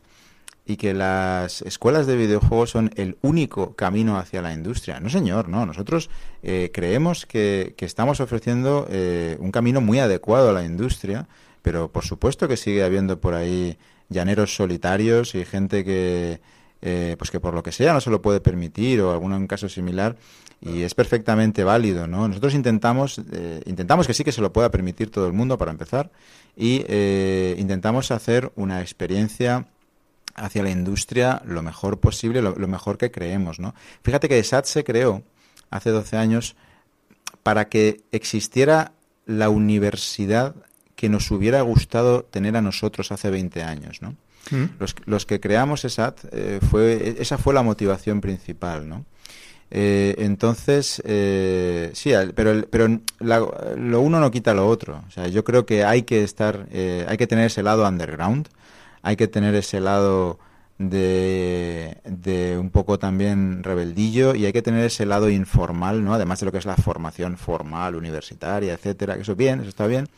[0.69, 5.01] y que las escuelas de videojuegos son el único camino hacia la industria.
[5.01, 5.65] No, señor, no.
[5.65, 6.11] Nosotros
[6.43, 11.27] eh, creemos que, estamos ofreciendo eh, un camino muy adecuado a la industria,
[11.62, 13.78] pero por supuesto que sigue habiendo por ahí
[14.11, 16.43] llaneros solitarios y gente que,
[16.82, 19.70] eh, pues que por lo que sea no se lo puede permitir o algún caso
[19.70, 20.16] similar
[20.61, 22.28] y es perfectamente válido, ¿no?
[22.28, 23.23] Nosotros intentamos
[23.65, 26.11] intentamos que sí que se lo pueda permitir todo el mundo para empezar
[26.57, 26.85] y
[27.57, 29.66] intentamos hacer una experiencia
[30.39, 33.74] hacia la industria lo mejor posible, lo, mejor que creemos, ¿no?
[34.02, 35.23] Fíjate que SAT se creó
[35.70, 36.56] hace 12 años
[37.43, 38.93] para que existiera
[39.27, 40.55] la universidad
[40.97, 44.16] que nos hubiera gustado tener a nosotros hace 20 años, ¿no?
[44.51, 44.65] Mm.
[45.05, 49.05] Los, que creamos ESAT, eh, fue, esa fue la motivación principal, ¿no?
[49.70, 52.89] Eh, entonces, eh, sí, pero, pero
[53.20, 55.05] lo uno no quita lo otro.
[55.06, 58.48] O sea, yo creo que hay que estar, hay que tener ese lado underground,
[59.02, 60.38] hay que tener ese lado
[60.78, 66.14] de, de, un poco también rebeldillo y hay que tener ese lado informal, ¿no?
[66.14, 69.86] Además de lo que es la formación formal, universitaria, etcétera, que eso bien, eso está
[69.86, 70.08] bien,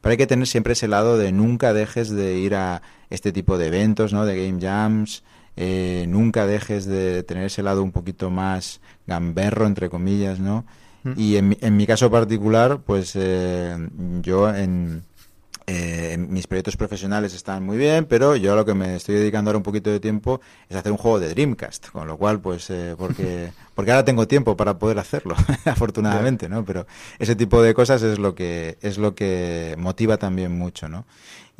[0.00, 3.58] pero hay que tener siempre ese lado de nunca dejes de ir a este tipo
[3.58, 4.26] de eventos, ¿no?
[4.26, 5.22] De game jams,
[5.56, 10.64] eh, nunca dejes de tener ese lado un poquito más gamberro, entre comillas, ¿no?
[11.02, 11.12] Mm.
[11.16, 13.76] Y en, en, mi caso particular, pues eh,
[14.22, 15.02] yo en,
[15.72, 19.50] eh, mis proyectos profesionales están muy bien, pero yo a lo que me estoy dedicando
[19.50, 22.72] ahora un poquito de tiempo es hacer un juego de Dreamcast, con lo cual, pues,
[22.98, 26.64] porque, porque ahora tengo tiempo para poder hacerlo, afortunadamente, ¿no?
[26.64, 26.86] Pero
[27.20, 31.04] ese tipo de cosas es lo que, es lo que motiva también mucho, ¿no?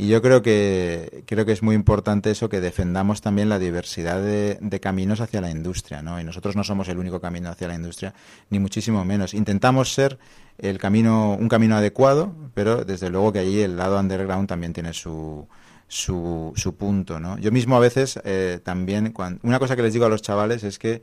[0.01, 4.23] Y yo creo que, creo que es muy importante eso, que defendamos también la diversidad
[4.23, 6.19] de, caminos hacia la industria, ¿no?
[6.19, 8.15] Y nosotros no somos el único camino hacia la industria,
[8.49, 9.35] ni muchísimo menos.
[9.35, 10.19] Intentamos ser
[10.62, 14.93] el camino, un camino adecuado, pero desde luego que allí el lado underground también tiene
[14.93, 15.47] su,
[15.89, 17.39] su, punto, ¿no?
[17.39, 20.65] Yo mismo a veces eh, también, cuando, una cosa que les digo a los chavales
[20.65, 21.03] es que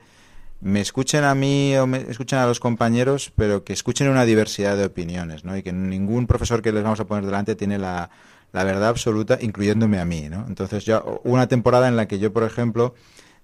[0.60, 4.78] me escuchen a mí o me escuchen a los compañeros, pero que escuchen una diversidad
[4.78, 5.56] de opiniones, ¿no?
[5.56, 8.10] Y que ningún profesor que les vamos a poner delante tiene la
[8.52, 10.46] la verdad absoluta, incluyéndome a mí, ¿no?
[10.48, 12.96] Entonces ya una temporada en la que yo, por ejemplo,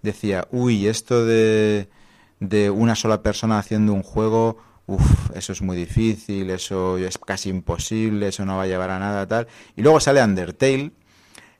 [0.01, 1.89] decía, uy, esto de,
[2.39, 7.49] de una sola persona haciendo un juego, uff, eso es muy difícil, eso es casi
[7.49, 9.47] imposible, eso no va a llevar a nada, tal.
[9.75, 10.91] Y luego sale Undertale,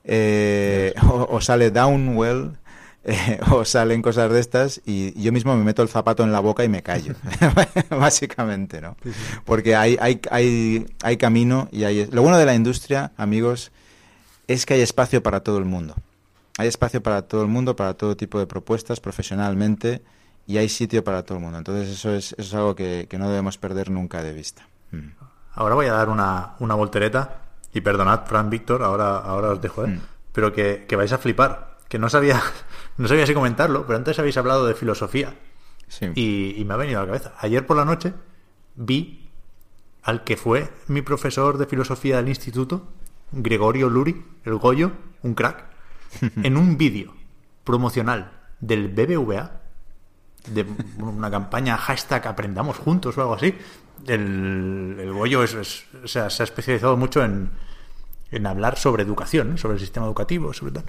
[0.04, 2.58] eh, o, sale Downwell,
[3.04, 6.40] eh, o salen cosas de estas y yo mismo me meto el zapato en la
[6.40, 7.14] boca y me callo,
[7.90, 8.96] básicamente, ¿no?
[9.44, 12.06] Porque hay, hay, hay, hay camino y hay...
[12.06, 13.72] Lo bueno de la industria, amigos,
[14.48, 15.94] es que hay espacio para todo el mundo.
[16.56, 20.02] Hay espacio para todo el mundo, para todo tipo de propuestas profesionalmente
[20.46, 21.58] y hay sitio para todo el mundo.
[21.58, 24.68] Entonces eso es, eso es algo que, no debemos perder nunca de vista.
[24.90, 25.08] Mm.
[25.52, 27.42] Ahora voy a dar una, una voltereta
[27.72, 29.88] y perdonad, Fran Víctor, ahora, ahora os dejo, ¿eh?
[29.88, 30.00] Mm.
[30.32, 32.42] pero que, que vais a flipar que no sabía,
[32.96, 35.34] no sabía si comentarlo, pero antes habéis hablado de filosofía.
[36.16, 37.34] Y, me ha venido a la cabeza.
[37.38, 38.14] Ayer por la noche
[38.74, 39.30] vi
[40.02, 42.88] al que fue mi profesor de filosofía del instituto,
[43.30, 44.90] Gregorio Luri, el Goyo,
[45.22, 45.66] un crack,
[46.42, 47.14] en un vídeo
[47.62, 49.60] promocional del BBVA,
[50.48, 50.66] de
[50.98, 53.54] una campaña hashtag aprendamos juntos o algo así.
[54.06, 57.50] El, Goyo es, se ha especializado mucho en,
[58.30, 60.84] en hablar sobre educación, sobre el sistema educativo, sobre tal.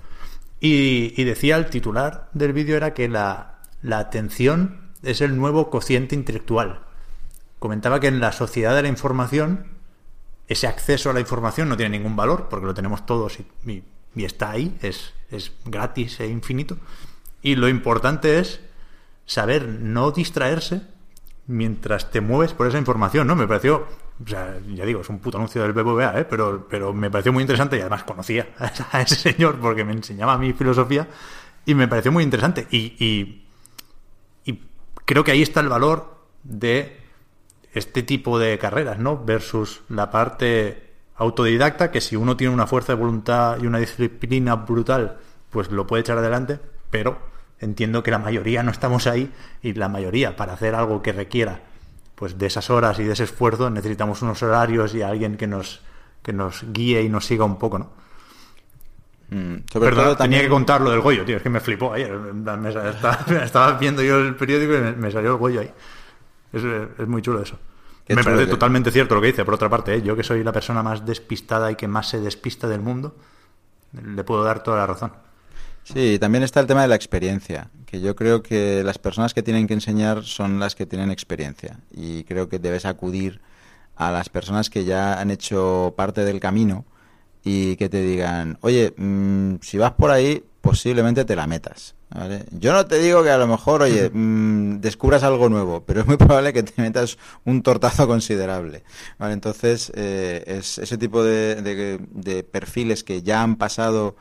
[0.60, 3.60] Y, decía el titular del vídeo era que la,
[3.92, 6.82] atención es el nuevo cociente intelectual.
[7.60, 9.68] Comentaba que en la sociedad de la información
[10.48, 13.84] ese acceso a la información no tiene ningún valor porque lo tenemos todos y,
[14.16, 16.78] está ahí, es, es, gratis e infinito.
[17.42, 18.60] Y lo importante es
[19.26, 20.82] saber no distraerse
[21.48, 23.36] mientras te mueves por esa información, ¿no?
[23.36, 23.88] Me pareció
[24.24, 26.26] o sea, ya digo, es un puto anuncio del BBVA, ¿eh?
[26.26, 28.48] pero, pero me pareció muy interesante y además conocía
[28.92, 31.08] a ese señor porque me enseñaba mi filosofía
[31.66, 32.68] y me pareció muy interesante.
[32.72, 33.46] Y, y,
[34.46, 34.62] y
[35.04, 37.02] creo que ahí está el valor de
[37.74, 39.22] este tipo de carreras, ¿no?
[39.24, 44.56] Versus la parte autodidacta, que si uno tiene una fuerza de voluntad y una disciplina
[44.56, 45.18] brutal,
[45.50, 47.20] pues lo puede echar adelante, pero
[47.60, 51.62] entiendo que la mayoría no estamos ahí y la mayoría para hacer algo que requiera
[52.16, 55.82] pues de esas horas y de ese esfuerzo necesitamos unos horarios y alguien que nos,
[56.24, 57.92] que nos guíe y nos siga un poco, ¿no?
[59.30, 62.12] Mm, Perdón, tenía que contar lo del Goyo, tío, es que me flipó ayer.
[63.44, 65.72] estaba, viendo yo el periódico y me, salió el Goyo ahí.
[66.54, 67.58] Es, muy chulo eso.
[68.08, 70.02] me parece totalmente cierto lo que dice, por otra parte, ¿eh?
[70.02, 73.16] yo que soy la persona más despistada y que más se despista del mundo,
[73.92, 75.12] le puedo dar toda la razón.
[75.86, 79.44] Sí, también está el tema de la experiencia, que yo creo que las personas que
[79.44, 83.40] tienen que enseñar son las que tienen experiencia y creo que debes acudir
[83.96, 86.86] a las personas que ya han hecho parte del camino
[87.44, 91.94] y que te digan, oye, mm, si vas por ahí, posiblemente te la metas.
[92.52, 96.08] Yo no te digo que a lo mejor, oye, mm, descubras algo nuevo, pero es
[96.08, 98.84] muy probable que te metas un tortazo considerable.
[99.20, 99.34] ¿vale?
[99.34, 104.16] Entonces, eh, es ese tipo de, de perfiles que ya han pasado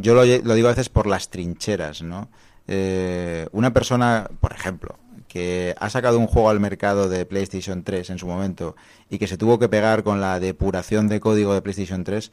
[0.00, 2.28] yo lo, digo a veces por las trincheras, ¿no?
[2.66, 4.98] Eh, una persona, por ejemplo,
[5.28, 8.76] que ha sacado un juego al mercado de PlayStation 3 en su momento
[9.10, 12.30] y que se tuvo que pegar con la depuración de código de PlayStation 3,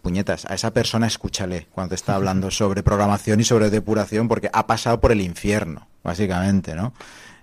[0.00, 4.50] puñetas, a esa persona escúchale cuando te está hablando sobre programación y sobre depuración porque
[4.52, 6.92] ha pasado por el infierno, básicamente, ¿no?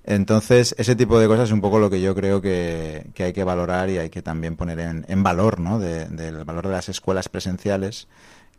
[0.05, 3.33] Entonces, ese tipo de cosas es un poco lo que yo creo que, que hay
[3.33, 5.77] que valorar y hay que también poner en, en valor, ¿no?
[5.77, 8.07] De- del valor de las escuelas presenciales,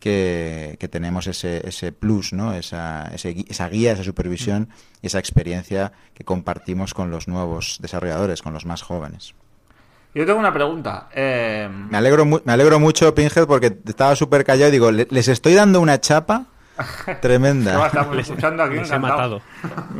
[0.00, 2.54] que, que tenemos ese, ese plus, ¿no?
[2.54, 4.68] Esa, ese esa guía, esa supervisión
[5.02, 9.34] y esa experiencia que compartimos con los nuevos desarrolladores, con los más jóvenes.
[10.14, 11.08] Yo tengo una pregunta.
[11.14, 15.28] Eh, Me alegro, me alegro mucho, Pinhead, porque estaba súper callado y digo, "Le- les
[15.28, 16.46] estoy dando una chapa
[17.06, 17.86] no, tremenda.
[17.86, 19.40] estamos escuchando aquí Les he matado.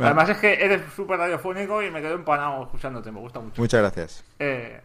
[0.01, 3.61] Además es que eres súper radiofónico y me quedo empanado escuchándote, me gusta mucho.
[3.61, 4.23] Muchas gracias.
[4.39, 4.81] Eh,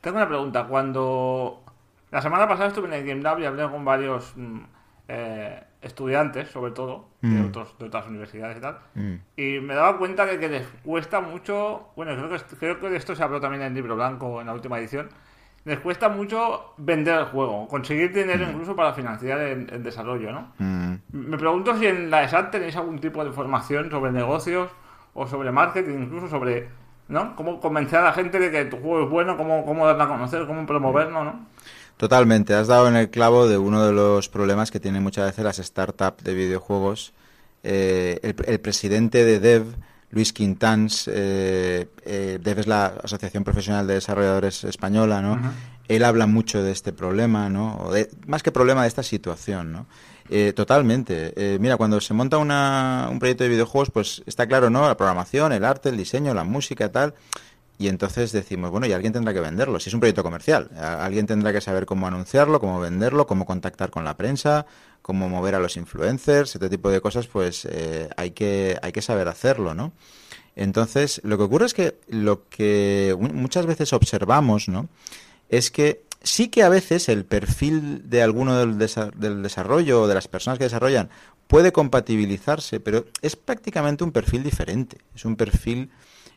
[0.00, 0.64] tengo una pregunta.
[0.64, 1.62] Cuando
[2.12, 4.58] la semana pasada estuve en el Game Lab y hablé con varios mm,
[5.08, 7.46] eh, estudiantes, sobre todo, de, Mm.
[7.48, 9.14] otros, de otras universidades y tal, Mm.
[9.36, 12.88] y me daba cuenta de que les cuesta mucho, bueno, creo que, est- creo que
[12.88, 15.08] de esto se habló también en el libro blanco en la última edición,
[15.64, 20.52] les cuesta mucho vender el juego, conseguir dinero incluso para financiar el, el desarrollo, ¿no?
[21.12, 24.70] Me pregunto si en la ESAT tenéis algún tipo de formación sobre negocios
[25.14, 26.68] o sobre marketing, incluso sobre,
[27.08, 27.36] ¿no?
[27.36, 30.08] Cómo convencer a la gente de que tu juego es bueno, cómo, cómo darlo a
[30.08, 31.46] conocer, cómo promoverlo, ¿no?
[31.96, 35.44] Totalmente, has dado en el clavo de uno de los problemas que tienen muchas veces
[35.44, 37.12] las startups de videojuegos.
[37.62, 39.64] Eh, el, el presidente de Dev,
[40.10, 45.38] Luis Quintans, eh, eh, Dev es la Asociación Profesional de Desarrolladores Española, ¿no?
[45.88, 47.76] Él habla mucho de este problema, ¿no?
[47.76, 49.86] O de- más que problema de esta situación, ¿no?
[50.28, 51.32] Eh, totalmente.
[51.36, 54.86] Eh, mira, cuando se monta una- un proyecto de videojuegos, pues está claro, ¿no?
[54.86, 57.14] La programación, el arte, el diseño, la música, tal.
[57.82, 59.80] Y entonces decimos, bueno, y alguien tendrá que venderlo.
[59.80, 63.90] Si es un proyecto comercial, alguien tendrá que saber cómo anunciarlo, cómo venderlo, cómo contactar
[63.90, 64.66] con la prensa,
[65.02, 69.02] cómo mover a los influencers, este tipo de cosas, pues eh, hay que hay que
[69.02, 69.92] saber hacerlo, ¿no?
[70.54, 74.88] Entonces, lo que ocurre es que lo que mu- muchas veces observamos, ¿no?
[75.48, 80.06] Es que sí que a veces el perfil de alguno del, desa- del desarrollo o
[80.06, 81.10] de las personas que desarrollan
[81.48, 84.98] puede compatibilizarse, pero es prácticamente un perfil diferente.
[85.16, 85.90] Es un perfil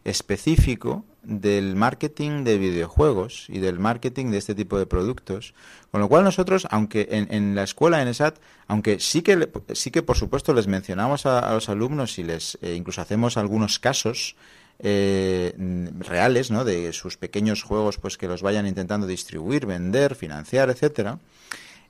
[0.05, 5.53] específico del marketing de videojuegos y del marketing de este tipo de productos.
[5.91, 8.37] Con lo cual nosotros, aunque en, en la escuela, en ESAT,
[8.67, 12.75] aunque sí que, sí que por supuesto les mencionamos a, los alumnos y les eh,
[12.75, 14.35] incluso hacemos algunos casos
[14.79, 15.53] eh,
[15.99, 16.63] reales, ¿no?
[16.63, 21.19] De sus pequeños juegos, pues que los vayan intentando distribuir, vender, financiar, etcétera.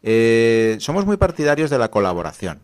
[0.04, 2.62] Eh, somos muy partidarios de la colaboración.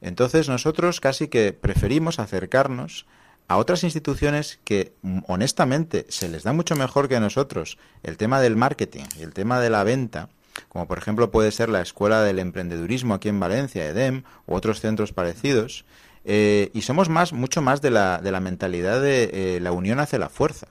[0.00, 3.06] Entonces nosotros casi que preferimos acercarnos
[3.48, 8.16] a otras instituciones que mm, honestamente se les da mucho mejor que a nosotros el
[8.16, 10.28] tema del marketing y el tema de la venta,
[10.68, 14.80] como por ejemplo puede ser la Escuela del Emprendedurismo aquí en Valencia, EDEM, u otros
[14.80, 15.84] centros parecidos,
[16.24, 19.98] eh, y somos más, mucho más de la, de la mentalidad de eh, la unión
[19.98, 20.68] hace la fuerza.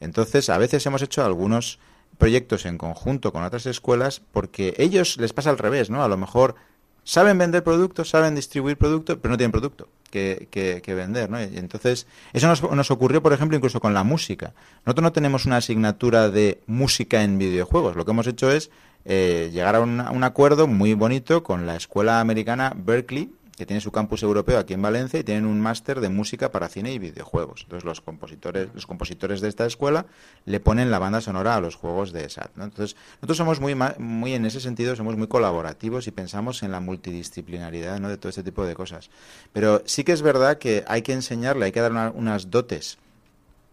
[0.00, 1.78] Entonces, a veces hemos hecho algunos
[2.18, 6.04] proyectos en conjunto con otras escuelas porque ellos les pasa al revés, ¿no?
[6.04, 6.56] A lo mejor
[7.04, 11.40] saben vender productos, saben distribuir productos, pero no tienen producto que, que- que vender, ¿no?
[11.42, 14.52] Y entonces, eso nos, nos ocurrió, por ejemplo, incluso con la música.
[14.84, 17.96] Nosotros no tenemos una asignatura de música en videojuegos.
[17.96, 18.70] Lo que hemos hecho es
[19.04, 23.30] eh, llegar a un, a un acuerdo muy bonito con la escuela americana Berkeley,
[23.62, 26.68] que tiene su campus europeo aquí en Valencia y tienen un máster de música para
[26.68, 27.60] cine y videojuegos.
[27.62, 30.06] Entonces los compositores, los compositores de esta escuela
[30.46, 32.50] le ponen la banda sonora a los juegos de ESAT.
[32.56, 32.64] ¿no?
[32.64, 36.80] Entonces nosotros somos muy, muy en ese sentido, somos muy colaborativos y pensamos en la
[36.80, 38.08] multidisciplinaridad ¿no?
[38.08, 39.10] de todo este tipo de cosas.
[39.52, 42.98] Pero sí que es verdad que hay que enseñarle, hay que dar una- unas dotes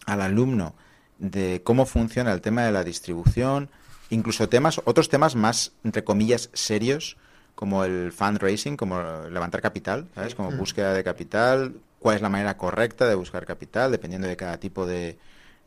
[0.06, 0.76] al alumno
[1.18, 3.70] de cómo funciona el tema de la distribución,
[4.11, 7.18] incluso temas, otros temas más, entre comillas, serios,
[7.60, 10.34] como el fundraising, como levantar capital, ¿sabes?
[10.34, 14.57] Como búsqueda de capital, cuál es la manera correcta de buscar capital, dependiendo de cada
[14.61, 15.18] tipo de,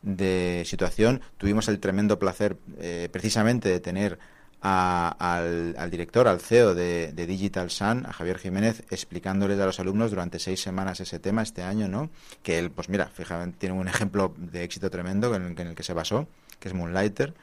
[0.01, 1.21] de situación.
[1.37, 4.17] Tuvimos el tremendo placer, eh, precisamente, de tener
[4.63, 9.65] a- al, al director, al CEO de, de Digital Sun, a Javier Jiménez, explicándoles a
[9.67, 12.09] los alumnos durante seis semanas ese tema este año, ¿no?
[12.41, 15.75] Que él, pues mira, fíjate, tiene un ejemplo de éxito tremendo en el, en el
[15.75, 16.27] que se basó,
[16.59, 17.35] que es Moonlighter.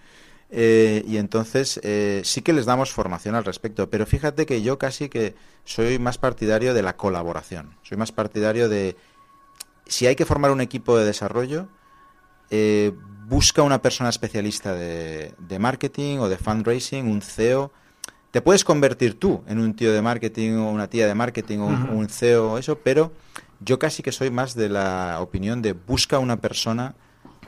[0.52, 4.78] Eh, y entonces eh, sí que les damos formación al respecto, pero fíjate que yo
[4.78, 8.97] casi que soy más partidario de la colaboración, soy más partidario de
[9.86, 11.68] si hay que formar un equipo de desarrollo,
[12.51, 12.93] eh,
[13.28, 17.70] busca una persona especialista de, de marketing o de fundraising, un CEO.
[18.32, 21.66] Te puedes convertir tú en un tío de marketing o una tía de marketing o
[21.66, 23.12] un, un CEO o eso, pero
[23.60, 26.97] yo casi que soy más de la opinión de busca una persona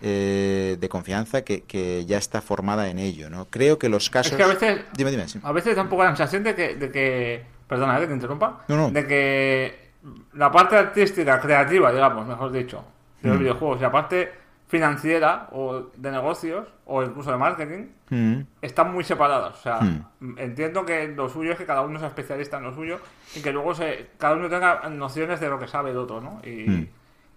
[0.05, 3.47] eh, de confianza que, que ya está formada en ello, ¿no?
[3.47, 4.33] Creo que los casos...
[4.33, 5.41] Es que a veces, Dime, dime, sí.
[5.43, 8.15] a veces da un poco la sensación de que, de que perdona, eh, que te
[8.15, 8.91] interrumpa, No, no.
[8.91, 9.91] de que
[10.35, 12.85] la parte artística, creativa, digamos, mejor dicho,
[13.23, 13.33] de Mm.
[13.33, 14.33] los videojuegos y la parte
[14.67, 18.41] financiera o de negocios o incluso de marketing Mm.
[18.63, 19.55] están muy separadas.
[19.55, 20.39] O sea, Hmm.
[20.39, 22.99] entiendo que lo suyo es que cada uno sea especialista en lo suyo
[23.37, 26.41] y que luego se, cada uno tenga nociones de lo que sabe el otro, ¿no?
[26.45, 26.89] Y.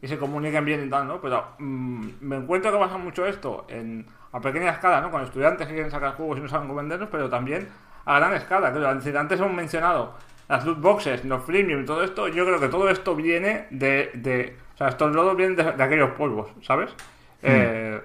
[0.05, 1.19] y se comuniquen bien y tal, ¿no?
[1.19, 5.09] Pero mm, me encuentro que pasa mucho esto en, a pequeña escala, ¿no?
[5.09, 7.67] Con estudiantes que quieren sacar juegos y no saben cómo venderlos, pero también
[8.05, 8.71] a gran escala.
[8.71, 8.87] Creo.
[8.87, 10.13] Antes hemos mencionado
[10.47, 12.27] las loot boxes, los freemium y todo esto.
[12.27, 14.11] Yo creo que todo esto viene de.
[14.13, 16.93] de o sea, estos lodos vienen de, aquellos polvos, ¿sabes?
[17.41, 17.99] Eh,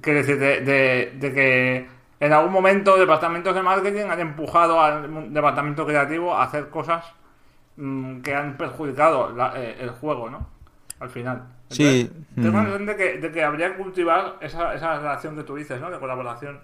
[0.00, 1.86] quiero decir, de, de, de que
[2.18, 7.04] en algún momento departamentos de marketing han empujado al departamento creativo a hacer cosas
[7.76, 10.53] mm, que han perjudicado eh, el juego, ¿no?
[11.00, 11.42] Al final.
[11.68, 12.10] sí.
[12.34, 15.80] Tengo la de que, de que habría que cultivar esa, esa relación que tú dices,
[15.80, 15.90] ¿no?
[15.90, 16.60] De colaboración.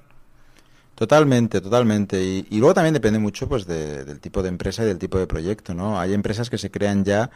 [0.94, 2.22] Totalmente, totalmente.
[2.22, 5.18] Y, y, luego también depende mucho pues de, del tipo de empresa y del tipo
[5.18, 5.98] de proyecto, ¿no?
[5.98, 7.30] Hay empresas que se crean ya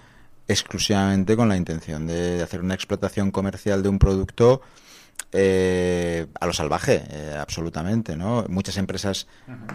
[0.46, 4.60] exclusivamente con la intención de hacer una explotación comercial de un producto
[5.32, 8.44] eh, a lo salvaje, eh, absolutamente, ¿no?
[8.48, 9.26] Muchas empresas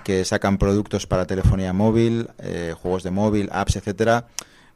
[0.04, 4.28] que sacan productos para telefonía móvil, eh, juegos de móvil, apps, etcétera,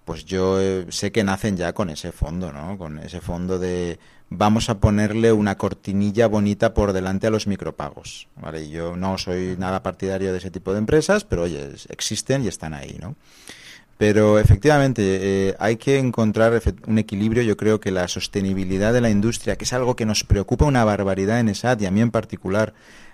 [0.06, 2.78] pues yo eh, sé que nacen ya con ese fondo, ¿no?
[2.78, 4.00] Con ese fondo de
[4.30, 8.70] vamos a ponerle una cortinilla bonita por delante a los micropagos, ¿vale?
[8.70, 12.74] Yo no soy nada partidario de ese tipo de empresas, pero oye, existen y están
[12.74, 13.16] ahí, ¿no?
[13.98, 17.44] Pero efectivamente eh, hay que encontrar un equilibrio.
[17.44, 20.84] Yo creo que la sostenibilidad de la industria, que es algo que nos preocupa una
[20.84, 22.74] barbaridad en ESAT y a mí en particular,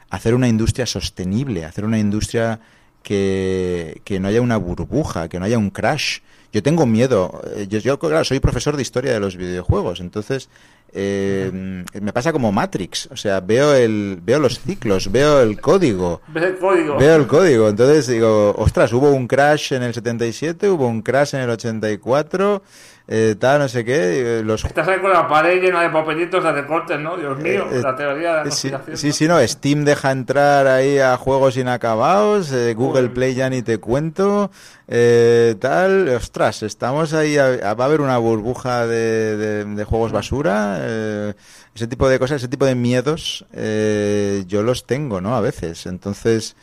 [0.10, 2.62] hacer una industria sostenible, hacer una industria
[3.04, 6.20] que, que no haya una burbuja, que no haya un crash.
[6.52, 7.42] Yo tengo miedo.
[7.56, 10.50] Eh, yo, yo, claro, soy profesor de historia de los videojuegos, entonces
[10.94, 16.22] eh, me pasa como Matrix, o sea, veo el veo los ciclos, veo el código.
[16.36, 16.98] el código?
[16.98, 21.36] Veo el código, entonces digo, ostras, hubo un crash en el 77, hubo un crash
[21.36, 22.64] en el 84,
[23.12, 24.42] eh, tal, no sé qué.
[24.46, 24.64] Los...
[24.66, 27.18] Estás ahí con la pared llena de papelitos de recortes, ¿no?
[27.18, 30.68] Dios mío, Eh, eh, la teoría de la Sí, sí, sí, no, Steam deja entrar
[30.68, 33.10] ahí a juegos inacabados, eh, Google Uy.
[33.10, 34.52] Play ya ni te cuento,
[34.88, 39.84] eh, tal, ostras, estamos ahí, a- a- va a haber una burbuja de, de- de
[39.86, 41.34] juegos basura, eh,
[41.74, 45.36] ese tipo de cosas, ese tipo de miedos, eh, yo los tengo, ¿no?
[45.36, 46.56] A veces, entonces,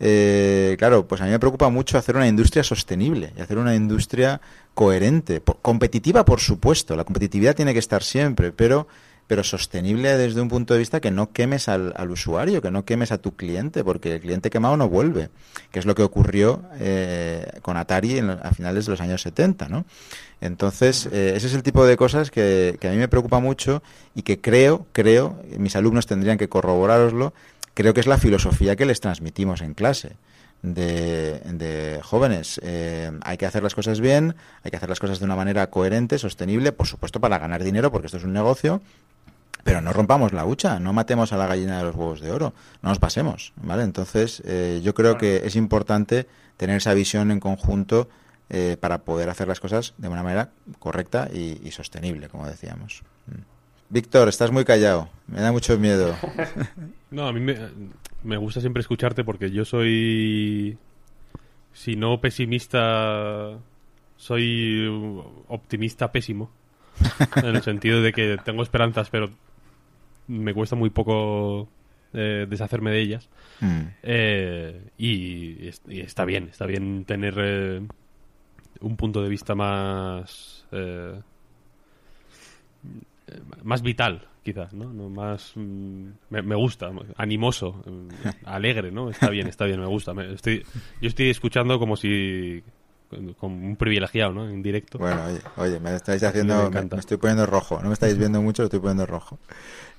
[0.00, 3.74] eh, claro, pues a mí me preocupa mucho hacer una industria sostenible y hacer una
[3.74, 4.40] industria
[4.74, 8.86] coherente, competitiva, por supuesto, la competitividad tiene que estar siempre, pero
[9.26, 13.10] pero sostenible desde un punto de vista que no quemes al, usuario, que no quemes
[13.10, 15.30] a tu cliente, porque el cliente quemado no vuelve,
[15.70, 19.68] que es lo que ocurrió eh, con Atari en, a finales de los años 70,
[19.68, 19.86] ¿no?
[20.40, 23.82] Entonces, eh, ese es el tipo de cosas que, que a mí me preocupa mucho
[24.14, 27.32] y que creo, creo, mis alumnos tendrían que corroborároslo,
[27.72, 30.16] creo que es la filosofía que les transmitimos en clase.
[30.64, 35.18] De, de jóvenes, eh, hay que hacer las cosas bien, hay que hacer las cosas
[35.18, 38.80] de una manera coherente, sostenible, por supuesto para ganar dinero, porque esto es un negocio,
[39.62, 42.54] pero no rompamos la hucha, no matemos a la gallina de los huevos de oro,
[42.80, 43.82] no nos pasemos, ¿vale?
[43.82, 46.26] Entonces, eh, yo creo que es importante
[46.56, 48.08] tener esa visión en conjunto
[48.48, 53.02] eh, para poder hacer las cosas de una manera correcta y, y sostenible, como decíamos.
[53.26, 53.42] Mm.
[53.90, 56.14] Víctor, estás muy callado, me da mucho miedo.
[57.10, 57.56] No, a mí me,
[58.24, 60.76] me gusta siempre escucharte porque yo soy,
[61.72, 63.58] si no pesimista,
[64.16, 64.86] soy
[65.48, 66.50] optimista pésimo.
[67.36, 69.30] En el sentido de que tengo esperanzas, pero
[70.28, 71.68] me cuesta muy poco
[72.12, 73.28] eh, deshacerme de ellas.
[73.60, 73.80] Mm.
[74.02, 77.86] Eh, y, y está bien, está bien tener eh,
[78.80, 81.20] un punto de vista más eh,
[83.62, 84.92] más vital, quizás, ¿no?
[84.92, 89.10] No más mm, me, me gusta, animoso, eh, alegre, ¿no?
[89.10, 90.12] Está bien, está bien, me gusta.
[90.14, 90.64] Me- estoy,
[91.00, 92.62] yo estoy escuchando como si
[93.38, 94.48] como un privilegiado, ¿no?
[94.48, 94.98] En directo.
[94.98, 97.78] Bueno, oye, oye, me estáis haciendo, me, me estoy poniendo rojo.
[97.80, 99.38] No me estáis viendo mucho, lo estoy poniendo rojo.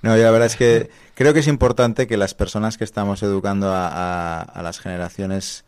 [0.02, 3.24] No, y la verdad es que creo que es importante que las personas que estamos
[3.24, 5.64] educando a, a- a las generaciones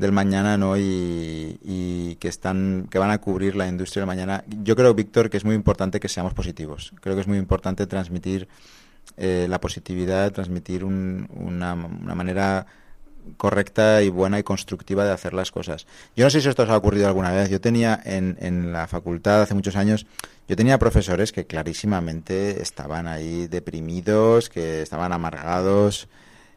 [0.00, 0.76] del mañana, ¿no?
[0.76, 4.42] Y, y que están, que van a cubrir la industria del mañana.
[4.64, 6.92] Yo creo, Víctor, que es muy importante que seamos positivos.
[7.00, 8.48] Creo que es muy importante transmitir
[9.16, 12.66] eh, la positividad, transmitir un- una, una manera
[13.36, 15.86] correcta y buena y constructiva de hacer las cosas.
[16.16, 17.50] Yo no sé si esto os ha ocurrido alguna vez.
[17.50, 20.06] Yo tenía en, en la facultad hace muchos años,
[20.48, 26.08] yo tenía profesores que clarísimamente estaban ahí deprimidos, que estaban amargados.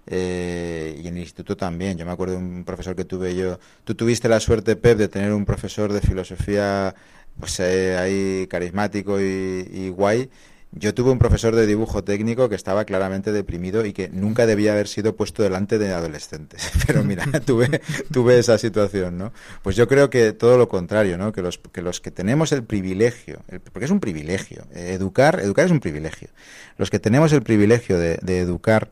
[0.07, 1.97] Eh, y en el instituto también.
[1.97, 3.59] Yo me acuerdo de un profesor que tuve yo.
[3.83, 6.93] Tú tuviste la suerte, Pep, de tener un profesor de filosofía,
[7.39, 10.29] pues eh, ahí carismático y, guay.
[10.75, 14.71] Yo tuve un profesor de dibujo técnico que estaba claramente deprimido y que nunca debía
[14.71, 16.71] haber sido puesto delante de adolescentes.
[16.87, 17.79] Pero mira, tuve,
[18.11, 19.31] tuve esa situación, ¿no?
[19.61, 21.31] Pues yo creo que todo lo contrario, ¿no?
[21.31, 25.67] Que los que, los que tenemos el privilegio, porque es un privilegio, eh, educar, educar
[25.67, 26.29] es un privilegio.
[26.77, 28.89] Los que tenemos el privilegio de, de educar,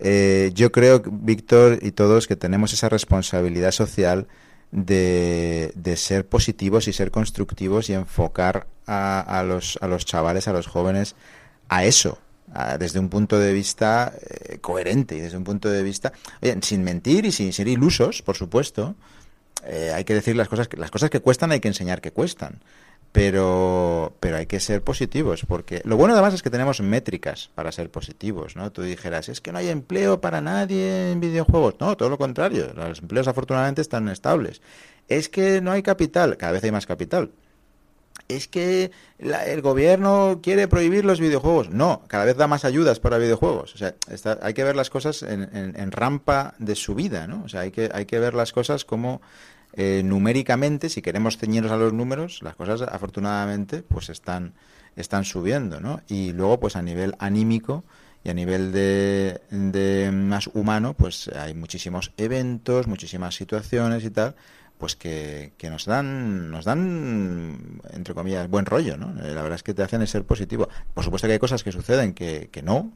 [0.00, 4.26] eh, yo creo, Víctor y todos, que tenemos esa responsabilidad social
[4.70, 10.52] de, ser positivos y ser constructivos y enfocar a, a los, a los chavales, a
[10.52, 11.14] los jóvenes,
[11.68, 12.18] a eso,
[12.52, 16.12] a- desde un punto de vista eh, coherente y desde un punto de vista,
[16.42, 18.94] oye, sin mentir y sin ser ilusos, por supuesto.
[19.64, 22.60] Eh, hay que decir las cosas las cosas que cuestan hay que enseñar que cuestan
[23.12, 27.72] pero pero hay que ser positivos porque lo bueno además es que tenemos métricas para
[27.72, 31.96] ser positivos no tú dijeras es que no hay empleo para nadie en videojuegos no
[31.96, 34.60] todo lo contrario los empleos afortunadamente están estables
[35.08, 37.30] es que no hay capital cada vez hay más capital
[38.28, 41.70] es que la- el gobierno quiere prohibir los videojuegos.
[41.70, 43.74] No, cada vez da más ayudas para videojuegos.
[43.74, 47.42] O sea, está- hay que ver las cosas en, en- en rampa de subida, ¿no?
[47.44, 49.22] O sea, hay que, hay que ver las cosas como
[49.78, 54.54] eh, numéricamente, si queremos ceñirnos a los números, las cosas afortunadamente pues están,
[54.96, 56.02] están subiendo, ¿no?
[56.08, 57.84] Y luego, pues a nivel anímico
[58.24, 64.34] y a nivel de, de más humano, pues hay muchísimos eventos, muchísimas situaciones y tal,
[64.78, 69.10] pues que, que nos dan, nos dan, entre comillas, buen rollo, ¿no?
[69.24, 70.68] Eh, la verdad es que te hacen ser positivo.
[70.92, 72.92] Por supuesto que hay cosas que suceden que, que no,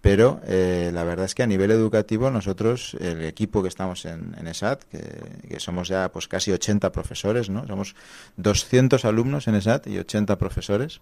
[0.00, 4.34] pero eh, la verdad es que a nivel educativo nosotros, el equipo que estamos en,
[4.38, 7.66] en ESAT, que, que somos ya pues casi 80 profesores, ¿no?
[7.66, 7.96] Somos
[8.36, 11.00] 200 alumnos en ESAT y 80 profesores,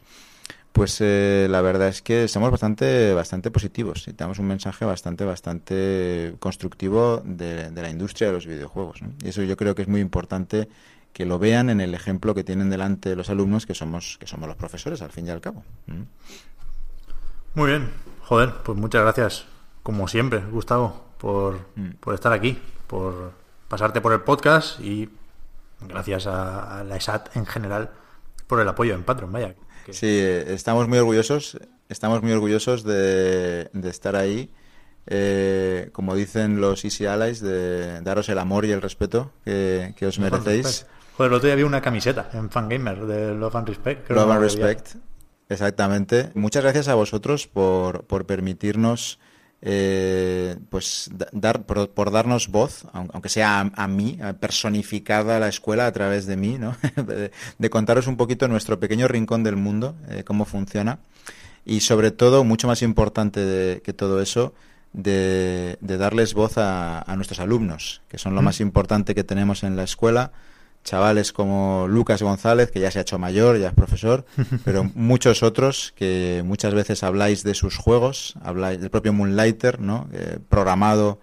[0.74, 5.24] pues eh, la verdad es que somos bastante, bastante positivos y damos un mensaje bastante,
[5.24, 9.00] bastante constructivo de, la industria de los videojuegos.
[9.00, 9.12] ¿no?
[9.22, 10.68] Y eso yo creo que es muy importante
[11.12, 14.48] que lo vean en el ejemplo que tienen delante los alumnos, que somos, que somos
[14.48, 15.62] los profesores, al fin y al cabo.
[17.54, 17.88] Muy bien.
[18.24, 19.46] Joder, pues muchas gracias,
[19.82, 21.90] como siempre, Gustavo, por, Mm.
[22.00, 23.32] por estar aquí, por
[23.68, 25.10] pasarte por el podcast y
[25.86, 27.90] gracias a, a la ESAT en general
[28.46, 29.54] por el apoyo en Patreon, vaya.
[29.84, 34.50] que- Sí, estamos muy orgullosos, estamos muy orgullosos de, de estar ahí.
[35.06, 40.06] eh, como dicen los Easy Allies, de daros el amor y el respeto que, que
[40.06, 40.86] os merecéis.
[41.18, 44.06] Joder, el otro día había una camiseta en Fangamer de Love and Respect.
[44.06, 44.96] creo Love and había.
[45.48, 46.30] Exactamente.
[46.34, 49.18] Muchas gracias a vosotros por, por permitirnos,
[49.62, 54.32] eh, pues, da- dar, por, por darnos voz, aun- aunque sea a, a mí, a
[54.34, 56.76] personificada la escuela a través de mí, ¿no?
[56.96, 60.98] de, de contaros un poquito nuestro pequeño rincón del mundo, eh, cómo funciona.
[61.66, 64.54] Y sobre todo, mucho más importante de- que todo eso,
[64.92, 69.62] de, de darles voz a, a nuestros alumnos, que son lo más importante que tenemos
[69.62, 70.32] en la escuela
[70.84, 74.24] chavales como Lucas González, que ya se ha hecho mayor, ya es profesor,
[74.64, 80.08] pero muchos otros que muchas veces habláis de sus juegos, habláis del propio Moonlighter, ¿no?
[80.12, 81.18] Eh, programado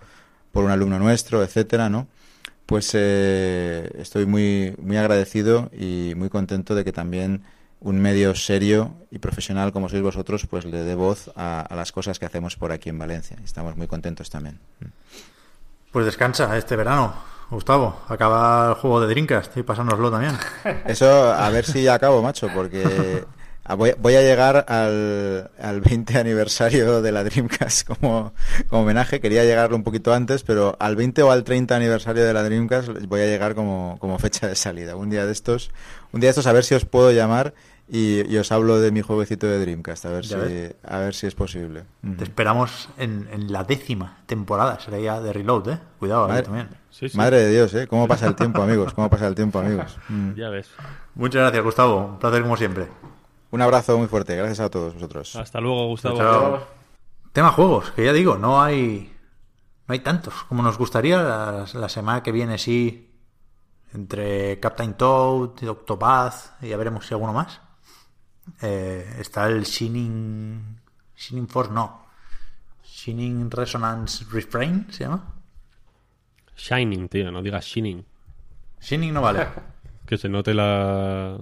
[0.52, 2.08] por un alumno nuestro, etcétera, ¿no?
[2.66, 7.44] Pues eh, estoy muy, muy agradecido y muy contento de que también
[7.80, 11.92] un medio serio y profesional como sois vosotros, pues le dé voz a, a las
[11.92, 13.38] cosas que hacemos por aquí en Valencia.
[13.44, 14.60] Estamos muy contentos también.
[15.92, 17.14] Pues descansa este verano,
[17.52, 18.02] Gustavo.
[18.08, 20.38] Acaba el juego de Dreamcast y pasárnoslo también.
[20.86, 23.26] Eso, a ver si acabo, macho, porque
[23.76, 28.34] voy, a llegar al, al 20 aniversario de la Dreamcast como,
[28.70, 29.20] como homenaje.
[29.20, 32.90] Quería llegarlo un poquito antes, pero al 20 o al 30 aniversario de la Dreamcast
[33.08, 34.96] voy a llegar como, como fecha de salida.
[34.96, 35.72] Un día de estos,
[36.12, 37.54] un día de estos a ver si os puedo llamar
[37.94, 40.76] y, y os hablo de mi jueguecito de Dreamcast, a ver si, ves.
[40.82, 41.84] a ver si es posible.
[42.18, 44.80] Te esperamos en, en la décima temporada.
[44.80, 45.80] Será ya de Reload, ¿eh?
[46.00, 46.70] Cuidado ahí Madre, también.
[46.90, 47.18] Sí, sí.
[47.18, 47.88] madre de Dios, ¿eh?
[47.88, 48.94] ¿Cómo pasa el tiempo, amigos?
[48.94, 49.98] ¿Cómo pasa el tiempo, amigos?
[50.08, 50.36] Mm.
[50.36, 50.70] Ya ves.
[51.16, 51.98] Muchas gracias, Gustavo.
[51.98, 52.88] Un placer como siempre.
[53.52, 54.38] Un abrazo muy fuerte.
[54.38, 55.36] Gracias a todos vosotros.
[55.36, 56.18] Hasta luego, Gustavo.
[56.18, 56.68] Chao.
[57.34, 59.14] Tema juegos, que ya digo, no hay
[59.88, 61.22] no hay tantos como nos gustaría.
[61.22, 63.14] La, la semana que viene sí,
[63.94, 67.60] entre Captain Toad y Octopath, y ya veremos si alguno más.
[68.62, 70.82] Eh, está el Shining
[71.22, 72.06] Shining Force, no.
[72.84, 75.34] Shining Resonance Refrain, ¿se llama?
[76.56, 78.04] Shining, tío, no digas Shining.
[78.80, 79.48] Shining no vale.
[80.06, 81.38] Que se note la...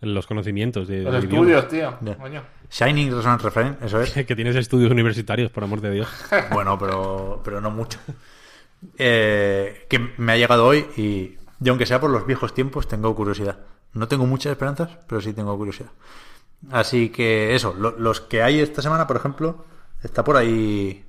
[0.00, 1.96] los conocimientos de, Los estudios, tío.
[2.18, 2.42] Coño.
[2.68, 4.12] Shining Resonance Refrain, eso es.
[4.26, 6.08] que tienes estudios universitarios, por amor de Dios.
[6.52, 8.00] Bueno, pero, pero no mucho.
[8.98, 13.14] Eh, que me ha llegado hoy y, y aunque sea por los viejos tiempos, tengo
[13.14, 13.58] curiosidad.
[13.92, 15.90] No tengo muchas esperanzas, pero sí tengo curiosidad.
[16.70, 19.64] Así que eso, lo- los que hay esta semana, por ejemplo,
[20.02, 21.04] está por ahí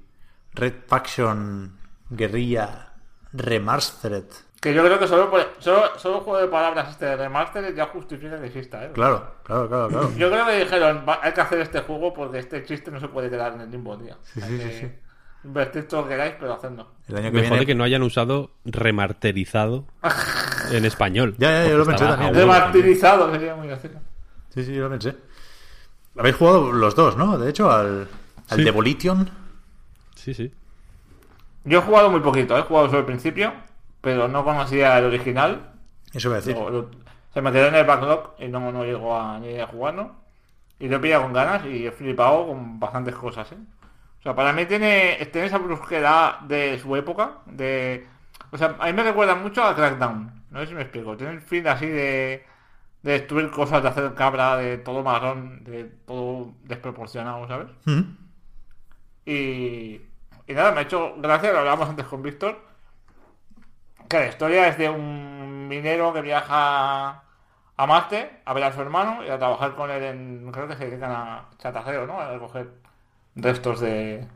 [0.54, 1.78] Red Faction
[2.10, 2.94] Guerrilla
[3.34, 4.26] Remastered.
[4.60, 7.88] Que yo creo que solo, por- solo, solo juego de palabras este de remaster ya
[7.88, 8.92] justifica que exista, ¿eh?
[8.94, 10.12] Claro, claro, claro, claro.
[10.16, 13.08] Yo creo que dijeron, "Va- hay que hacer este juego porque este chiste no se
[13.08, 14.16] puede quedar en el limbo, tío.
[14.24, 14.92] Sí, sí, que sí, sí.
[15.44, 16.88] Invertir todo lo que queráis, pero hacedlo.
[17.08, 17.56] El año que Me viene...
[17.56, 19.86] jode que no hayan usado remarterizado
[20.72, 21.36] en español.
[21.40, 22.34] Ya, ya, yo lo pensé también.
[22.34, 23.98] Remartirizado sería muy gracioso.
[24.50, 25.16] Sí, sí, yo lo pensé.
[26.18, 27.38] Habéis jugado los dos, ¿no?
[27.38, 28.08] De hecho, al,
[28.50, 28.64] al Sí.
[28.64, 29.30] Devolition.
[30.16, 30.54] Sí, sí.
[31.64, 33.54] Yo he jugado muy poquito, he jugado solo al principio.
[34.02, 35.72] pero no conocía el original.
[36.14, 36.56] Eso voy a decir.
[36.56, 36.90] Lo- lo-
[37.34, 40.12] se me quedó en el backlog y no, no llegó a, ni a jugarlo.
[40.80, 43.58] Y lo he pillado con ganas y he flipado con bastantes cosas, ¿eh?
[44.22, 48.08] O sea, para mí tiene, tiene esa brusquedad de su época, de...
[48.52, 51.18] O sea, a mí me recuerda mucho a Crackdown, no sé si me explico.
[51.18, 52.46] Tiene el fin así de,
[53.02, 57.70] de destruir cosas, de hacer cabra, de todo marrón, de todo desproporcionado, ¿sabes?
[57.86, 58.02] Mm.
[59.26, 60.02] Y,
[60.46, 62.60] y nada, me ha hecho gracia, lo hablábamos antes con Víctor,
[64.08, 67.24] que la historia es de un minero que viaja
[67.78, 70.76] a Marte a ver a su hermano y a trabajar con él en, creo que
[70.76, 72.20] se dedican a chatarrero, ¿no?
[72.20, 72.70] A recoger
[73.36, 74.28] restos de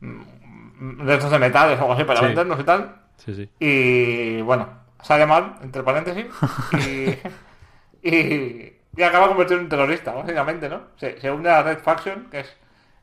[0.00, 2.26] mm, restos de metales o algo así para Sí.
[2.26, 2.96] venderlos y tal.
[3.16, 3.50] Sí, sí.
[3.58, 4.68] Y bueno,
[5.02, 6.26] sale mal, entre paréntesis.
[6.86, 7.18] Y,
[8.08, 10.82] y, y acaba convertido en un terrorista, básicamente, ¿no?
[10.96, 12.56] Se, se une a la Red Faction, que es.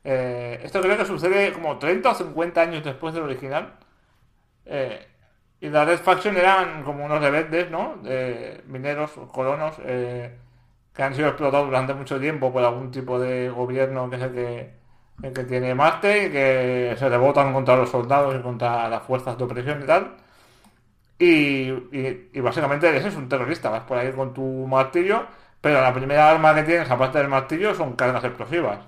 [0.03, 3.73] eh, esto creo que sucede como 30 o 50 años después del original.
[4.65, 5.05] Eh,
[5.61, 7.97] y la Red Faction eran como unos rebeldes, ¿no?
[8.03, 10.37] De mineros, colonos, eh,
[10.95, 14.33] que han sido explotados durante mucho tiempo por algún tipo de gobierno que es el
[14.33, 14.73] que,
[15.23, 19.37] el que tiene Marte y que se rebotan contra los soldados y contra las fuerzas
[19.37, 20.15] de opresión y tal.
[21.17, 25.25] Y, y- y básicamente ese es un terrorista, vas por ahí con tu martillo,
[25.61, 28.79] pero la primera arma que tienes, aparte del martillo, son cargas explosivas.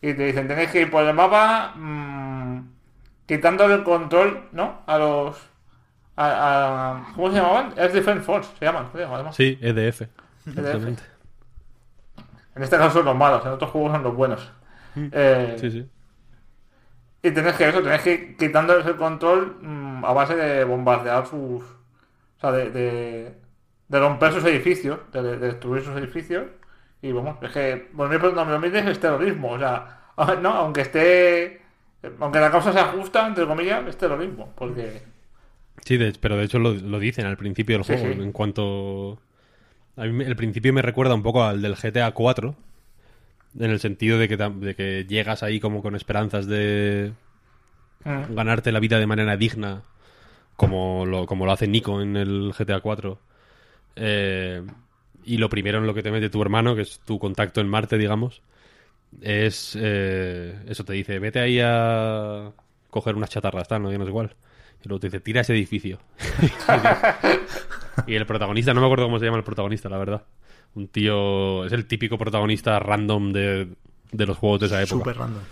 [0.00, 2.60] Y te dicen, tenéis que ir por el mapa mm,
[3.26, 4.82] quitándole el control, ¿no?
[4.86, 5.36] A los...
[6.16, 7.74] A, a- ¿Cómo se llamaban?
[7.76, 9.36] Air Defense Force, se llaman, creo, además.
[9.36, 10.08] Sí, EDF.
[10.46, 11.02] Exactamente.
[12.56, 14.52] En este caso son los malos, en otros juegos son los buenos.
[15.12, 15.90] Eh, Sí, sí.
[17.22, 21.62] Y tenés que eso, tenés que quitándoles el control mm, a base de bombardear sus.
[21.62, 23.34] O sea, de, de,
[23.88, 26.44] de romper sus edificios, de, de destruir sus edificios.
[27.02, 29.52] Y vamos, es que por mí, por lo mires es terrorismo.
[29.52, 30.00] O sea,
[30.42, 31.62] no, aunque esté.
[32.20, 34.52] Aunque la causa sea justa, entre comillas, es terrorismo.
[34.56, 35.02] Porque.
[35.84, 38.12] Sí, de- pero de hecho lo, lo dicen al principio del Sí, juego.
[38.14, 38.20] sí.
[38.22, 39.18] En cuanto.
[39.96, 42.54] A mí el principio me recuerda un poco al del GTA 4.
[43.58, 47.12] En el sentido de que, tam- de que llegas ahí como con esperanzas de
[48.04, 49.82] mm, ganarte la vida de manera digna.
[50.56, 53.18] Como lo, como lo hace Nico en el GTA 4.
[53.96, 54.62] Eh,
[55.24, 57.68] y lo primero en lo que te mete tu hermano, que es tu contacto en
[57.68, 58.42] Marte, digamos,
[59.20, 59.76] es.
[59.80, 62.50] eh, eso te dice: vete ahí a
[62.90, 64.34] coger unas chatarras, tal, no, ya no es igual.
[64.84, 65.98] Y luego te dice: tira ese edificio.
[68.06, 70.24] y el protagonista, no me acuerdo cómo se llama el protagonista, la verdad.
[70.74, 71.64] Un tío.
[71.64, 73.68] Es el típico protagonista random de,
[74.12, 74.98] de los juegos de esa época.
[75.04, 75.42] Súper random.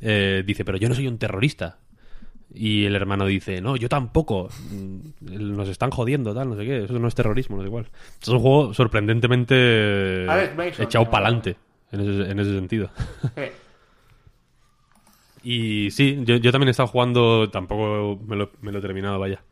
[0.00, 1.78] Eh, dice, pero yo no soy un terrorista.
[2.56, 4.48] Y el hermano dice, no, yo tampoco.
[4.70, 6.84] Mm, Nos están jodiendo, tal, no sé qué.
[6.84, 7.86] Eso no es terrorismo, no es igual.
[8.20, 10.24] Es un juego sorprendentemente
[10.78, 11.56] echado adelante
[11.90, 12.90] en ese, en ese sentido.
[15.46, 19.18] Y sí, yo, yo también he estado jugando, tampoco me lo, me lo he terminado,
[19.18, 19.42] vaya.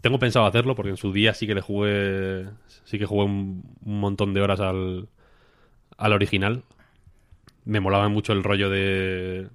[0.00, 2.46] Tengo pensado hacerlo porque en su día sí que le jugué,
[2.84, 5.08] sí que jugué un, un montón de horas al,
[5.96, 6.62] al original.
[7.64, 9.48] Me molaba mucho el rollo de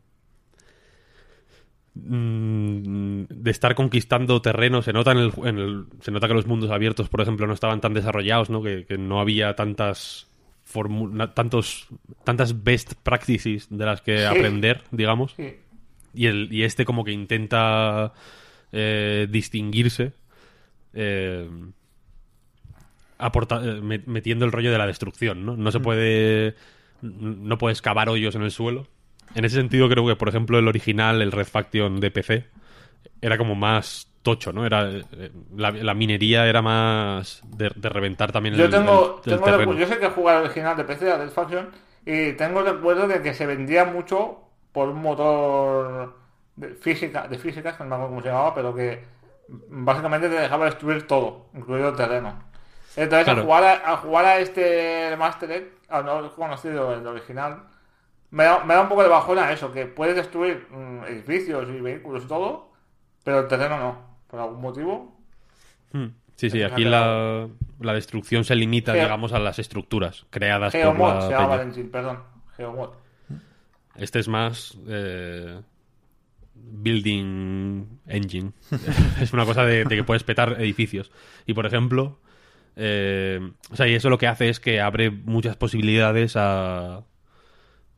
[1.95, 4.81] mm, de estar conquistando terreno.
[4.81, 7.53] Se nota en el, en el- se nota que los mundos abiertos, por ejemplo, no
[7.53, 8.61] estaban tan desarrollados, ¿no?
[8.61, 10.27] Que, que no había tantas
[11.35, 11.87] tantos
[12.23, 14.23] tantas best practices de las que Sí.
[14.25, 15.55] aprender, digamos sí.
[16.13, 18.13] y, el, y este como que intenta
[18.71, 20.13] eh, distinguirse
[20.93, 21.49] eh,
[23.17, 25.55] aporta- eh, me- metiendo el rollo de la destrucción, ¿no?
[25.55, 26.55] No se puede
[27.01, 28.87] no puedes cavar hoyos en el suelo.
[29.35, 32.45] En ese sentido creo que, por ejemplo, el original, el Red Faction de PC,
[33.21, 34.65] era como más tocho, ¿no?
[34.65, 39.33] Era eh, la, la minería era más de, de reventar también Yo el, tengo, el-
[39.33, 39.73] el tengo terreno.
[39.77, 41.69] yo sé que he jugado el original de PC, Red Faction,
[42.05, 44.39] y tengo recuerdo de que se vendía mucho
[44.71, 46.15] por un motor
[46.55, 49.03] de física, de física, no me acuerdo cómo se llamaba, pero que
[49.47, 52.43] básicamente te dejaba destruir todo, incluido el terreno.
[52.95, 53.41] Entonces, Claro.
[53.41, 57.63] a, jugar a, a jugar a este Remastered, al no conocido el original,
[58.31, 61.81] me da, me da un poco de bajona eso, que puedes destruir mm, edificios y
[61.81, 62.71] vehículos y todo,
[63.23, 63.97] pero el terreno no,
[64.27, 65.17] por algún motivo.
[65.91, 66.07] Hmm.
[66.35, 67.47] Sí, sí, aquí la,
[67.79, 71.61] la destrucción se limita, Geo- digamos, a las estructuras creadas por Geomod la se llama
[71.61, 72.23] engine, perdón.
[72.57, 72.89] Geomod.
[73.95, 75.61] Este es más eh,
[76.71, 78.51] building engine.
[79.21, 81.11] es una cosa de, de que puedes petar edificios.
[81.45, 82.19] Y por ejemplo,
[82.75, 83.39] eh,
[83.71, 87.03] o sea, y eso lo que hace es que abre muchas posibilidades a,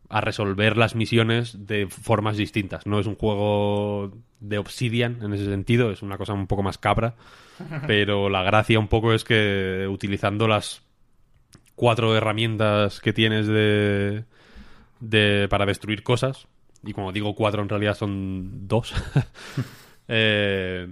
[0.09, 2.85] a resolver las misiones de formas distintas.
[2.85, 6.77] No es un juego de Obsidian en ese sentido, es una cosa un poco más
[6.77, 7.15] cabra.
[7.87, 10.83] Pero la gracia un poco es que utilizando las
[11.75, 14.25] cuatro herramientas que tienes de,
[14.99, 16.47] de para destruir cosas
[16.85, 18.93] y como digo cuatro en realidad son dos
[20.07, 20.87] eh,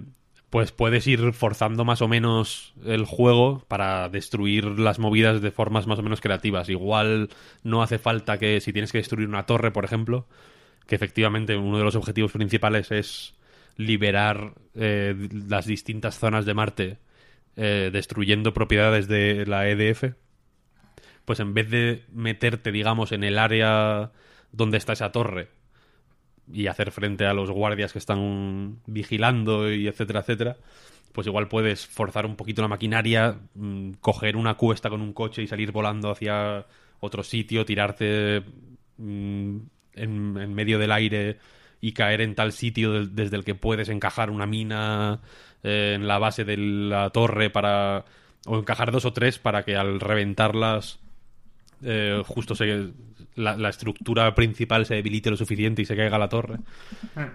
[0.54, 5.88] pues puedes ir forzando más o menos el juego para destruir las movidas de formas
[5.88, 6.68] más o menos creativas.
[6.68, 7.30] Igual
[7.64, 10.28] no hace falta que si tienes que destruir una torre, por ejemplo,
[10.86, 13.34] que efectivamente uno de los objetivos principales es
[13.76, 16.98] liberar eh, las distintas zonas de Marte
[17.56, 20.14] eh, destruyendo propiedades de la EDF,
[21.24, 24.12] pues en vez de meterte, digamos, en el área
[24.52, 25.48] donde está esa torre
[26.52, 30.56] y hacer frente a los guardias que están vigilando y etcétera, etcétera,
[31.12, 35.42] pues igual puedes forzar un poquito la maquinaria, mm, coger una cuesta con un coche
[35.42, 36.66] y salir volando hacia
[37.00, 38.42] otro sitio, tirarte
[38.98, 39.56] mm,
[39.94, 41.38] en, en medio del aire
[41.80, 45.20] y caer en tal sitio desde el que puedes encajar una mina
[45.62, 48.04] eh, en la base de la torre para
[48.46, 50.98] o encajar dos o tres para que al reventarlas
[51.84, 52.88] eh, justo se,
[53.36, 56.58] la, la estructura principal se debilite lo suficiente y se caiga la torre.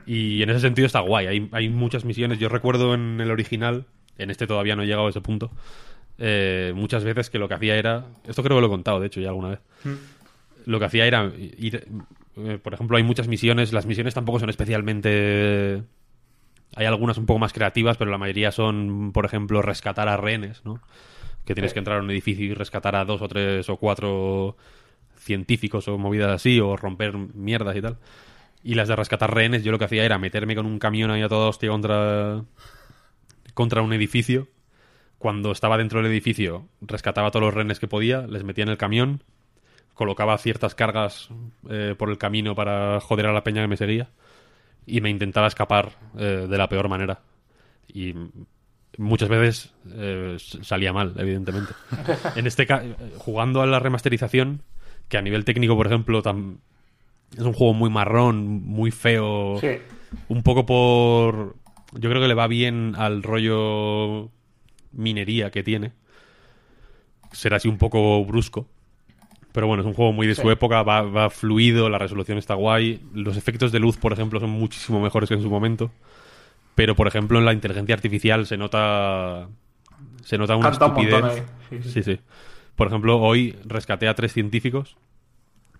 [0.05, 1.27] Y en ese sentido está guay.
[1.27, 2.39] Hay, hay muchas misiones.
[2.39, 3.85] Yo recuerdo en el original,
[4.17, 5.51] en este todavía no he llegado a ese punto,
[6.17, 8.05] eh, muchas veces que lo que hacía era...
[8.27, 9.59] Esto creo que lo he contado, de hecho, ya alguna vez.
[10.65, 11.87] Lo que hacía era ir...
[12.37, 13.71] eh, por ejemplo, hay muchas misiones.
[13.71, 15.83] Las misiones tampoco son especialmente...
[16.75, 20.63] Hay algunas un poco más creativas, pero la mayoría son, por ejemplo, rescatar a rehenes,
[20.65, 20.81] ¿no?
[21.45, 24.55] Que tienes que entrar a un edificio y rescatar a dos o tres o cuatro
[25.17, 27.97] científicos o movidas así, o romper mierdas y tal.
[28.63, 31.21] Y las de rescatar rehenes, yo lo que hacía era meterme con un camión ahí
[31.21, 32.43] a toda hostia contra,
[33.53, 34.47] contra un edificio.
[35.17, 38.69] Cuando estaba dentro del edificio, rescataba a todos los rehenes que podía, les metía en
[38.69, 39.23] el camión,
[39.93, 41.29] colocaba ciertas cargas
[41.69, 44.09] eh, por el camino para joder a la peña que me seguía
[44.85, 47.19] y me intentaba escapar eh, de la peor manera.
[47.87, 48.13] Y
[48.97, 51.73] muchas veces eh, salía mal, evidentemente.
[52.35, 54.61] en este ca- eh, jugando a la remasterización,
[55.07, 59.77] que a nivel técnico, por ejemplo, es un juego muy marrón, muy feo, Sí.
[60.27, 61.55] un poco por...
[61.93, 64.29] Yo creo que le va bien al rollo
[64.91, 65.91] minería que tiene.
[67.31, 68.67] Será así un poco brusco.
[69.51, 72.53] Pero bueno, es un juego muy de su época, va, va fluido, la resolución está
[72.53, 73.01] guay.
[73.15, 75.89] Los efectos de luz, por ejemplo, son muchísimo mejores que en su momento.
[76.79, 79.49] Pero, por ejemplo, en la inteligencia artificial se nota.
[80.23, 81.21] Se nota una Canta un estupidez.
[81.21, 81.43] montón ahí.
[81.69, 81.91] Sí, sí.
[81.91, 82.19] sí, sí.
[82.77, 84.95] Por ejemplo, hoy rescaté a tres científicos.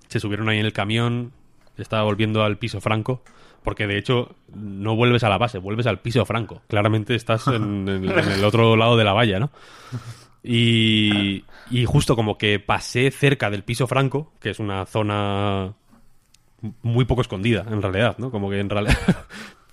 [0.09, 1.31] Se subieron ahí en el camión.
[1.77, 3.23] Estaba volviendo al piso franco.
[3.63, 6.63] Porque de hecho, no vuelves a la base, vuelves al piso franco.
[6.67, 9.51] Claramente estás en, en- en el otro lado de la valla, ¿no?
[10.43, 15.73] Y, y justo como que pasé cerca del piso franco, que es una zona
[16.81, 18.31] muy poco escondida, en realidad, ¿no?
[18.31, 18.97] Como que en realidad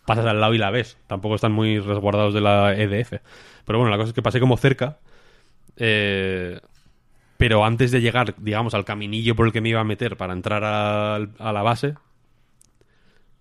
[0.06, 0.98] pasas al lado y la ves.
[1.06, 3.14] Tampoco están muy resguardados de la EDF.
[3.64, 4.98] Pero bueno, la cosa es que pasé como cerca.
[5.76, 6.60] eh,
[7.36, 10.32] pero antes de llegar, digamos, al caminillo por el que me iba a meter para
[10.32, 11.94] entrar a, la base,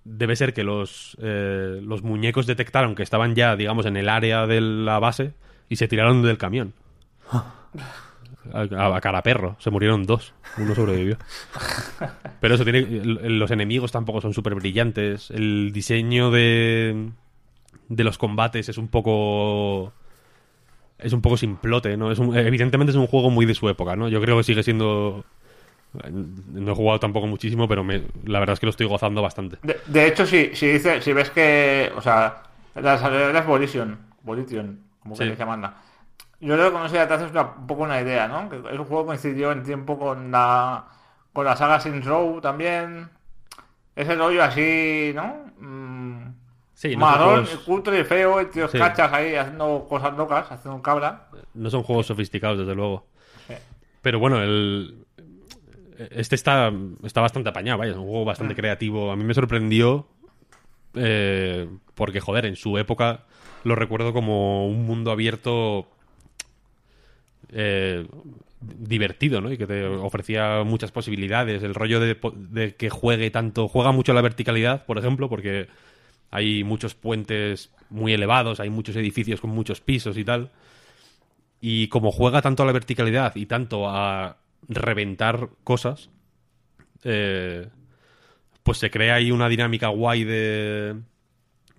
[0.04, 4.48] debe ser que los, eh, los muñecos detectaron que estaban ya, digamos, en el área
[4.48, 5.34] de la base
[5.70, 6.74] y se tiraron del camión.
[8.54, 9.56] A, a- cara perro.
[9.60, 10.34] Se murieron dos.
[10.58, 11.18] Uno sobrevivió.
[12.40, 12.82] Pero eso tiene.
[12.82, 15.32] Los enemigos tampoco son súper brillantes.
[15.32, 17.10] El diseño de.
[17.90, 19.94] de los combates es un poco.
[20.98, 22.12] Es un poco simplote, ¿no?
[22.12, 24.08] Es un- evidentemente es un juego muy de su época, ¿no?
[24.08, 25.26] Yo creo que sigue siendo.
[26.54, 29.58] No he jugado tampoco muchísimo, pero me- la verdad es que lo estoy gozando bastante.
[29.64, 31.92] De, de hecho, si, si, dice, si ves que.
[31.96, 32.44] O sea,
[32.76, 33.98] las aleras Volition.
[34.24, 35.74] Volition, como que se llaman.
[36.46, 38.50] Yo creo que con eso ya te haces una- un poco una idea, ¿no?
[38.50, 40.86] Que el juego coincidió en tiempo con la.
[41.34, 43.10] con la saga Saints Row también.
[43.96, 45.46] Ese rollo así, ¿no?
[45.60, 46.34] Mm,
[46.74, 48.78] Sí, no marrón, juegos, cutre y feo, y tíos Sí.
[48.78, 51.28] cachas ahí haciendo cosas locas, haciendo cabra.
[51.54, 53.06] no son juegos sofisticados, desde luego.
[53.48, 53.54] Sí.
[54.02, 55.06] Pero bueno, el.
[56.12, 56.72] Este está,
[57.04, 58.58] está bastante apañado, vaya, es un juego bastante Mm.
[58.58, 59.12] creativo.
[59.12, 60.08] A mí me sorprendió.
[60.98, 63.26] eh, porque, joder, en su época
[63.66, 65.88] lo recuerdo como un mundo abierto.
[67.52, 68.08] Eh,
[68.62, 69.52] divertido, ¿no?
[69.52, 71.64] Y que te ofrecía muchas posibilidades.
[71.64, 73.68] El rollo de, que juegue tanto.
[73.68, 75.68] Juega mucho la verticalidad, por ejemplo, porque
[76.32, 80.52] hay muchos puentes muy elevados, hay muchos edificios con muchos pisos y tal.
[81.62, 86.10] Y como juega tanto a la verticalidad y tanto a reventar cosas,
[87.04, 87.68] eh,
[88.64, 90.96] pues se crea ahí una dinámica guay de,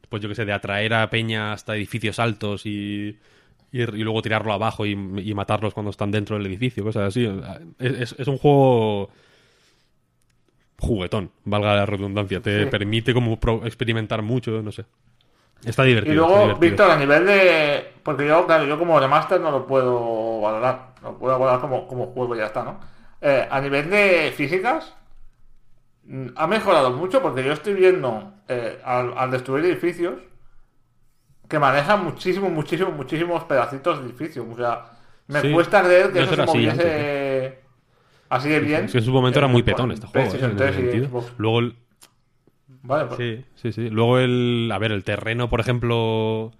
[0.08, 3.18] pues yo qué sé, de atraer a peña hasta edificios altos y,
[3.76, 7.24] y, y luego tirarlo abajo y, y matarlos cuando están dentro del edificio, cosas así.
[7.78, 9.10] Es, es- es un juego
[10.78, 12.40] juguetón, valga la redundancia.
[12.40, 12.70] Te Sí.
[12.70, 14.84] permite como pro- experimentar mucho, no sé.
[15.64, 16.12] Está divertido.
[16.12, 16.58] Y luego, divertido.
[16.60, 17.84] Víctor, a nivel de.
[18.02, 20.94] Porque yo, claro, yo como remaster no lo puedo valorar.
[21.02, 22.78] No puedo valorar como, como juego y ya está, ¿no?
[23.20, 24.94] Eh, a nivel de físicas,
[26.04, 30.14] mm, ha mejorado mucho porque yo estoy viendo eh, al, al destruir edificios.
[31.48, 34.46] Que maneja muchísimos, muchísimos, muchísimos pedacitos de edificios.
[34.50, 34.92] O sea,
[35.28, 35.52] me Sí.
[35.52, 37.58] cuesta creer que No eso se moviese
[38.28, 38.84] así de bien.
[38.86, 40.38] Es que en su momento era muy Eh, petón este juego, ¿eh?
[40.38, 41.08] En ese 3 y sentido.
[41.08, 41.32] Xbox.
[41.38, 41.76] Luego el,
[42.82, 43.90] Vale, pues, Sí, sí, sí.
[43.90, 44.70] Luego el.
[44.72, 46.52] A ver, el terreno, por ejemplo.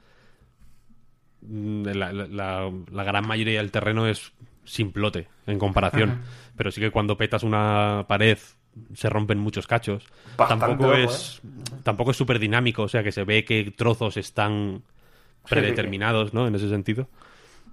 [1.43, 4.33] mm, La, la- la- la gran mayoría del terreno es
[4.65, 6.23] simplote en comparación.
[6.57, 8.39] Pero sí que cuando petas una pared
[8.95, 10.07] se rompen muchos cachos.
[10.37, 11.05] Bastante tampoco loco, ¿eh?
[11.05, 11.41] es.
[11.83, 14.83] Tampoco es súper dinámico, o sea que se ve que trozos están
[15.49, 16.47] predeterminados, ¿no?
[16.47, 17.09] En ese sentido.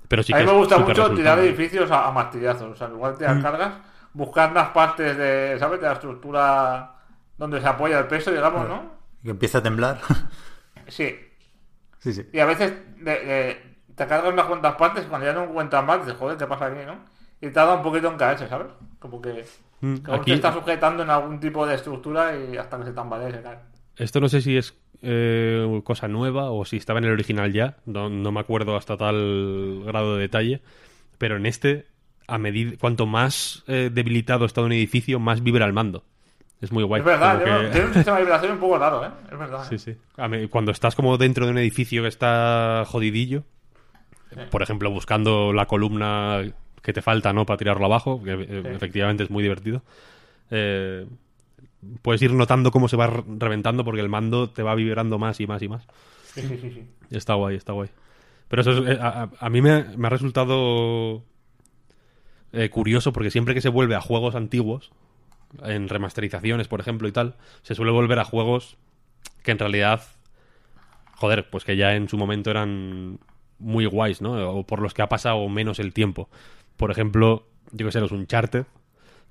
[0.07, 2.71] Pero sí a que mí me gusta mucho tirar edificios a, a martillazos.
[2.71, 3.17] O sea, igual Mm.
[3.17, 3.73] te las cargas,
[4.13, 5.79] buscar las partes de, ¿sabes?
[5.81, 6.95] De la estructura
[7.37, 8.91] donde se apoya el peso, digamos, ¿no?
[9.23, 9.99] Que empieza a temblar.
[10.89, 11.15] Sí.
[11.99, 12.27] sí, sí.
[12.33, 15.83] Y a veces de- de- te cargas unas cuantas partes y cuando ya no encuentras
[15.85, 16.97] más, dices, joder, ¿qué pasa aquí, no?
[17.39, 18.67] Y tarda un poquito en caerse, ¿sabes?
[18.99, 19.45] Como que,
[19.83, 23.41] Mm, aquí- te está sujetando en algún tipo de estructura y hasta que se tambalee.
[23.97, 27.75] Esto no sé si es eh, cosa nueva o si estaba en el original ya,
[27.85, 30.61] no, no me acuerdo hasta tal grado de detalle,
[31.17, 31.85] pero en este,
[32.27, 36.05] a medida cuanto más eh, debilitado está un edificio, más vibra el mando.
[36.61, 37.01] Es muy guay.
[37.01, 39.09] es verdad, tiene, que- tiene un sistema de vibración un poco raro, ¿eh?
[39.29, 39.63] Es verdad.
[39.69, 39.79] Sí, ¿eh?
[39.79, 40.47] sí.
[40.47, 43.43] Cuando estás como dentro de un edificio que está jodidillo,
[44.49, 46.41] por ejemplo, buscando la columna
[46.83, 47.45] que te falta, ¿no?
[47.47, 49.81] Para tirarlo abajo, que eh, efectivamente es muy divertido.
[50.51, 51.07] eh,
[52.01, 55.39] puedes ir notando cómo se va re- reventando porque el mando te va vibrando más
[55.39, 55.85] y más y más.
[56.33, 56.85] Sí, sí, sí, sí.
[57.09, 57.89] Está guay, está guay.
[58.47, 61.23] Pero eso es- eh, a, a- a mí me, me ha resultado
[62.51, 64.91] eh, curioso porque siempre que se vuelve a juegos antiguos,
[65.63, 68.77] en remasterizaciones, por ejemplo, y tal, se suele volver a juegos
[69.43, 70.01] que en realidad,
[71.15, 73.19] joder, pues que ya en su momento eran
[73.59, 74.33] muy guays, ¿no?
[74.51, 76.29] O por los que ha pasado menos el tiempo.
[76.77, 78.65] Por ejemplo, yo que sé, los Uncharted,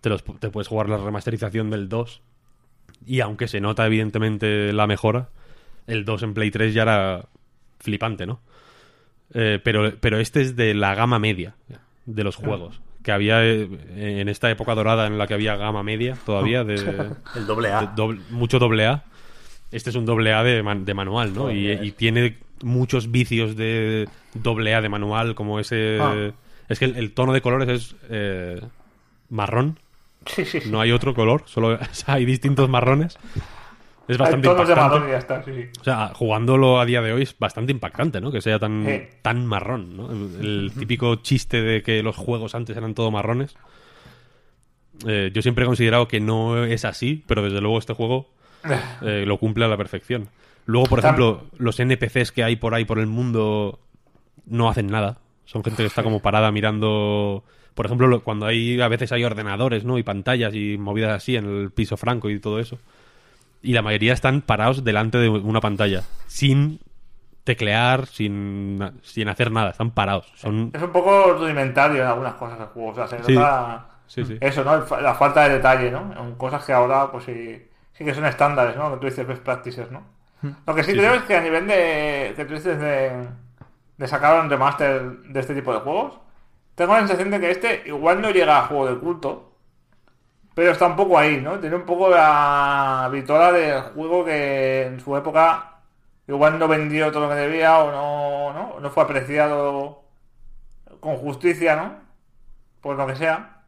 [0.01, 2.23] te, los, te puedes jugar la remasterización del 2
[3.07, 5.29] y aunque se nota evidentemente la mejora,
[5.87, 7.27] el 2 en Play 3 ya era
[7.81, 8.41] flipante, ¿no?
[9.35, 11.55] Eh, pero, pero este es de la gama media
[12.07, 12.81] de los juegos.
[13.03, 16.75] Que había eh, en esta época dorada en la que había gama media todavía, de,
[17.35, 17.95] El doble A.
[17.97, 19.05] doble- mucho doble A.
[19.73, 21.51] Este es un doble A de, man- de manual, ¿no?
[21.51, 25.99] Y, y tiene muchos vicios de doble A de manual, como ese...
[26.01, 26.31] Ah.
[26.73, 28.61] Es que el, el tono de colores es eh,
[29.29, 29.79] marrón,
[30.27, 30.71] Sí, sí, sí.
[30.71, 33.19] no hay otro color, solo o sea, hay distintos marrones.
[34.09, 34.95] Es Hay bastante tonos de impactante.
[34.99, 35.81] marrón y ya está, sí, sí.
[35.81, 38.33] O sea, jugándolo a día de hoy es bastante impactante, ¿no?
[38.33, 39.03] Que sea tan, Sí.
[39.23, 40.11] tan marrón, ¿no?
[40.11, 43.55] El, el típico chiste de que los juegos antes eran todo marrones.
[45.07, 48.29] Eh, yo siempre he considerado que no es así, pero desde luego este juego
[49.03, 50.29] eh, lo cumple a la perfección.
[50.67, 53.81] Luego, por ejemplo, los NPCs que hay por ahí por el mundo
[54.47, 55.19] no hacen nada.
[55.53, 57.45] Son gente que está como parada mirando.
[57.75, 59.99] Por ejemplo, lo- cuando hay a veces hay ordenadores, ¿no?
[59.99, 62.79] Y pantallas y movidas así en el piso franco y todo eso.
[63.63, 66.81] Y la mayoría están parados delante de una pantalla, sin
[67.45, 69.71] teclear, sin, sin hacer nada.
[69.71, 70.27] Están parados.
[70.37, 72.91] Son Es un poco rudimentario en algunas cosas del juego.
[72.91, 74.37] O sea, se nota Sí, sí.
[74.41, 74.85] eso, ¿no?
[75.01, 76.13] La falta de detalle, ¿no?
[76.19, 77.63] En cosas que ahora, pues sí,
[77.93, 78.93] sí que son estándares, ¿no?
[78.93, 80.03] Que tú dices best practices, ¿no?
[80.67, 81.19] Lo que sí, Sí, creo sí.
[81.19, 82.33] es que a nivel de.
[82.37, 83.11] que tú dices de.
[84.03, 85.03] De sacar un remaster
[85.35, 86.19] de este tipo de juegos,
[86.75, 89.53] tengo la sensación de que este igual no llega a juego de culto.
[90.55, 91.59] Pero está un poco ahí, ¿no?
[91.61, 95.81] Tiene un poco la vitola del juego que en su época
[96.29, 98.81] igual no vendió todo lo que debía o no, ¿no?
[98.81, 100.05] no fue apreciado
[101.01, 101.97] con justicia, ¿no?
[102.81, 103.65] Por lo que sea.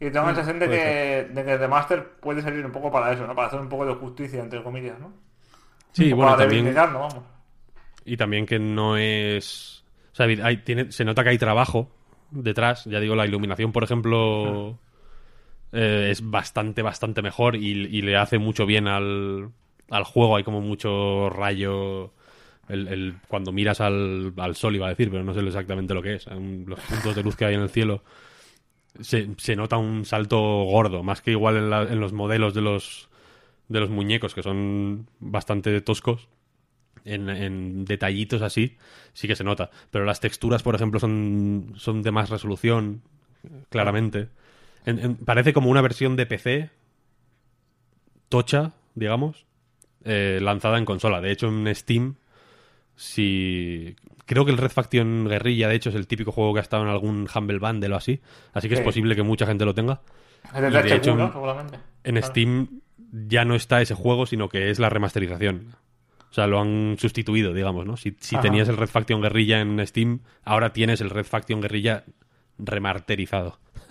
[0.00, 3.12] Y tengo la sensación de que, de que el remaster puede servir un poco para
[3.12, 3.34] eso, ¿no?
[3.36, 5.12] Para hacer un poco de justicia, entre comillas, ¿no?
[5.92, 7.24] Sí, O bueno, para también, reivindicarlo, vamos.
[8.04, 9.71] y también que no es...
[10.12, 10.26] O sea,
[10.90, 11.90] se nota que hay trabajo
[12.30, 12.84] detrás.
[12.84, 14.78] Ya digo, la iluminación, por ejemplo,
[15.72, 19.50] eh, es bastante, bastante mejor y, le hace mucho bien al,
[19.90, 20.36] al juego.
[20.36, 22.12] Hay como mucho rayo...
[22.68, 26.02] El, el- cuando miras al, al sol iba a decir, pero no sé exactamente lo
[26.02, 26.26] que es.
[26.26, 28.02] Los puntos de luz que hay en el cielo.
[29.00, 32.60] Se, se nota un salto gordo, más que igual en, la- en los modelos de
[32.60, 33.08] los,
[33.68, 36.28] de los muñecos, que son bastante toscos
[37.04, 38.76] en, en detallitos así,
[39.12, 39.70] sí que se nota.
[39.90, 43.02] Pero las texturas, por ejemplo, son, son de más resolución,
[43.70, 44.28] claramente.
[44.86, 46.70] En- en- parece como una versión de PC
[48.28, 49.46] tocha, digamos,
[50.04, 51.20] eh, lanzada en consola.
[51.20, 52.14] De hecho, en Steam,
[52.96, 53.94] si...
[54.24, 56.84] Creo que el Red Faction Guerrilla, de hecho, es el típico juego que ha estado
[56.84, 58.20] en algún Humble Bundle o así.
[58.54, 60.00] Así que es posible que mucha gente lo tenga.
[60.56, 61.10] Y de hecho.
[62.04, 62.26] En Claro.
[62.26, 62.80] Steam
[63.10, 65.74] ya no está ese juego, sino que es la remasterización.
[66.32, 67.98] O sea, lo han sustituido, digamos, ¿no?
[67.98, 72.04] Si, si tenías el Red Faction Guerrilla en Steam, ahora tienes el Red Faction Guerrilla
[72.58, 73.58] remasterizado.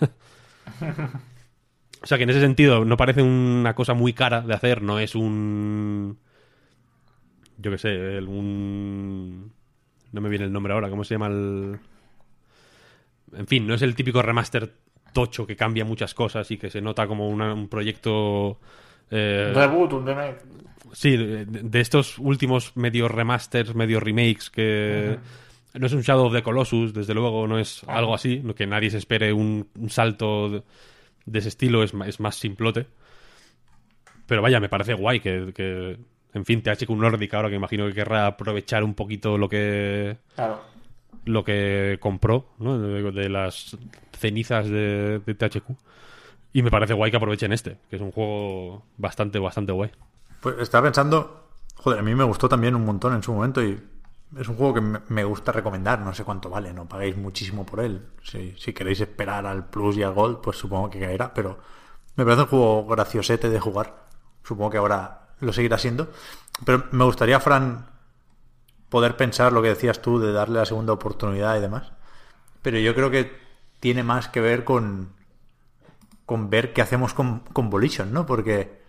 [2.02, 4.98] o sea, que en ese sentido no parece una cosa muy cara de hacer, no
[4.98, 6.18] es un...
[7.58, 9.52] Yo qué sé, un...
[10.10, 10.90] No me viene el nombre ahora.
[10.90, 11.78] ¿Cómo se llama el...?
[13.34, 14.72] En fin, no es el típico remaster
[15.12, 18.58] tocho que cambia muchas cosas y que se nota como una- un proyecto...
[19.12, 20.42] eh, Reboot, un remake.
[20.92, 25.18] Sí, de, estos últimos medio remasters, medio remakes que
[25.74, 28.66] no es un Shadow of the Colossus, desde luego no es algo así, no que
[28.66, 30.62] nadie se espere un, un salto de,
[31.24, 32.86] de ese estilo, es, es más simplote.
[34.26, 35.98] Pero vaya, me parece guay que, que,
[36.34, 40.60] en fin, THQ Nordic ahora que imagino que querrá aprovechar un poquito lo que Claro.
[41.24, 42.78] lo que compró, ¿no?
[42.78, 43.76] De, de las
[44.18, 45.70] cenizas de, de THQ.
[46.52, 49.90] Y me parece guay que aprovechen este, que es un juego bastante, bastante guay.
[50.42, 53.80] Pues estaba pensando, joder, a mí me gustó también un montón en su momento y
[54.36, 57.78] es un juego que me, gusta recomendar, no sé cuánto vale, no pagáis muchísimo por
[57.78, 58.08] él.
[58.24, 61.60] Si, si queréis esperar al Plus y al Gold, pues supongo que caerá, pero
[62.16, 64.04] me parece un juego graciosete de jugar.
[64.42, 66.10] Supongo que ahora lo seguirá siendo.
[66.64, 67.86] Pero me gustaría, Fran,
[68.88, 71.92] poder pensar lo que decías tú de darle la segunda oportunidad y demás.
[72.62, 73.32] Pero yo creo que
[73.78, 75.12] tiene más que ver con,
[76.26, 78.26] con ver qué hacemos con, con Volition, ¿no?
[78.26, 78.82] Porque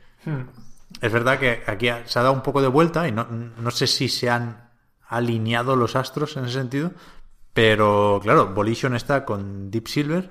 [1.01, 3.87] es verdad que aquí se ha dado un poco de vuelta y no, no sé
[3.87, 4.71] si se han
[5.07, 6.91] alineado los astros en ese sentido,
[7.53, 10.29] pero claro, Volition está con Deep Silver.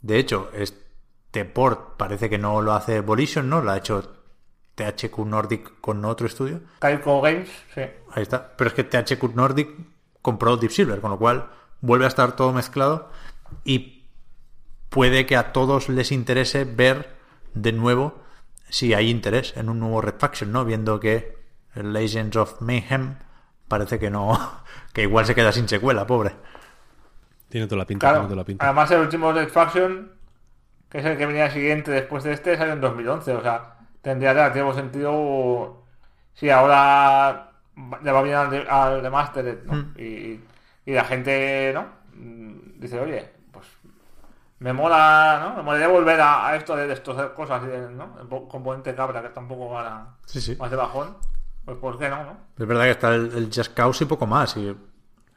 [0.00, 3.62] De hecho, este port parece que no lo hace Volition, ¿no?
[3.62, 4.18] Lo ha hecho
[4.74, 6.60] THQ Nordic con otro estudio.
[6.78, 7.80] Kaiko Games, sí.
[8.12, 8.56] Ahí está.
[8.56, 9.70] Pero es que THQ Nordic
[10.22, 11.50] compró Deep Silver, con lo cual
[11.80, 13.10] vuelve a estar todo mezclado
[13.64, 14.10] y
[14.88, 17.16] puede que a todos les interese ver
[17.54, 18.22] de nuevo
[18.70, 20.64] si hay interés en un nuevo Red Faction, ¿no?
[20.64, 21.36] Viendo que
[21.74, 23.16] el Legends of Mayhem
[23.68, 24.38] parece que no,
[24.92, 26.32] que igual se queda sin secuela, pobre.
[27.48, 28.16] Tiene toda la pinta, Claro.
[28.20, 28.64] tiene toda la pinta.
[28.64, 30.12] Además, el último Red Faction,
[30.90, 33.32] que es el que venía siguiente después de este, salió en 2011.
[33.32, 35.84] O sea, tendría relativo sentido
[36.34, 37.52] si ahora
[38.02, 39.02] le va bien al, de- al
[39.64, 39.72] ¿no?
[39.72, 39.94] Mm.
[39.98, 40.40] Y,
[40.86, 41.86] y la gente, ¿no?
[42.14, 43.30] Mm, Dice, oye,
[44.60, 45.56] me mola, ¿no?
[45.56, 48.16] Me molaría volver a, a esto de destrozar cosas, y de, ¿no?
[48.20, 50.56] El po- componente cabra que está un poco ahora Sí, sí.
[50.56, 51.16] más de bajón.
[51.64, 52.36] Pues, ¿por qué no, no?
[52.58, 54.56] Es verdad que está el, el Just Cause y poco más.
[54.56, 54.74] Y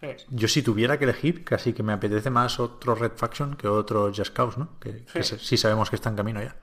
[0.01, 0.07] Sí.
[0.29, 4.11] yo si tuviera que elegir, casi que me apetece más otro Red Faction que otro
[4.15, 4.79] Just Cause, ¿no?
[4.79, 6.55] Que, sí sabemos que está en camino ya.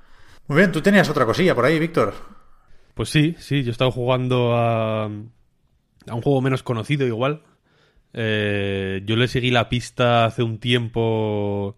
[0.49, 2.15] Muy bien, tú tenías otra cosilla por ahí, Víctor.
[2.95, 5.09] Pues sí, sí, yo he estado jugando a, a
[6.15, 7.43] un juego menos conocido igual.
[8.13, 11.77] Eh, yo le seguí la pista hace un tiempo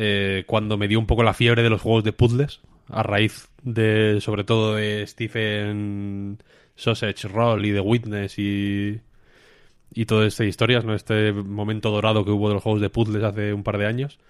[0.00, 3.48] eh, cuando me dio un poco la fiebre de los juegos de puzzles, a raíz
[3.64, 6.38] de, sobre todo de Stephen
[6.76, 9.00] Sausage Roll y de Witness y,
[9.92, 10.94] y todas estas historias, ¿no?
[10.94, 14.20] Este momento dorado que hubo de los juegos de puzzles hace un par de años,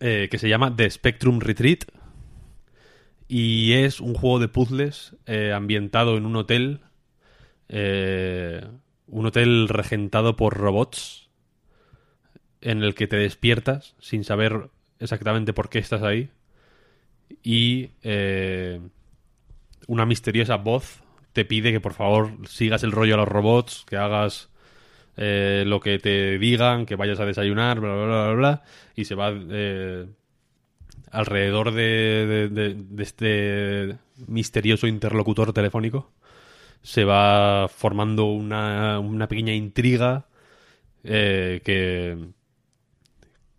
[0.00, 1.84] eh, que se llama The Spectrum Retreat,
[3.28, 6.80] y es un juego de puzzles eh, ambientado en un hotel.
[7.70, 11.21] un hotel regentado por robots.
[12.62, 14.70] En el que te despiertas sin saber
[15.00, 16.30] exactamente por qué estás ahí.
[17.42, 18.80] Y eh,
[19.86, 21.02] una misteriosa voz
[21.32, 24.50] te pide que por favor sigas el rollo a los robots, que hagas
[25.16, 28.62] eh, lo que te digan, que vayas a desayunar, bla, bla, bla, bla, bla.
[28.96, 30.06] Y se va eh,
[31.10, 31.82] alrededor de,
[32.26, 36.10] de- de- de este misterioso interlocutor telefónico
[36.82, 40.26] se va formando una, una pequeña intriga
[41.02, 42.18] que,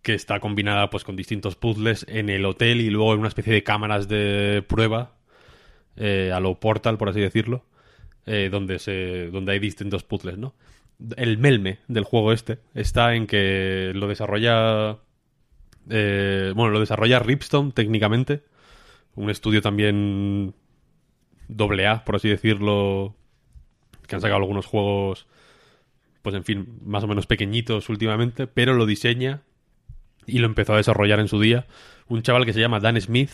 [0.04, 3.52] que está combinada pues con distintos puzzles en el hotel y luego en una especie
[3.52, 5.16] de cámaras de prueba
[5.96, 7.64] eh, a lo portal por así decirlo
[8.26, 10.54] eh, donde se donde hay distintos puzzles no
[11.16, 14.98] el melme del juego este está en que lo desarrolla
[15.90, 18.42] eh, bueno, lo desarrolla Ripstone técnicamente.
[19.14, 20.54] Un estudio también
[21.48, 23.14] doble A, por así decirlo,
[24.06, 25.26] que han sacado algunos juegos,
[26.22, 29.42] pues en fin, más o menos pequeñitos últimamente, pero lo diseña
[30.26, 31.66] y lo empezó a desarrollar en su día
[32.08, 33.30] un chaval que se llama Dan Smith,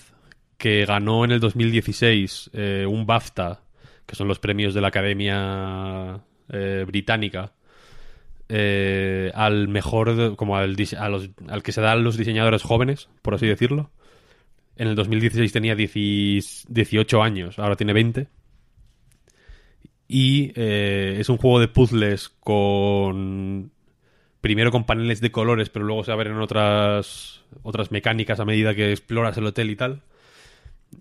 [0.56, 3.62] que ganó en el 2016 eh, un BAFTA,
[4.06, 7.52] que son los premios de la Academia eh, Británica,
[8.48, 13.46] eh, al mejor, como al, al que se da a los diseñadores jóvenes, por así
[13.46, 13.90] decirlo.
[14.76, 18.28] En el 2016 tenía 10 18 años, ahora tiene 20.
[20.08, 23.70] Y es un juego de puzzles con...
[24.40, 28.90] Primero con paneles de colores, pero luego se abren otras, otras mecánicas a medida que
[28.90, 30.02] exploras el hotel y tal.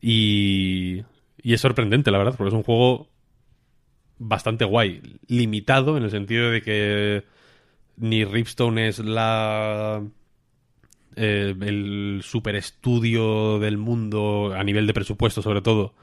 [0.02, 1.04] Y,
[1.42, 3.08] y es sorprendente, la verdad, porque es un juego
[4.18, 5.02] bastante guay.
[5.28, 7.24] Limitado en el sentido de que
[7.98, 10.04] ni Ripstone es la
[11.16, 15.94] eh, el super estudio del mundo a nivel de presupuesto sobre todo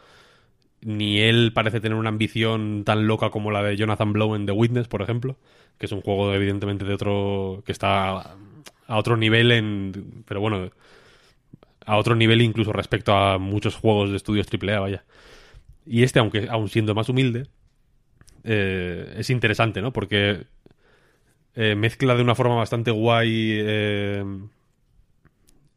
[0.80, 4.52] ni él parece tener una ambición tan loca como la de Jonathan Blow en The
[4.52, 5.36] Witness, por ejemplo,
[5.78, 8.36] que es un juego evidentemente de otro que está
[8.88, 10.70] a otro nivel en pero bueno,
[11.84, 15.04] a otro nivel incluso respecto a muchos juegos de estudios AAA, vaya.
[15.86, 17.46] Y este, aunque aún siendo más humilde,
[18.44, 19.92] eh, es interesante, ¿no?
[19.92, 20.46] Porque
[21.54, 24.24] eh, mezcla de una forma bastante guay eh,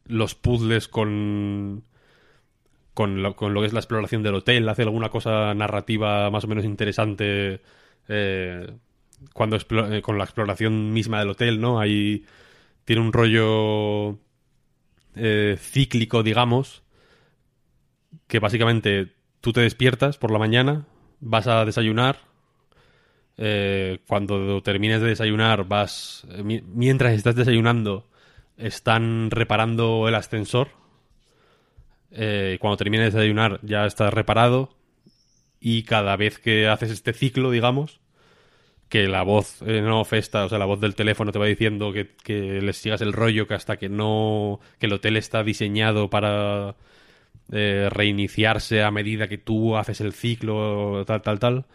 [0.06, 1.84] los puzzles con,
[2.94, 6.44] con lo, con, lo, que es la exploración del hotel, hace alguna cosa narrativa más
[6.44, 7.60] o menos interesante
[8.08, 8.72] eh,
[9.32, 11.80] cuando eh, con la exploración misma del hotel, ¿no?
[11.80, 12.24] Hay,
[12.84, 14.18] tiene un rollo
[15.14, 16.82] eh, cíclico, digamos,
[18.26, 20.86] que básicamente tú te despiertas por la mañana,
[21.20, 22.28] vas a desayunar,
[24.06, 28.06] cuando termines de desayunar vas, mientras estás desayunando,
[28.58, 30.68] están reparando el ascensor,
[32.12, 34.76] eh, cuando termines de desayunar ya está reparado
[35.60, 38.00] y cada vez que haces este ciclo, digamos,
[38.88, 41.92] que la voz eh, no festa, o sea, la voz del teléfono te va diciendo
[41.92, 46.10] que, que les sigas el rollo, que hasta que no, que el hotel está diseñado
[46.10, 46.74] para
[47.52, 51.66] eh, reiniciarse a medida que tú haces el ciclo, tal, tal, tal.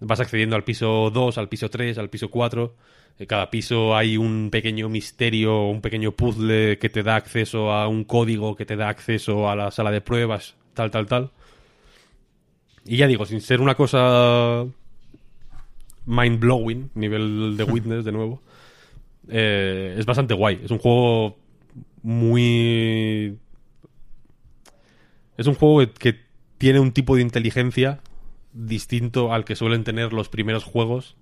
[0.00, 2.74] Vas accediendo al piso 2, al piso 3, al piso 4.
[3.18, 7.86] En cada piso hay un pequeño misterio, un pequeño puzzle que te da acceso a
[7.88, 11.30] un código, que te da acceso a la sala de pruebas, tal, tal, tal.
[12.84, 14.66] Y ya digo, sin ser una cosa
[16.06, 18.42] mind blowing, nivel de Witness de nuevo,
[19.28, 20.60] eh, es bastante guay.
[20.64, 21.36] Es un juego
[22.02, 23.38] muy.
[25.36, 26.20] Es un juego que
[26.58, 28.00] tiene un tipo de inteligencia
[28.52, 31.16] distinto al que suelen tener los primeros juegos.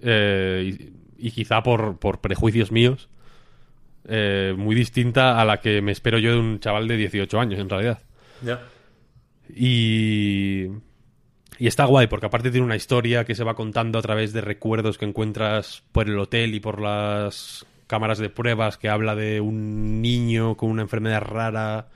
[0.00, 3.08] Eh, y, y, quizá por, por prejuicios míos.
[4.06, 7.60] Eh, muy distinta a la que me espero yo de un chaval de 18 años,
[7.60, 8.00] en realidad.
[8.42, 8.60] Ya.
[9.48, 9.56] Yeah.
[9.56, 10.66] Y.
[11.60, 14.40] Y está guay, porque aparte tiene una historia que se va contando a través de
[14.40, 19.40] recuerdos que encuentras por el hotel y por las cámaras de pruebas, que habla de
[19.40, 21.88] un niño con una enfermedad rara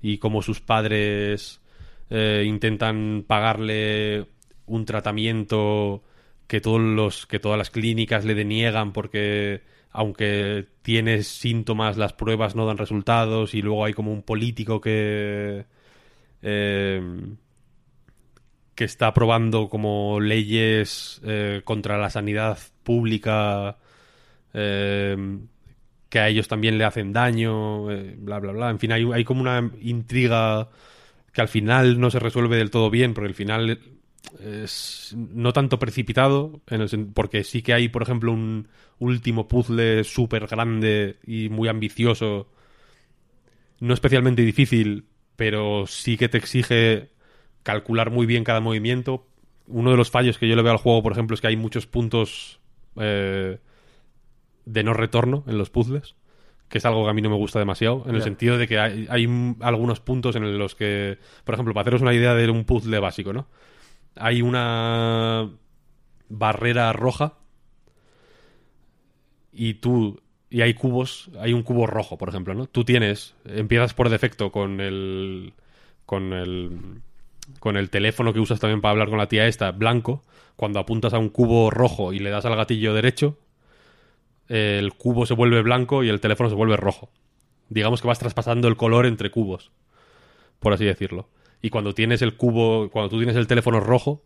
[0.00, 1.60] y cómo sus padres
[2.08, 4.28] eh, intentan pagarle
[4.64, 6.02] un tratamiento
[6.52, 12.54] que todos los que todas las clínicas le deniegan porque aunque tiene síntomas las pruebas
[12.54, 15.64] no dan resultados y luego hay como un político que
[16.42, 17.00] eh,
[18.74, 23.78] que está aprobando como leyes eh, contra la sanidad pública
[24.52, 25.38] eh,
[26.10, 27.84] que a ellos también le hacen daño,
[28.18, 28.68] bla, bla, bla.
[28.68, 30.68] En fin, hay, hay, como una intriga
[31.32, 33.78] que al final no se resuelve del todo bien, porque al final
[34.40, 38.68] es no tanto precipitado, en el, porque sí que hay, por ejemplo, un
[38.98, 42.48] último puzzle súper grande y muy ambicioso,
[43.80, 47.10] no especialmente difícil, pero sí que te exige
[47.62, 49.26] calcular muy bien cada movimiento.
[49.66, 51.56] Uno de los fallos que yo le veo al juego, por ejemplo, es que hay
[51.56, 52.60] muchos puntos
[52.96, 53.58] eh,
[54.64, 56.14] de no retorno en los puzzles,
[56.68, 58.16] que es algo que a mí no me gusta demasiado, en yeah.
[58.16, 62.02] el sentido de que hay, hay, algunos puntos en los que, por ejemplo, para haceros
[62.02, 63.48] una idea de un puzzle básico, ¿no?
[64.16, 65.50] Hay una
[66.28, 67.34] barrera roja
[69.52, 70.20] y tú
[70.50, 72.66] y hay cubos, hay un cubo rojo, por ejemplo, ¿no?
[72.66, 75.54] Tú tienes, empiezas por defecto con el
[76.04, 77.00] con el
[77.58, 80.22] con el teléfono que usas también para hablar con la tía esta, blanco,
[80.56, 83.38] cuando apuntas a un cubo rojo y le das al gatillo derecho,
[84.48, 87.10] el cubo se vuelve blanco y el teléfono se vuelve rojo.
[87.68, 89.70] Digamos que vas traspasando el color entre cubos,
[90.60, 91.28] por así decirlo.
[91.62, 94.22] Y cuando tienes el cubo, cuando tú tienes el teléfono rojo,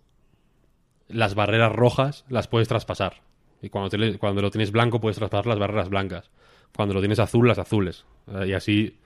[1.09, 3.23] las barreras rojas las puedes traspasar.
[3.63, 6.31] Y cuando, te, cuando lo tienes blanco puedes traspasar las barreras blancas.
[6.75, 8.05] Cuando lo tienes azul, las azules.
[8.47, 8.99] Y así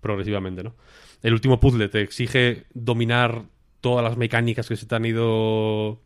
[0.00, 0.74] progresivamente, ¿no?
[1.22, 3.44] El último puzzle te exige dominar
[3.80, 6.00] todas las mecánicas que se te han ido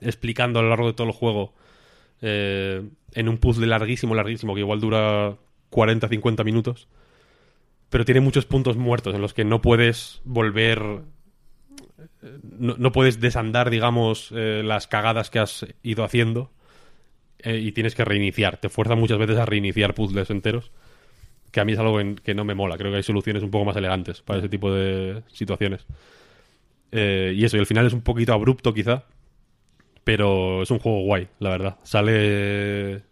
[0.00, 1.54] explicando a lo largo de todo el juego
[2.20, 5.36] eh, en un puzzle larguísimo, larguísimo, que igual dura
[5.70, 6.88] 40-50 minutos.
[7.90, 10.80] Pero tiene muchos puntos muertos en los que no puedes volver.
[12.42, 16.50] No, no puedes desandar, digamos, eh, las cagadas que has ido haciendo.
[17.40, 18.58] Eh, y tienes que reiniciar.
[18.58, 20.72] Te fuerza muchas veces a reiniciar puzzles enteros
[21.50, 22.76] que a mí es algo que no me mola.
[22.76, 25.86] Creo que hay soluciones un poco más elegantes para ese tipo de situaciones.
[26.92, 29.04] Eh, y eso, y el final es un poquito abrupto quizá,
[30.04, 31.76] pero es un juego guay, la verdad.
[31.82, 33.07] Sale...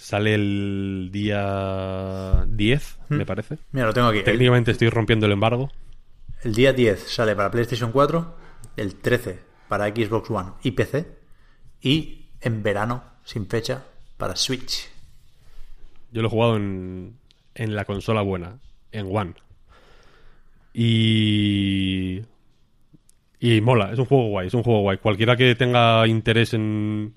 [0.00, 3.14] Sale el día 10, hmm.
[3.16, 3.58] me parece.
[3.72, 4.22] Mira, lo tengo aquí.
[4.22, 4.74] Técnicamente el...
[4.74, 5.70] estoy rompiendo el embargo.
[6.42, 8.34] El día 10 sale para PlayStation 4,
[8.78, 11.06] el 13 para Xbox One y PC,
[11.82, 13.84] y en verano, sin fecha,
[14.16, 14.88] para Switch.
[16.12, 17.18] Yo lo he jugado en,
[17.54, 18.58] en la consola buena,
[18.92, 19.34] en One.
[20.72, 22.22] Y
[23.38, 24.96] Y mola, es un juego guay, es un juego guay.
[24.96, 27.14] Cualquiera que tenga interés en,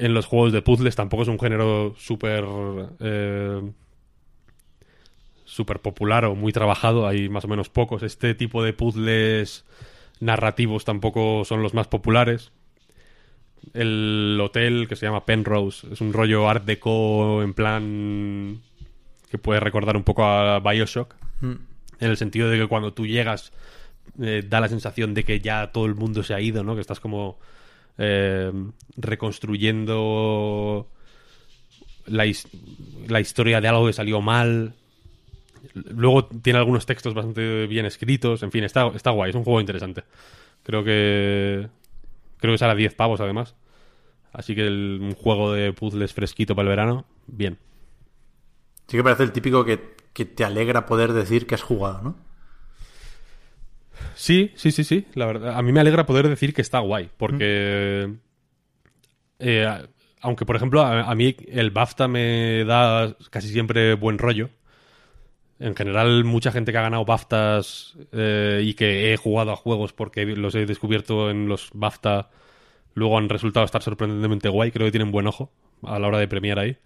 [0.00, 2.44] en los juegos de puzzles, tampoco es un género súper
[3.00, 3.60] eh,
[5.44, 8.02] súper popular o muy trabajado, hay más o menos pocos.
[8.02, 9.64] Este tipo de puzzles
[10.18, 12.50] narrativos tampoco son los más populares.
[13.74, 18.62] El hotel que se llama Penrose es un rollo art deco en plan
[19.30, 21.14] que puede recordar un poco a Bioshock.
[21.42, 23.52] En el sentido de que cuando tú llegas
[24.18, 26.74] eh, da la sensación de que ya todo el mundo se ha ido, ¿no?
[26.74, 27.38] Que estás como
[28.00, 28.50] eh,
[28.96, 30.88] reconstruyendo
[32.06, 32.24] la,
[33.08, 34.74] la historia de algo que salió mal.
[35.74, 38.42] Luego tiene algunos textos bastante bien escritos.
[38.42, 39.30] En fin, está, está guay.
[39.30, 40.02] Es un juego interesante.
[40.62, 41.68] Creo que.
[42.38, 43.54] Creo que sale a 10 pavos además.
[44.32, 47.58] Así que el- un juego de puzzles fresquito para el verano, bien.
[48.86, 52.16] Sí que parece el típico que, que te alegra poder decir que has jugado, ¿no?
[54.14, 55.06] Sí, sí, sí, sí.
[55.14, 58.12] La verdad, a mí me alegra poder decir que está guay, porque
[59.38, 59.86] eh,
[60.20, 64.50] aunque por ejemplo a, a mí el BAFTA me da casi siempre buen rollo.
[65.58, 69.92] En general, mucha gente que ha ganado BAFTAs eh, y que he jugado a juegos
[69.92, 72.30] porque los he descubierto en los BAFTA,
[72.94, 74.70] luego han resultado estar sorprendentemente guay.
[74.70, 75.52] Creo que tienen buen ojo
[75.82, 76.78] a la hora de premiar ahí.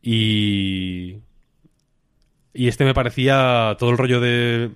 [0.00, 1.16] Y.
[2.54, 4.70] Y este me parecía todo el rollo de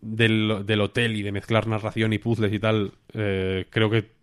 [0.00, 4.18] del, del hotel y de mezclar narración y puzzles y tal, eh, creo que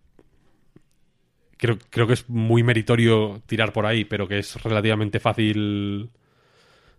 [1.56, 6.10] creo, creo que es muy meritorio tirar por ahí, pero que es relativamente fácil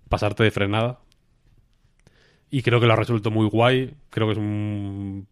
[0.10, 1.00] pasarte de frenada.
[2.50, 3.96] Y creo que lo ha resuelto muy guay.
[4.10, 5.28] Creo que es un,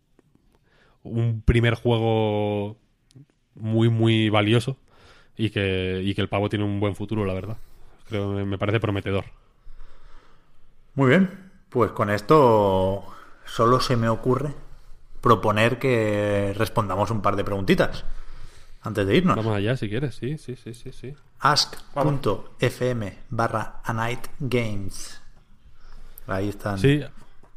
[1.04, 2.78] un primer juego
[3.56, 4.78] muy, muy valioso.
[5.38, 7.58] Y que, y que el pavo tiene un buen futuro, la verdad.
[8.08, 9.26] Creo me parece prometedor.
[10.94, 11.30] Muy bien.
[11.70, 13.15] Pues con esto
[13.46, 14.54] solo se me ocurre
[15.22, 18.04] proponer que respondamos un par de preguntitas
[18.82, 19.36] antes de irnos.
[19.36, 21.14] Vamos allá si quieres, sí, sí, sí, sí, sí.
[21.40, 25.22] ask.fm barra a night games.
[26.28, 26.78] Ahí están.
[26.80, 27.02] Sí,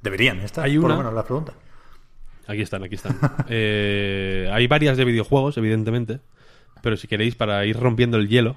[0.03, 1.55] Deberían estar, Hay por lo una- menos las preguntas.
[2.47, 3.19] Aquí están, aquí están.
[3.49, 6.21] Eh, hay varias de videojuegos, evidentemente.
[6.83, 8.57] Pero si queréis, para ir rompiendo el hielo,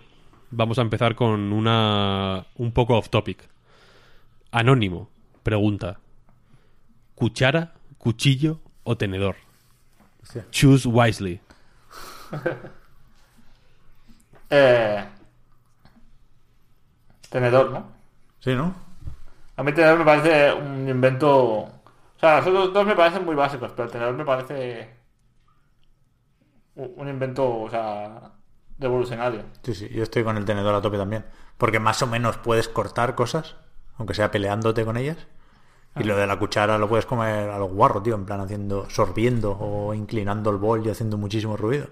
[0.51, 3.49] vamos a empezar con una un poco off topic.
[4.51, 5.09] Anónimo,
[5.43, 5.99] pregunta.
[7.21, 9.35] ¿Cuchara, cuchillo o tenedor?
[10.49, 11.39] Choose wisely.
[14.53, 15.05] Eh,
[17.29, 17.85] tenedor, ¿no?
[18.39, 18.75] Sí, ¿no?
[19.55, 21.31] A mí tenedor me parece un invento...
[21.37, 21.71] O
[22.19, 24.89] sea, los otros dos me parecen muy básicos, pero el tenedor me parece
[26.75, 28.31] un un invento, o sea,
[28.77, 29.43] revolucionario.
[29.63, 31.23] Sí, sí, yo estoy con el tenedor a tope también.
[31.57, 33.55] Porque más o menos puedes cortar cosas,
[33.97, 35.27] aunque sea peleándote con ellas.
[35.99, 38.89] Y lo de la cuchara lo puedes comer a lo guarro, tío, en plan haciendo,
[38.89, 41.87] sorbiendo o inclinando el bol y haciendo muchísimo ruido.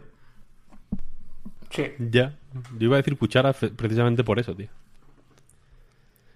[1.70, 1.84] Sí.
[2.00, 2.34] Ya.
[2.78, 4.70] Yo iba a decir cuchara precisamente por eso, tío.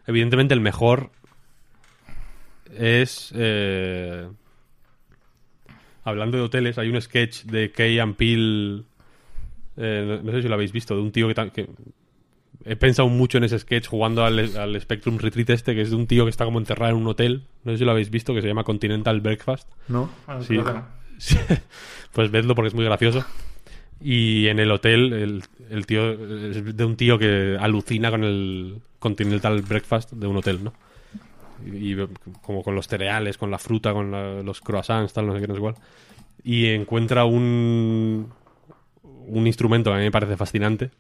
[0.06, 1.10] Evidentemente el mejor
[2.76, 3.32] es...
[3.34, 4.28] eh,
[6.04, 8.84] Hablando de hoteles, hay un sketch de Key and Peele...
[9.78, 11.70] eh, no, no sé si lo habéis visto, de un tío que, que...
[12.66, 15.96] He pensado mucho en ese sketch jugando al, al Spectrum Retreat este, que es de
[15.98, 17.44] un tío que está como encerrado en un hotel.
[17.64, 19.70] No sé si lo habéis visto, que se llama Continental Breakfast.
[19.90, 20.10] ¿No?
[20.26, 20.58] Bueno, Sí.
[20.58, 20.86] no.
[21.18, 21.38] Sí.
[22.12, 23.24] Pues vedlo porque es muy gracioso.
[24.02, 26.12] Y en el hotel, el, el tío
[26.50, 30.74] es de un tío que alucina con el Continental Breakfast de un hotel, ¿no?
[31.66, 32.08] Y, y
[32.42, 35.48] como con los cereales, con la fruta, con la- los croissants, tal, no sé qué,
[35.48, 35.76] no sé cuál.
[36.44, 38.28] Y encuentra un,
[39.04, 40.92] un instrumento que a mí me parece fascinante,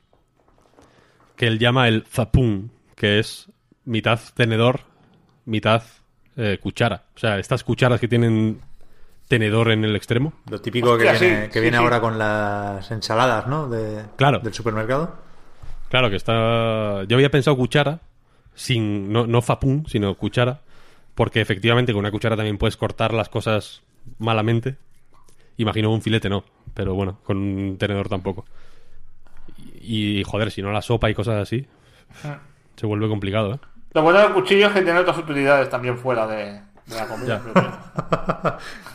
[1.36, 3.50] que él llama el zapun, que es
[3.86, 4.82] mitad tenedor,
[5.46, 5.84] mitad
[6.36, 7.04] eh, cuchara.
[7.16, 8.62] O sea, estas cucharas que tienen
[9.28, 10.34] tenedor en el extremo.
[10.50, 11.84] Lo típico que viene, sí, que sí, viene sí.
[11.84, 13.68] ahora con las ensaladas, ¿no?
[13.68, 14.40] De, Claro.
[14.40, 15.16] Del supermercado.
[15.90, 17.04] Claro, que está.
[17.04, 18.00] Yo había pensado cuchara,
[18.56, 19.12] sin.
[19.12, 20.62] No, no fapún, sino cuchara.
[21.16, 23.84] Porque efectivamente con una cuchara también puedes cortar las cosas
[24.18, 24.78] malamente.
[25.58, 26.44] Imagino un filete no,
[26.74, 28.46] pero bueno, con un tenedor tampoco.
[29.82, 31.66] Y, joder, si no la sopa y cosas así,
[32.76, 33.60] se vuelve complicado, ¿eh?
[33.94, 36.46] Lo bueno del cuchillo es que tiene otras utilidades también fuera de,
[36.88, 37.42] de la comida.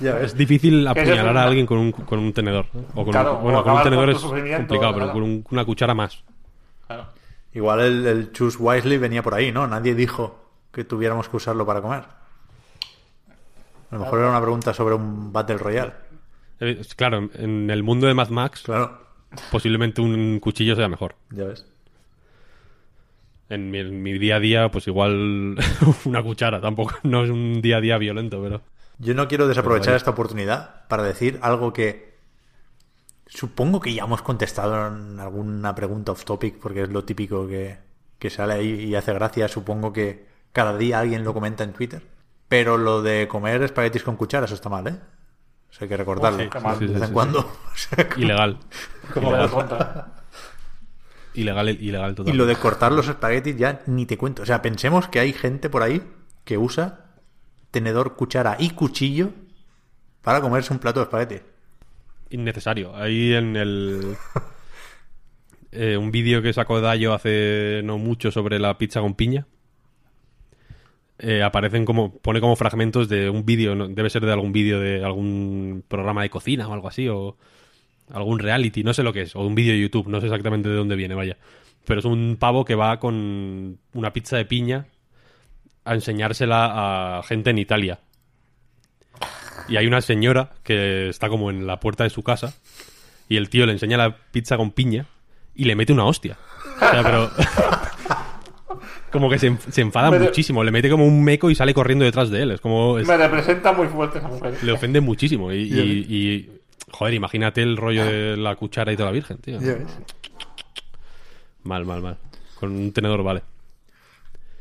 [0.01, 0.19] Ya.
[0.21, 2.67] Es difícil apuñalar a alguien con un, con un tenedor.
[2.75, 2.79] ¿eh?
[2.95, 5.13] O con Claro, un, bueno, o con un tenedor con es complicado, pero claro.
[5.13, 6.25] con un- una cuchara más.
[6.87, 7.07] Claro.
[7.55, 9.67] Igual el, el Choose Wisely venía por ahí, ¿no?
[9.67, 12.03] Nadie dijo que tuviéramos que usarlo para comer.
[13.91, 15.93] A lo mejor era una pregunta sobre un Battle Royale.
[16.61, 19.01] Eh, Claro, en- en el mundo de Mad Max, Claro,
[19.51, 21.17] posiblemente un cuchillo sea mejor.
[21.31, 21.67] ya ves.
[23.49, 25.57] En mi, en mi día a día, pues igual
[26.05, 26.61] una cuchara.
[26.61, 28.63] Tampoco no es un día a día violento, pero.
[28.99, 32.17] Yo no quiero desaprovechar esta oportunidad para decir algo que
[33.27, 37.79] supongo que ya hemos contestado en alguna pregunta off topic, porque es lo típico que,
[38.19, 39.47] que sale ahí y hace gracia.
[39.49, 42.03] Supongo que cada día alguien lo comenta en Twitter.
[42.49, 44.99] Pero lo de comer espaguetis con cuchara, eso está mal, ¿eh?
[45.71, 46.39] Eso hay que recordarlo.
[46.39, 46.79] Sí, qué mal.
[46.79, 47.39] de Sí, vez sí, en sí, cuando.
[47.75, 48.59] O sea, Ilegal.
[49.13, 50.07] Como Ilegal.
[51.35, 52.37] Ilegal, ilegal Y total.
[52.37, 54.43] lo de cortar los espaguetis ya ni te cuento.
[54.43, 56.03] O sea, pensemos que hay gente por ahí
[56.45, 57.05] que usa
[57.71, 59.31] tenedor, cuchara y cuchillo
[60.23, 61.41] para comerse un plato de espagueti.
[62.31, 62.95] Innecesario.
[62.97, 64.17] Ahí en el.
[65.73, 69.47] eh, un vídeo que sacó Dayo hace no mucho sobre la pizza con piña.
[71.19, 72.19] Eh, aparecen como.
[72.19, 73.75] Pone como fragmentos de un vídeo.
[73.75, 73.89] ¿no?
[73.89, 77.09] Debe ser de algún vídeo de algún programa de cocina o algo así.
[77.09, 77.37] O
[78.13, 78.85] algún reality.
[78.85, 79.37] No sé lo que es.
[79.37, 80.09] O un vídeo de YouTube.
[80.09, 81.37] No sé exactamente de dónde viene, vaya.
[81.85, 84.87] Pero es un pavo que va con una pizza de piña
[85.85, 88.01] a enseñársela a gente en Italia.
[89.69, 92.55] Y hay una señora que está como en la puerta de su casa
[93.29, 95.07] y el tío le enseña la pizza con piña
[95.55, 96.39] y le mete una hostia.
[96.77, 97.31] O sea, pero...
[99.11, 102.05] como que se, enf- se enfada muchísimo, le mete como un meco y sale corriendo
[102.05, 102.51] detrás de él.
[102.53, 102.99] Es como...
[102.99, 104.55] es- Me representa muy fuerte esa mujer.
[104.63, 105.53] le ofende muchísimo.
[105.53, 106.51] Y, y- y,
[106.91, 109.59] joder, imagínate el rollo de la cuchara y toda la virgen, tío.
[111.65, 112.17] Mal, mal, mal.
[112.59, 113.43] Con un tenedor vale.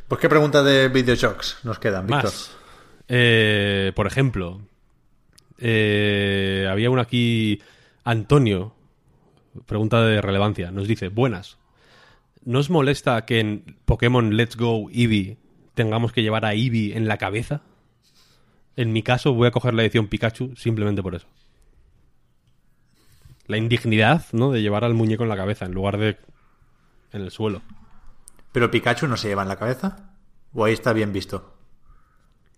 [0.08, 2.26] Pues qué preguntas de videoshocks nos quedan, Víctor.
[2.26, 2.56] Más.
[3.10, 4.62] Eh, por ejemplo,
[5.60, 7.62] eh, había uno aquí,
[8.04, 8.74] Antonio,
[9.66, 11.58] pregunta de relevancia, nos dice, buenas,
[12.48, 15.38] ¿no os molesta que en Pokémon Let's Go Eevee
[15.74, 17.62] tengamos que llevar a Eevee en la cabeza?
[18.78, 21.28] En mi caso voy a coger la edición Pikachu simplemente por eso.
[23.48, 24.52] La indignidad, ¿no?
[24.52, 26.18] De llevar al muñeco en la cabeza en lugar de
[27.12, 27.62] en el suelo.
[28.54, 30.14] ¿Pero Pikachu no se lleva en la cabeza?
[30.54, 31.54] ¿O ahí está bien visto?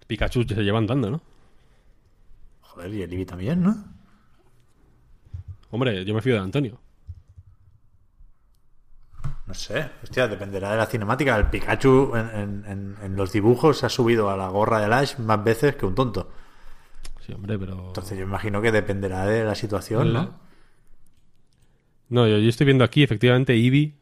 [0.05, 1.21] Pikachu se lleva andando, ¿no?
[2.61, 3.85] Joder, y el Eevee también, ¿no?
[5.71, 6.79] Hombre, yo me fío de Antonio.
[9.49, 11.35] No sé, hostia, dependerá de la cinemática.
[11.35, 14.93] El Pikachu en, en- en- en los dibujos se ha subido a la gorra de
[14.93, 16.31] Ash más veces que un tonto.
[17.25, 17.87] Sí, hombre, pero...
[17.87, 20.13] Entonces yo imagino que dependerá de la situación.
[20.13, 20.39] ¿no?
[22.09, 23.95] No, yo, yo estoy viendo aquí efectivamente Eevee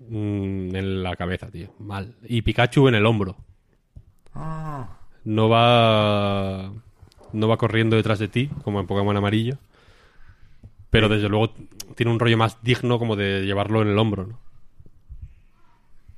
[0.00, 1.68] mm, en la cabeza, tío.
[1.78, 2.14] Mal.
[2.22, 3.36] Y Pikachu en el hombro.
[4.34, 6.72] Ah, No va.
[7.32, 9.56] No va corriendo detrás de ti, como en Pokémon amarillo.
[10.90, 11.54] Pero desde luego
[11.96, 14.38] tiene un rollo más digno como de llevarlo en el hombro, ¿no?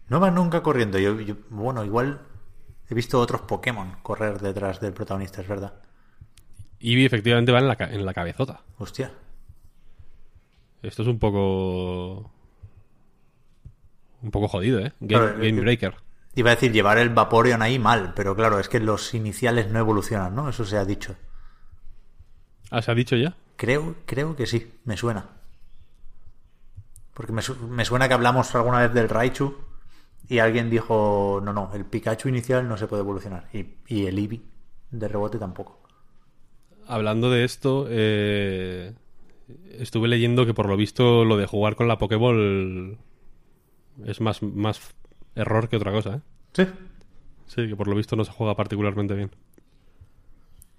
[0.08, 0.98] No va nunca corriendo.
[0.98, 2.20] Yo, yo- bueno, igual
[2.88, 5.74] he visto otros Pokémon correr detrás del protagonista, es verdad.
[6.80, 8.60] Eevee efectivamente va en la, en la cabezota.
[8.78, 9.10] Hostia.
[10.82, 12.30] Esto es un poco.
[14.22, 14.92] Un poco jodido, ¿eh?
[15.00, 15.94] Game, Claro, Game Breaker.
[16.34, 19.78] Iba a decir llevar el Vaporeon ahí mal, pero claro, es que los iniciales no
[19.78, 20.48] evolucionan, ¿no?
[20.48, 21.16] Eso se ha dicho.
[22.70, 23.34] Ah, ¿se ha dicho ya?
[23.56, 25.28] Creo, creo que sí, me suena.
[27.14, 29.56] Porque me, su- me suena que hablamos alguna vez del Raichu
[30.28, 33.48] y alguien dijo, no, no, el Pikachu inicial no se puede evolucionar.
[33.52, 34.42] Y, y el Eevee
[34.90, 35.80] de rebote tampoco.
[36.86, 38.94] Hablando de esto, eh,
[39.72, 42.98] estuve leyendo que por lo visto lo de jugar con la Pokéball
[44.04, 44.94] es más, más
[45.34, 46.20] error que otra cosa, ¿eh?
[46.52, 46.66] Sí.
[47.46, 49.30] Sí, que por lo visto no se juega particularmente bien.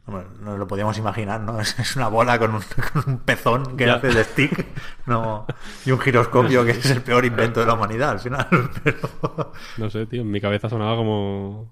[0.08, 1.60] Hombre, no lo podíamos imaginar, ¿no?
[1.62, 2.62] Es una bola con un,
[2.94, 3.96] con un pezón que Ya.
[3.96, 4.66] hace de stick
[5.06, 5.46] no,
[5.86, 8.48] y un giroscopio que es el peor invento de la humanidad al final.
[8.84, 11.70] Pero No sé, tío, en mi cabeza sonaba como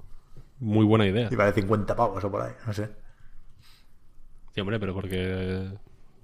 [0.60, 1.30] muy buena idea.
[1.32, 2.90] iba de 50 pavos o por ahí, no sé.
[4.53, 5.66] Sí, hombre, pero porque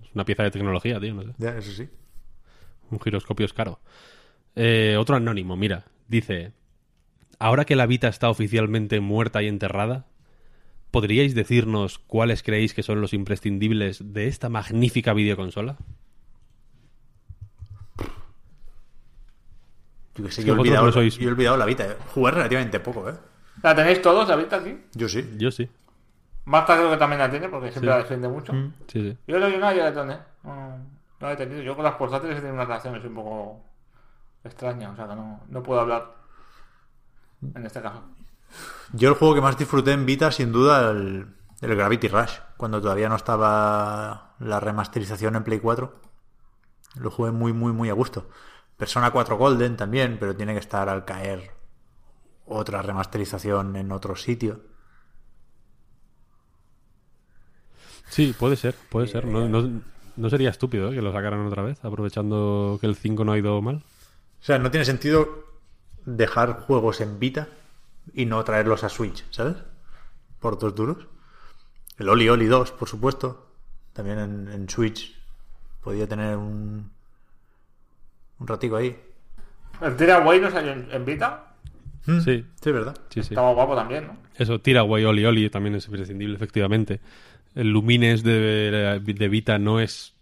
[0.03, 1.33] es una pieza de tecnología, tío, no sé.
[1.37, 1.89] Ya, eso sí.
[2.89, 3.79] Un giroscopio es caro.
[4.55, 6.53] Eh, otro anónimo, mira, dice:
[7.39, 10.05] Ahora que la Vita está oficialmente muerta y enterrada,
[10.91, 15.77] ¿podríais decirnos cuáles creéis que son los imprescindibles de esta magnífica videoconsola?
[20.15, 21.85] Yo que sé, yo he, olvidado, no sois- yo he olvidado la vida.
[21.85, 21.97] ¿eh?
[22.13, 23.13] Jugué relativamente poco, ¿eh?
[23.63, 24.77] ¿La tenéis todos, la vista aquí?
[24.93, 25.35] Yo sí.
[25.37, 25.69] Yo sí.
[26.45, 27.95] Marta creo que también la tiene porque siempre Sí.
[27.95, 28.51] la defiende mucho.
[28.87, 29.17] Sí, sí.
[29.27, 30.05] Yo creo que no, yo la tengo.
[30.43, 31.61] No, no la he tenido.
[31.61, 33.63] Yo con las portátiles he tenido unas relaciones un poco
[34.43, 36.15] extrañas, o sea que no, no puedo hablar
[37.55, 38.03] en este caso.
[38.93, 41.27] Yo el juego que más disfruté en Vita, sin duda, el,
[41.61, 42.33] el Gravity Rush.
[42.57, 45.99] Cuando todavía no estaba la remasterización en Play 4.
[46.95, 48.29] Lo jugué muy, muy, muy a gusto.
[48.77, 51.51] Persona 4 Golden también, pero tiene que estar al caer
[52.45, 54.61] otra remasterización en otro sitio.
[58.09, 59.25] Sí, puede ser, puede ser.
[59.25, 59.81] No, no-
[60.17, 60.95] no sería estúpido ¿eh?
[60.95, 63.77] que lo sacaran otra vez, aprovechando que el 5 no ha ido mal.
[63.77, 65.45] O sea, no tiene sentido
[66.05, 67.47] dejar juegos en Vita
[68.13, 69.55] y no traerlos a Switch, ¿sabes?
[70.39, 71.07] Por dos duros.
[71.97, 73.47] El Oli Oli 2, por supuesto.
[73.93, 75.15] También en, en Switch
[75.83, 76.89] podía tener un,
[78.39, 78.97] un ratico ahí.
[79.81, 81.47] El Tiraway no salió en, en Vita.
[82.05, 82.19] Sí,
[82.61, 82.95] Sí, ¿verdad?
[83.09, 83.33] sí, sí.
[83.33, 84.17] Estaba guapo también, ¿no?
[84.35, 86.99] Eso, Tiraway Oli Oli también es imprescindible, efectivamente.
[87.53, 90.15] El Lumines de, de Vita no es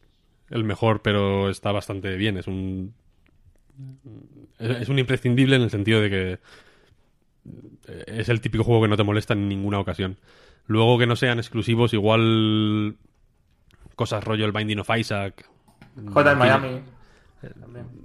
[0.49, 2.37] el mejor, pero está bastante bien.
[2.37, 2.93] Es un.
[4.57, 6.39] Es un imprescindible en el sentido de que
[8.07, 10.17] es el típico juego que no te molesta en ninguna ocasión.
[10.65, 12.95] Luego que no sean exclusivos, igual
[13.95, 15.49] cosas rollo el Binding of Isaac.
[16.13, 16.81] J en Miami.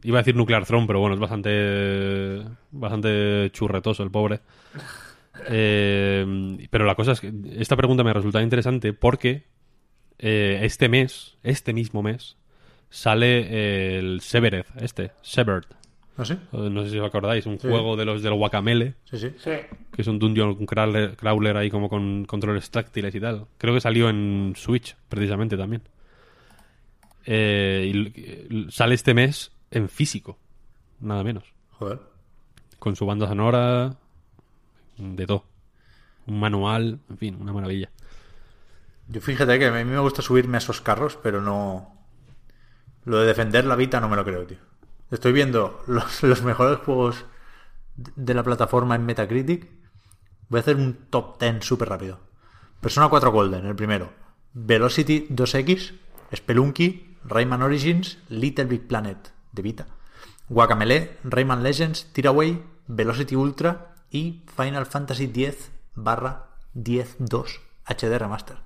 [0.02, 4.40] Iba a decir Nuclear Throne, pero bueno, es bastante bastante churretoso el pobre.
[5.48, 9.42] Eh, pero la cosa es que esta pregunta me resulta interesante porque
[10.16, 12.36] eh, este mes, este mismo mes,
[12.88, 15.64] sale el Severed, este, Severed.
[16.16, 16.36] ¿Ah, sí?
[16.52, 19.30] No sé si os acordáis, un juego de los del Guacamele, Sí, sí.
[19.36, 19.50] Sí.
[19.92, 23.46] que es un dungeon crawler, crawler ahí como con controles táctiles y tal.
[23.58, 25.82] Creo que salió en Switch, precisamente también.
[27.26, 30.38] Eh, y sale este mes en físico,
[31.00, 31.44] nada menos.
[31.72, 31.98] Joder.
[32.78, 33.96] Con su banda sonora,
[34.98, 35.44] de todo.
[36.26, 37.90] Un manual, en fin, una maravilla.
[39.08, 41.92] Yo fíjate que a mí me gusta subirme a esos carros, pero no.
[43.04, 44.58] Lo de defender la Vita no me lo creo, tío.
[45.10, 47.24] Estoy viendo los, los mejores juegos
[47.96, 49.70] de la plataforma en Metacritic.
[50.48, 52.20] Voy a hacer un top 10 súper rápido.
[52.80, 54.12] Persona 4 Golden, el primero.
[54.52, 55.94] Velocity 2X,
[56.34, 59.86] Spelunky, Rayman Origins, Little Big Planet de Vita.
[60.48, 68.58] Guacamele, Rayman Legends, Tiraway, Velocity Ultra y Final Fantasy X barra 10.2 HD Remaster.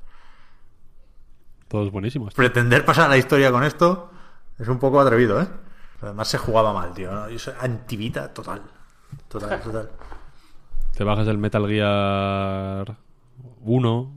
[1.68, 2.34] Todos buenísimos.
[2.34, 4.10] Pretender pasar la historia con esto
[4.58, 5.46] es un poco atrevido, ¿eh?
[6.00, 7.12] Además se jugaba mal, tío.
[7.12, 7.28] ¿no?
[7.28, 8.62] Yo soy antivita total.
[9.28, 9.90] Total, total.
[10.96, 12.96] Te bajas el Metal Gear
[13.60, 14.12] 1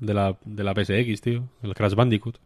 [0.00, 1.44] de la, de la PSX, tío.
[1.62, 2.38] El Crash Bandicoot.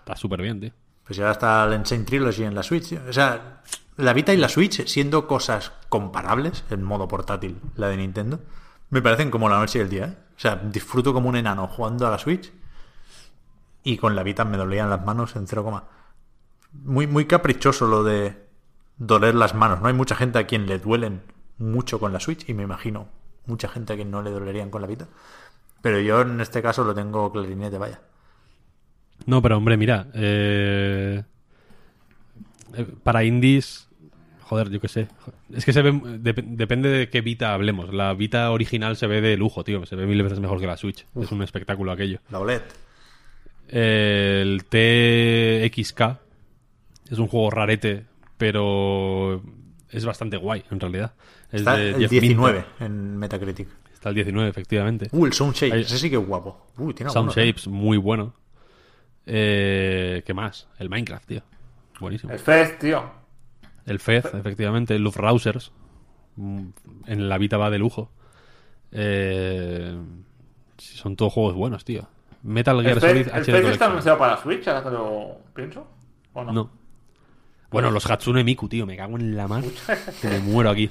[0.00, 0.70] Está súper bien, tío.
[1.04, 2.88] Pues ya está el Insane Trilogy en la Switch.
[2.90, 3.00] tío.
[3.08, 3.62] O sea,
[3.96, 8.40] la Vita y la Switch, siendo cosas comparables en modo portátil, la de Nintendo,
[8.90, 10.16] me parecen como la noche y el día, ¿eh?
[10.36, 12.50] O sea, disfruto como un enano jugando a la Switch
[13.82, 15.84] y con la Vita me dolían las manos en 0, coma.
[16.72, 18.34] Muy, muy caprichoso lo de
[18.98, 19.80] doler las manos.
[19.80, 21.20] No hay mucha gente a quien le duelen
[21.58, 23.08] mucho con la Switch y me imagino
[23.46, 25.08] mucha gente a quien no le dolerían con la Vita.
[25.82, 28.00] Pero yo en este caso lo tengo clarinete, vaya.
[29.26, 30.06] No, pero hombre, mira.
[30.14, 31.22] eh,
[32.74, 33.86] eh, para indies.
[34.42, 35.08] Joder, yo qué sé.
[35.52, 35.92] Es que se ve.
[35.92, 37.92] dep- depende de qué Vita hablemos.
[37.94, 39.84] La Vita original se ve de lujo, tío.
[39.86, 41.06] Se ve mil veces mejor que la Switch.
[41.16, 42.18] Es un espectáculo aquello.
[42.30, 42.62] La OLED.
[43.68, 46.18] El TXK
[47.10, 48.06] es un juego rarete,
[48.36, 49.42] pero
[49.90, 51.14] es bastante guay, en realidad.
[51.50, 52.86] Es Está de el Jeff 19 Minter.
[52.86, 53.68] en Metacritic.
[53.92, 55.08] Está el 19, efectivamente.
[55.12, 55.72] Uh, el Sound Shape.
[55.74, 56.66] Ahí- Ese sí que es guapo.
[56.78, 57.46] Uh, tiene Sound ¿eh?
[57.46, 58.34] Shapes, muy bueno.
[59.26, 60.68] Eh, ¿Qué más?
[60.78, 61.42] El Minecraft, tío.
[62.00, 62.32] Buenísimo.
[62.32, 63.02] El Fez, tío.
[63.84, 64.94] El Fez, efectivamente.
[64.94, 65.72] El Luftrausers.
[66.36, 66.68] Mm,
[67.06, 68.10] En la Vita va de lujo.
[68.92, 69.96] Eh,
[70.78, 72.08] son todos juegos buenos, tío.
[72.42, 75.86] Metal Gear Solid Fez, el HD Fez está anunciado para Switch, ahora que lo pienso.
[76.32, 76.52] ¿O no?
[76.52, 76.70] No.
[77.70, 79.62] Bueno, los Hatsune Miku, tío, me cago en la mar.
[80.20, 80.90] Que me muero aquí.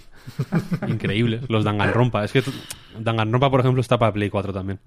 [0.88, 1.42] Increíble.
[1.50, 2.24] Los Danganronpa.
[2.24, 2.42] Es que
[2.98, 4.80] Danganronpa, por ejemplo, está para Play 4 también.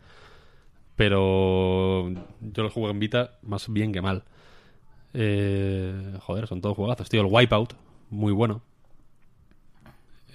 [0.96, 2.08] Pero
[2.40, 4.24] yo los juego en Vita más bien que mal.
[5.14, 7.20] Eh, joder, son todos juegazos, tío.
[7.20, 7.74] El Wipeout,
[8.10, 8.62] muy bueno.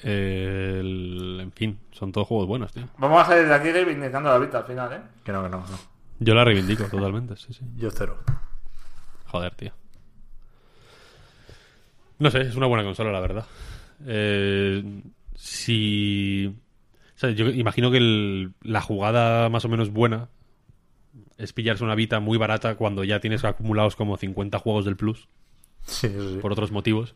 [0.04, 2.88] El- en fin, son todos juegos buenos, tío.
[2.98, 5.02] Vamos a salir de aquí reivindicando la Vita al final, ¿eh?
[5.24, 5.66] Que no, que no, no.
[6.20, 7.62] Yo la reivindico totalmente, sí, sí.
[7.78, 8.18] Yo cero.
[9.28, 9.72] Joder, tío.
[12.19, 13.45] No sé, es una buena consola, la verdad.
[14.06, 14.84] Eh,
[15.35, 16.48] si.
[16.48, 20.30] o sea, yo imagino que el- la jugada más o menos buena
[21.38, 25.27] es pillarse una Vita muy barata cuando ya tienes acumulados como 50 juegos del Plus
[25.84, 26.10] Sí,
[26.41, 27.15] por otros motivos.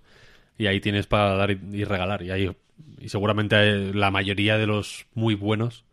[0.58, 2.22] Y ahí tienes para dar y, y regalar.
[2.22, 2.56] Y ahí
[3.00, 5.86] y seguramente eh, la mayoría de los muy buenos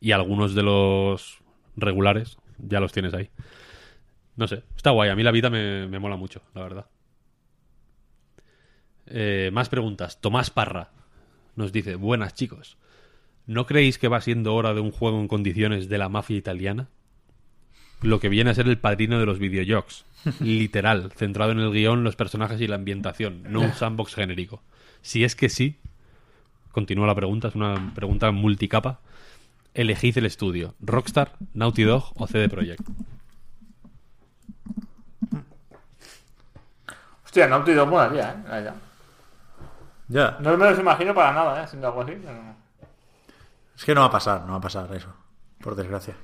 [0.00, 1.38] y algunos de los
[1.76, 3.30] regulares ya los tienes ahí.
[4.36, 5.10] No sé, está guay.
[5.10, 6.86] A mí la vida me, me mola mucho, la verdad.
[9.06, 10.20] Eh, más preguntas.
[10.20, 10.90] Tomás Parra
[11.56, 12.76] nos dice, buenas chicos.
[13.46, 16.88] ¿No creéis que va siendo hora de un juego en condiciones de la mafia italiana?
[18.00, 20.04] Lo que viene a ser el padrino de los videojuegos.
[20.40, 24.62] Literal, centrado en el guion, los personajes y la ambientación, no un sandbox genérico.
[25.02, 25.78] Si es que sí,
[26.72, 29.00] continúa la pregunta, es una pregunta multicapa.
[29.74, 32.86] Elegid el estudio, Rockstar, Naughty Dog o CD Projekt.
[37.24, 38.93] Hostia, Naughty Dog molaría, ¿eh?
[40.14, 40.36] Ya.
[40.40, 41.64] No me los imagino para nada, ¿eh?
[41.64, 42.12] Haciendo algo así.
[42.24, 42.54] pero-
[43.76, 45.08] Es que no va a pasar, no va a pasar eso.
[45.60, 46.14] Por desgracia.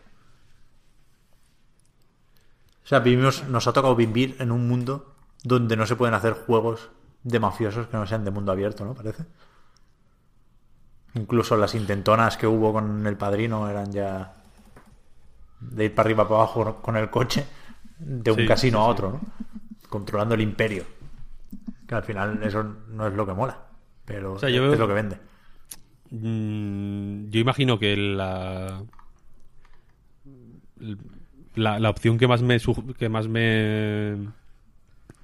[2.84, 6.34] O sea, vivimos, nos ha tocado vivir en un mundo donde no se pueden hacer
[6.34, 6.90] juegos
[7.22, 8.94] de mafiosos que no sean de mundo abierto, ¿no?
[8.94, 9.24] Parece.
[11.14, 14.34] Incluso las intentonas que hubo con el padrino eran ya
[15.60, 17.46] de ir para arriba para abajo con el coche
[17.98, 19.20] de un Sí, casino sí, a otro, ¿no?
[19.88, 20.84] Controlando el imperio.
[21.86, 23.58] Que al final eso no es lo que mola,
[24.12, 25.16] pero sea, yo es veo- lo que vende.
[26.10, 28.82] Mm, yo imagino que la,
[31.54, 32.58] la la opción que más me
[32.98, 34.16] que más me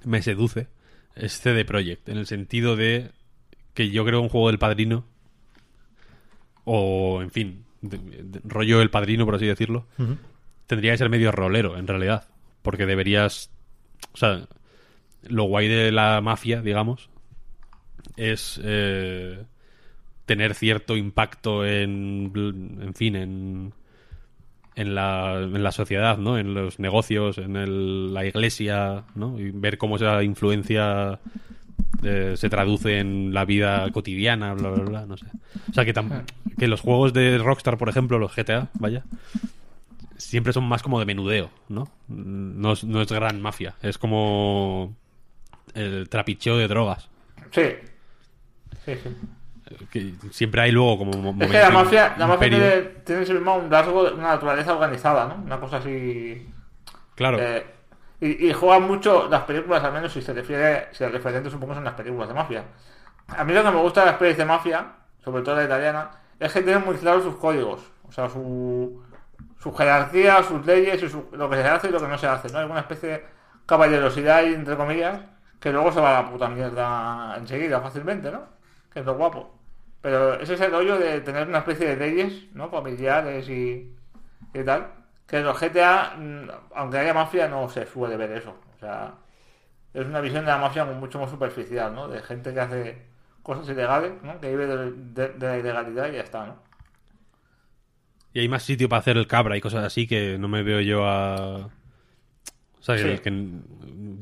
[0.05, 0.67] me seduce
[1.15, 3.11] es CD Projekt en el sentido de
[3.73, 5.05] que yo creo un juego del Padrino
[6.63, 9.85] o en fin de- de- rollo el Padrino por así decirlo
[10.67, 12.27] tendría que ser medio rolero en realidad
[12.61, 13.49] porque deberías
[14.13, 14.47] o sea
[15.23, 17.09] lo guay de la mafia digamos
[18.15, 19.43] es eh,
[20.25, 22.31] tener cierto impacto en,
[22.81, 23.73] en fin, en,
[24.75, 26.37] en, la, en la sociedad, ¿no?
[26.37, 29.39] En los negocios, en el- la iglesia, ¿no?
[29.39, 31.19] Y ver cómo esa influencia
[32.03, 35.25] eh, se traduce en la vida cotidiana, bla, bla, bla, no sé.
[35.69, 35.93] O sea, que,
[36.57, 39.03] que los juegos de Rockstar, por ejemplo, los GTA, vaya,
[40.17, 41.89] siempre son más como de menudeo, ¿no?
[42.07, 44.95] No es, no es gran mafia, es como
[45.73, 47.09] el trapicheo de drogas.
[47.51, 47.75] Sí.
[48.85, 49.17] Sí, sí.
[49.91, 53.49] Que siempre hay luego como mo- Es que la mafia, la mafia tiene, tiene siempre
[53.51, 55.35] un rasgo de una naturaleza organizada, ¿no?
[55.43, 56.49] Una cosa así.
[57.15, 57.65] Claro, eh,
[58.21, 61.73] y, y juegan mucho las películas, al menos si se refiere, si el referente supongo
[61.73, 62.63] son las películas de mafia.
[63.27, 64.85] A mí lo que me gusta de las pelis de mafia,
[65.23, 67.81] sobre todo la italiana, es que tienen muy claros sus códigos.
[68.07, 69.03] O sea, su,
[69.59, 72.27] su jerarquía, sus leyes, y su- lo que se hace y lo que no se
[72.27, 72.59] hace, ¿no?
[72.59, 73.25] Hay una especie de
[73.65, 75.19] caballerosidad, entre comillas,
[75.59, 78.43] que luego se va a la puta mierda enseguida, fácilmente, ¿no?
[78.93, 79.53] Que es lo guapo.
[80.01, 82.69] Pero ese es el rollo de tener una especie de leyes, ¿no?
[82.69, 83.93] Familiares y,
[84.53, 84.87] y tal.
[85.27, 88.55] Que en los GTA, mm, aunque haya mafia, no se suele ver eso.
[88.75, 89.15] O sea,
[89.93, 92.07] es una visión de la mafia mucho más superficial, ¿no?
[92.07, 93.05] De gente que hace
[93.43, 94.39] cosas ilegales, ¿no?
[94.39, 96.67] Que vive de, de- de la ilegalidad y ya está, ¿no?
[98.33, 100.79] y hay más sitio para hacer el cabra y cosas así que no me veo
[100.81, 101.57] yo a...
[101.65, 103.03] O sea, Sí.
[103.17, 103.31] que-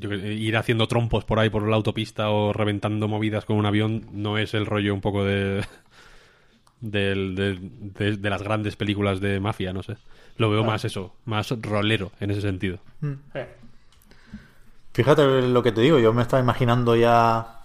[0.07, 4.07] yo ir haciendo trompos por ahí por la autopista o reventando movidas con un avión
[4.11, 5.65] no es el rollo un poco de...
[6.81, 7.15] de,
[7.95, 9.97] de- de las grandes películas de mafia, no sé.
[10.37, 12.79] Lo veo más eso, más rolero en ese sentido.
[13.01, 13.39] Sí.
[14.93, 17.59] Fíjate lo que te digo, yo me estaba imaginando ya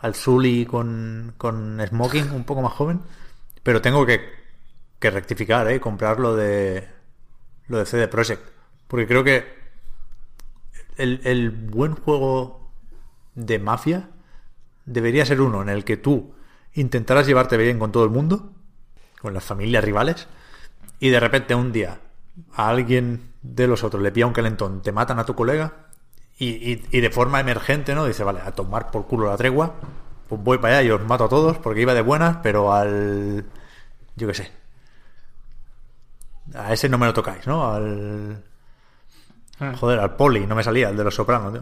[0.00, 3.00] al Zully con, con Smoking, un poco más joven,
[3.62, 4.20] pero tengo que,
[4.98, 5.80] que rectificar, ¿eh?
[5.80, 6.86] comprar lo de,
[7.68, 8.42] lo de CD Projekt,
[8.86, 9.61] porque creo que
[10.96, 12.70] el, el buen juego
[13.34, 14.10] de mafia
[14.86, 16.34] debería ser uno en el que tú
[16.74, 18.52] intentaras llevarte bien con todo el mundo,
[19.20, 20.28] con las familias rivales,
[21.00, 22.00] y de repente un día
[22.54, 25.88] a alguien de los otros le pilla un calentón, te matan a tu colega
[26.38, 28.06] y, y- y de forma emergente, ¿no?
[28.06, 29.74] Dice, vale, a tomar por culo la tregua,
[30.28, 33.44] pues voy para allá y os mato a todos porque iba de buenas, pero al...
[34.16, 34.52] yo qué sé.
[36.54, 37.70] A ese no me lo tocáis, ¿no?
[37.72, 38.42] Al...
[39.78, 41.60] Joder, al poli, no me salía, el de los sopranos.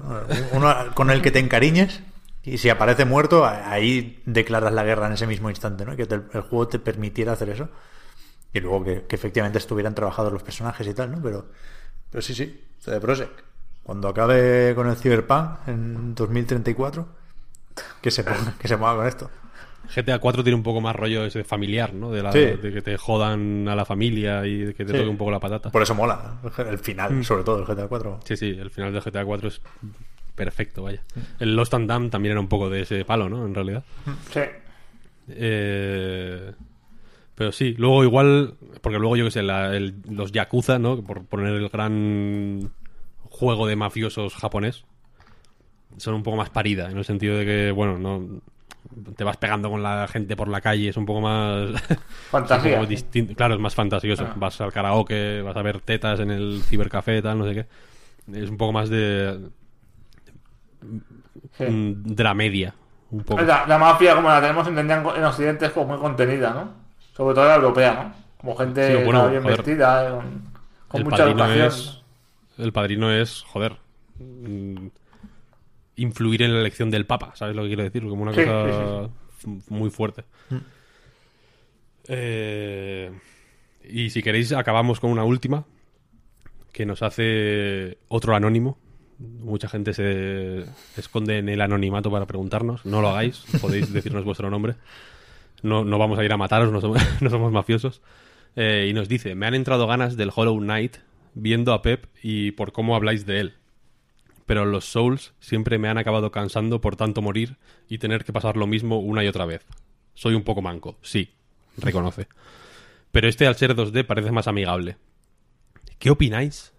[0.53, 2.03] Uno con el que te encariñes
[2.43, 5.95] y si aparece muerto, ahí declaras la guerra en ese mismo instante, ¿no?
[5.95, 7.69] Que el juego te permitiera hacer eso.
[8.53, 11.23] Y luego que, efectivamente estuvieran trabajados los personajes y tal, ¿no?
[11.23, 11.47] Pero,
[12.11, 13.43] pero sí, sí, CD Projekt.
[13.83, 17.07] Cuando acabe con el Cyberpunk en 2034,
[18.01, 19.31] que se ponga, que se ponga con esto.
[19.95, 22.11] GTA 4 tiene un poco más rollo ese familiar, ¿no?
[22.11, 22.39] De, la- Sí.
[22.39, 24.99] de que te jodan a la familia y de que te Sí.
[24.99, 25.71] toque un poco la patata.
[25.71, 26.65] Por eso mola, ¿no?
[26.71, 28.21] el final, sobre todo el GTA 4.
[28.25, 29.61] Sí, sí, el final de GTA 4 es
[30.35, 31.03] perfecto, vaya.
[31.39, 33.45] El Lost and Damned también era un poco de ese palo, ¿no?
[33.47, 33.85] En realidad.
[34.33, 34.41] Sí.
[35.29, 36.53] Eh,
[37.35, 41.03] pero sí, luego igual, porque luego yo que sé, la- el- los Yakuza, ¿no?
[41.03, 42.71] Por poner el gran
[43.25, 44.85] juego de mafiosos japonés,
[45.97, 48.43] son un poco más parida, en el sentido de que, bueno, no
[49.17, 51.71] te vas pegando con la gente por la calle, es un poco más...
[52.31, 52.73] Fantasía.
[52.73, 54.27] es un poco distin- Claro, es más fantasioso.
[54.29, 54.35] Ah.
[54.37, 57.67] Vas al karaoke, vas a ver tetas en el cibercafé, tal, no sé qué.
[58.39, 59.49] Es un poco más de...
[61.59, 61.65] Sí.
[61.69, 62.75] dramedia,
[63.11, 63.43] un poco.
[63.43, 66.71] La, la mafia, como la tenemos entendida en, en Occidente, es como muy contenida, ¿no?
[67.15, 68.13] Sobre todo la europea, ¿no?
[68.39, 69.57] Como gente Sí, bueno, bien joder.
[69.59, 70.21] vestida, eh,
[70.89, 71.67] con, mucha educación.
[71.67, 72.01] es
[72.57, 73.77] el padrino es joder
[74.19, 74.87] mm,
[76.03, 79.11] influir en la elección del papa sabes lo que quiero decir como una Sí, cosa
[79.69, 80.25] muy fuerte.
[82.09, 83.11] Eh,
[83.85, 85.65] y si queréis acabamos con una última
[86.73, 88.79] que nos hace otro anónimo.
[89.19, 90.65] Mucha gente se
[90.97, 92.85] esconde en el anonimato para preguntarnos.
[92.87, 94.77] No lo hagáis podéis decirnos vuestro nombre.
[95.63, 98.01] No, no vamos a ir a mataros, no somos, no somos mafiosos.
[98.57, 100.97] Eh, y nos dice, me han entrado ganas del Hollow Knight
[101.35, 103.55] viendo a Pep y por cómo habláis de él.
[104.51, 107.57] Pero los Souls siempre me han acabado cansando por tanto morir
[107.89, 109.65] y tener que pasar lo mismo una y otra vez.
[110.15, 111.33] Soy un poco manco, sí,
[111.77, 112.27] reconoce.
[113.13, 114.97] Pero este al ser 2D parece más amigable.
[116.01, 116.73] ¿Qué opináis?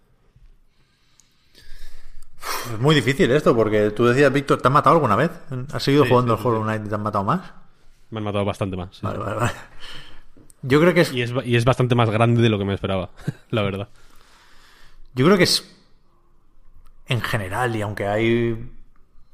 [2.73, 5.31] Es muy difícil esto, porque tú decías, Víctor, ¿te han matado alguna vez?
[5.71, 7.53] ¿Has seguido Sí, jugando sí, el Hollow Knight y te han matado más?
[8.09, 8.89] Me han matado bastante más.
[8.97, 8.99] sí.
[9.01, 9.51] Vale, vale, vale.
[10.63, 12.73] Yo creo que es, Y, es, y es bastante más grande de lo que me
[12.73, 13.11] esperaba,
[13.49, 13.87] la verdad.
[15.15, 15.77] yo creo que es
[17.07, 18.71] en general, y aunque hay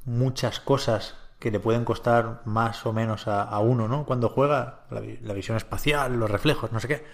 [0.04, 4.04] muchas cosas que le pueden costar más o menos a, uno, ¿no?
[4.06, 7.04] Cuando juega, la, vi- la visión espacial, los reflejos, no sé qué.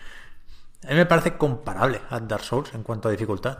[0.84, 3.58] A mí me parece comparable a Dark Souls en cuanto a dificultad.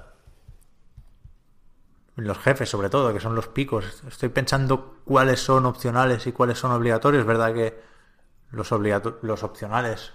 [2.17, 4.03] Los jefes, sobre todo, que son los picos.
[4.07, 7.27] Estoy pensando cuáles son opcionales y cuáles son obligatorios.
[7.27, 7.81] Verdad que
[8.53, 8.71] los,
[9.23, 10.13] los opcionales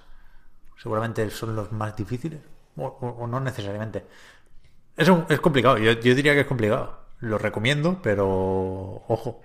[0.77, 2.41] seguramente son los más difíciles.
[2.77, 4.05] O no necesariamente.
[4.99, 5.77] Es, un- es complicado.
[5.77, 6.99] Yo, yo diría que es complicado.
[7.19, 8.27] Lo recomiendo, pero
[9.07, 9.41] ojo.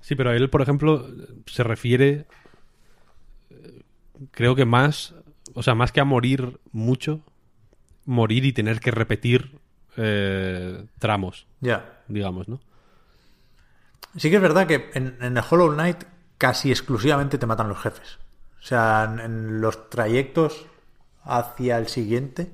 [0.00, 1.06] Sí, pero él, por ejemplo,
[1.46, 2.26] se refiere,
[4.30, 5.14] creo que más,
[5.54, 7.20] o sea, más que a morir mucho,
[8.04, 9.58] morir y tener que repetir
[9.96, 12.00] eh, tramos, Ya.
[12.08, 12.60] digamos, ¿no?
[14.16, 16.04] Sí que es verdad que en, en el Hollow Knight
[16.38, 18.18] casi exclusivamente te matan los jefes.
[18.60, 20.66] O sea, en, en los trayectos
[21.24, 22.50] hacia el siguiente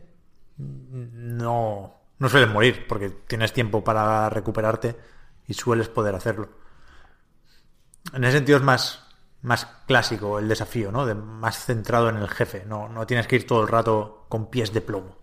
[0.58, 4.96] no, no sueles morir porque tienes tiempo para recuperarte
[5.46, 6.50] y sueles poder hacerlo.
[8.12, 9.06] En ese sentido es más,
[9.42, 11.06] más clásico el desafío, ¿no?
[11.06, 12.64] De, más centrado en el jefe.
[12.66, 15.16] No, no tienes que ir todo el rato con pies de plomo.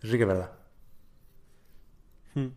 [0.00, 0.52] Eso sí que es verdad.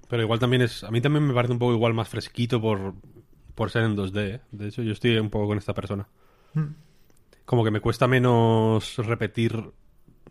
[0.09, 2.95] Pero igual también es, a mí también me parece un poco igual más fresquito por,
[3.55, 4.17] por ser en 2D.
[4.17, 4.41] ¿eh?
[4.51, 6.07] De hecho, yo estoy un poco con esta persona.
[7.45, 9.71] Como que me cuesta menos repetir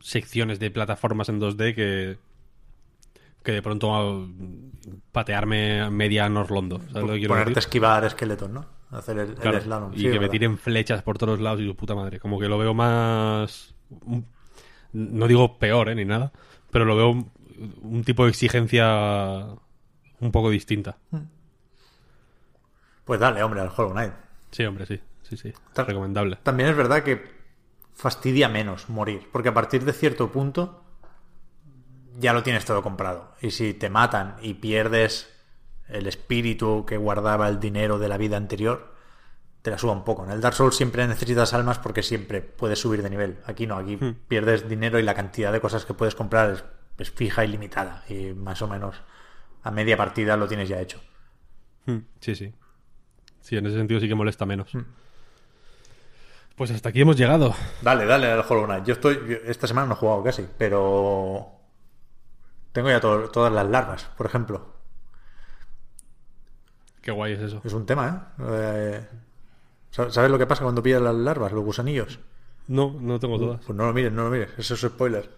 [0.00, 2.18] secciones de plataformas en 2D que,
[3.42, 4.28] que de pronto
[5.12, 6.78] patearme media Norlondo.
[6.92, 8.66] ¿Sabes lo que quiero Ponerte a esquivar esqueletos, ¿no?
[8.90, 9.92] Hacer el, el Claro, slalom.
[9.94, 12.18] y que me tiren flechas por todos lados y su puta madre.
[12.18, 13.74] Como que lo veo más.
[14.92, 15.94] No digo peor, ¿eh?
[15.94, 16.32] Ni nada.
[16.70, 17.30] Pero lo veo un,
[17.82, 19.44] un tipo de exigencia
[20.20, 20.96] un poco distinta.
[23.04, 24.12] Pues dale, hombre, al Hollow Knight.
[24.50, 25.00] Sí, hombre, sí.
[25.22, 25.52] Sí, sí.
[25.76, 26.38] Recomendable.
[26.42, 27.22] También es verdad que
[27.98, 30.84] fastidia menos morir, porque a partir de cierto punto
[32.16, 33.34] ya lo tienes todo comprado.
[33.42, 35.28] Y si te matan y pierdes
[35.88, 38.94] el espíritu que guardaba el dinero de la vida anterior,
[39.62, 40.24] te la suba un poco.
[40.24, 43.38] En el Dark Souls siempre necesitas almas porque siempre puedes subir de nivel.
[43.46, 43.96] Aquí no, aquí
[44.28, 46.64] pierdes dinero y la cantidad de cosas que puedes comprar es,
[46.98, 48.04] es fija y limitada.
[48.08, 48.94] Y más o menos
[49.64, 51.00] a media partida lo tienes ya hecho.
[51.86, 52.54] Mm, Sí, sí.
[53.40, 54.70] Sí, en ese sentido sí que molesta menos.
[56.58, 57.54] Pues hasta aquí hemos llegado.
[57.82, 58.84] Dale, dale al Hollow Knight.
[58.84, 59.14] Yo estoy.
[59.28, 61.52] yo esta semana no he jugado casi, pero.
[62.72, 64.74] Tengo ya to- todas las larvas, por ejemplo.
[67.00, 67.60] Qué guay es eso.
[67.64, 68.42] Es un tema, ¿eh?
[68.50, 69.06] Eh,
[69.94, 72.18] ¿sab- ¿Sabes lo que pasa cuando pillas las larvas, los gusanillos?
[72.66, 73.64] No, no tengo todas.
[73.64, 74.50] Pues no lo mires, no lo mires.
[74.58, 75.30] Eso es spoiler.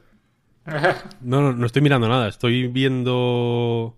[1.23, 2.29] No, no, no estoy mirando nada.
[2.29, 3.97] Estoy viendo.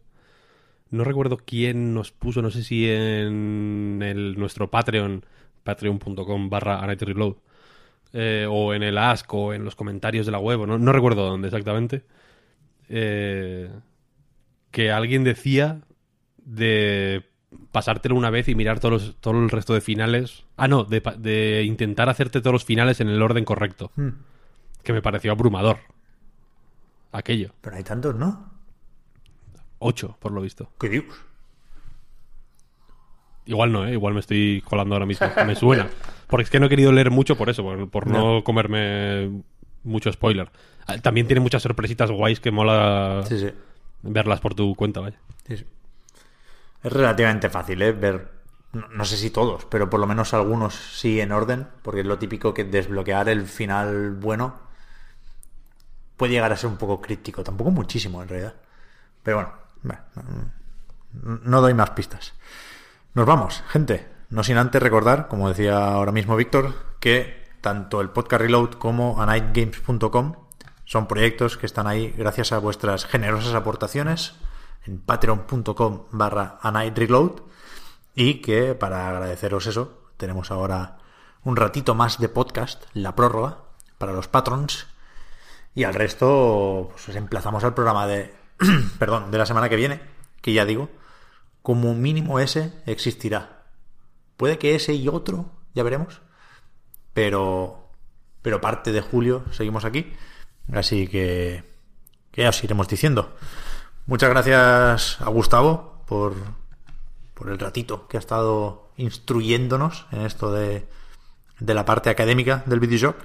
[0.90, 5.24] No recuerdo quién nos puso, no sé si en el, nuestro Patreon,
[5.62, 7.36] patreon.com barra Reload,
[8.12, 10.92] eh, o en el Ask, o en los comentarios de la web, o no, no
[10.92, 12.04] recuerdo dónde exactamente,
[12.88, 13.70] eh,
[14.70, 15.80] que alguien decía
[16.44, 17.24] de
[17.70, 20.44] pasártelo una vez y mirar todos los- todo el resto de finales.
[20.56, 23.92] Ah, no, de, de intentar hacerte todos los finales en el orden correcto.
[24.82, 25.78] Que me pareció abrumador.
[27.12, 27.52] Aquello.
[27.60, 28.50] Pero hay tantos, ¿no?
[29.78, 30.70] Ocho, por lo visto.
[30.80, 31.04] ¿Qué dios?
[33.46, 33.92] Igual no, ¿eh?
[33.92, 35.26] Igual me estoy colando ahora mismo.
[35.46, 35.88] Me suena.
[36.28, 39.42] Porque es que no he querido leer mucho por eso, por, por no comerme
[39.84, 40.50] mucho spoiler.
[41.02, 43.50] También tiene muchas sorpresitas guays que mola Sí, sí.
[44.02, 45.18] verlas por tu cuenta, vaya.
[45.48, 45.54] Sí.
[46.84, 47.92] Es relativamente fácil, ¿eh?
[47.92, 48.28] Ver,
[48.72, 52.06] no, no sé si todos, pero por lo menos algunos sí en orden, porque es
[52.06, 54.60] lo típico que desbloquear el final bueno
[56.16, 58.54] puede llegar a ser un poco crítico, tampoco muchísimo en realidad.
[59.22, 60.00] Pero bueno, bueno,
[61.22, 62.32] no, no doy más pistas.
[63.14, 64.08] Nos vamos, gente.
[64.30, 69.20] No sin antes recordar, como decía ahora mismo Víctor, que tanto el podcast Reload como
[69.20, 70.32] anightgames.com
[70.86, 74.34] son proyectos que están ahí gracias a vuestras generosas aportaciones
[74.86, 77.42] en patreon.com barra anightreload
[78.14, 80.96] y que para agradeceros eso tenemos ahora
[81.44, 83.58] un ratito más de podcast, la prórroga,
[83.98, 84.86] para los patrons
[85.74, 88.34] y al resto pues os emplazamos al programa de
[88.98, 90.00] perdón, de la semana que viene,
[90.40, 90.88] que ya digo,
[91.62, 93.64] como mínimo ese existirá.
[94.36, 96.20] Puede que ese y otro, ya veremos.
[97.14, 97.78] Pero
[98.42, 100.12] pero parte de julio seguimos aquí,
[100.72, 101.64] así que
[102.32, 103.36] que ya os iremos diciendo.
[104.06, 106.34] Muchas gracias a Gustavo por,
[107.34, 110.88] por el ratito que ha estado instruyéndonos en esto de,
[111.60, 113.16] de la parte académica del videojoc.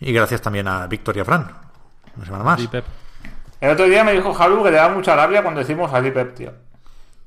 [0.00, 1.50] Y gracias también a Victoria Fran.
[2.16, 2.68] Una semana más.
[3.60, 6.34] El otro día me dijo Jalu que le da mucha rabia cuando decimos a Pep,
[6.34, 6.52] tío.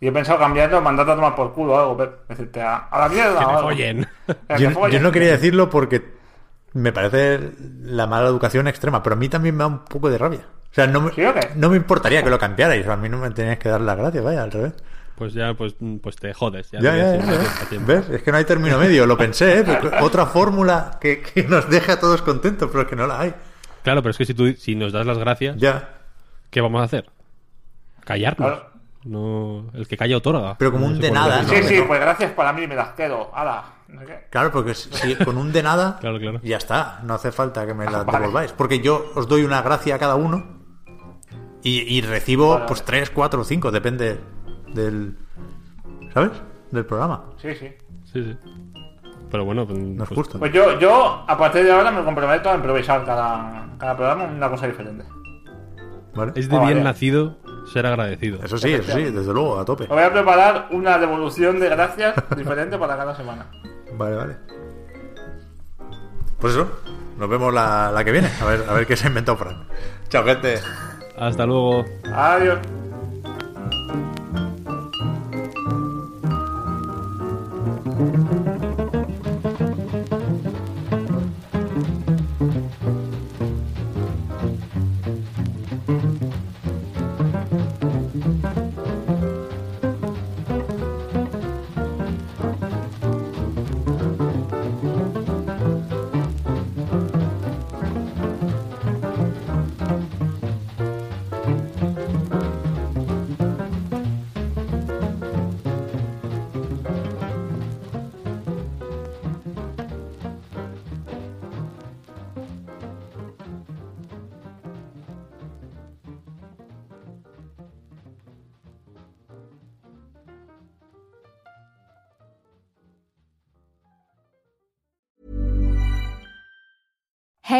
[0.01, 2.13] Y he pensado cambiando, mandarte a tomar por culo o algo.
[2.27, 3.37] Decirte a, a la mierda.
[3.39, 3.69] Que o me algo.
[3.69, 4.07] follen.
[4.49, 4.91] Que Yo, follen.
[4.99, 6.01] yo no quería decirlo porque
[6.73, 7.51] me parece
[7.83, 10.41] la mala educación extrema, pero a mí también me da un poco de rabia.
[10.71, 11.49] O sea, no me, ¿Sí o qué?
[11.55, 12.87] no me importaría que lo cambiarais.
[12.87, 14.73] A mí no me teníais que dar las gracias, vaya, al revés.
[15.15, 16.71] Pues ya, pues, pues te jodes.
[16.71, 17.25] Ya, Ya, ya.
[17.85, 18.09] ¿Ves?
[18.09, 19.05] Es que no hay término medio.
[19.05, 19.65] Lo pensé, ¿eh?
[20.01, 23.35] Otra fórmula que, que nos deje a todos contentos, pero es que no la hay.
[23.83, 25.89] Claro, pero es que si, tú, si nos das las gracias, Ya.
[26.49, 27.09] ¿qué vamos a hacer?
[28.03, 28.47] Callarnos.
[28.51, 28.70] Claro.
[29.03, 30.57] No, el que calla otorga.
[30.57, 31.43] Pero como No un de nada.
[31.43, 33.31] Sí, sí, pues gracias para mí, me las quedo.
[34.07, 34.27] Qué.
[34.29, 36.39] Claro, porque si con un de nada, Claro, claro.
[36.43, 36.99] ya está.
[37.03, 38.19] No hace falta que me la Vale.
[38.19, 38.51] devolváis.
[38.53, 40.61] Porque yo os doy una gracia a cada uno
[41.63, 42.87] y, y recibo Vale, pues vale.
[42.87, 44.19] tres, cuatro o cinco, depende
[44.73, 45.17] del.
[46.13, 46.31] ¿Sabes?
[46.71, 47.23] Del programa.
[47.41, 47.69] Sí, sí.
[48.11, 48.37] Sí, sí.
[49.29, 50.39] Pero bueno, pues, No es pues- justo.
[50.39, 54.49] Pues yo, yo, a partir de ahora, me comprometo a improvisar cada, cada programa una
[54.49, 55.05] cosa diferente.
[56.13, 56.33] ¿Vale?
[56.35, 56.83] es de Ah, bien vale.
[56.83, 58.39] nacido ser agradecido.
[58.43, 59.83] Eso sí, eso sí, desde luego, a tope.
[59.83, 63.47] Me voy a preparar una devolución de gracias diferente para cada semana.
[63.93, 64.37] Vale, vale.
[66.39, 66.67] Pues eso,
[67.17, 68.29] nos vemos la, la que viene.
[68.41, 69.67] A ver, a ver qué se ha inventado Fran.
[70.09, 70.59] Chao, gente.
[71.17, 71.85] Hasta luego.
[72.13, 72.59] Adiós.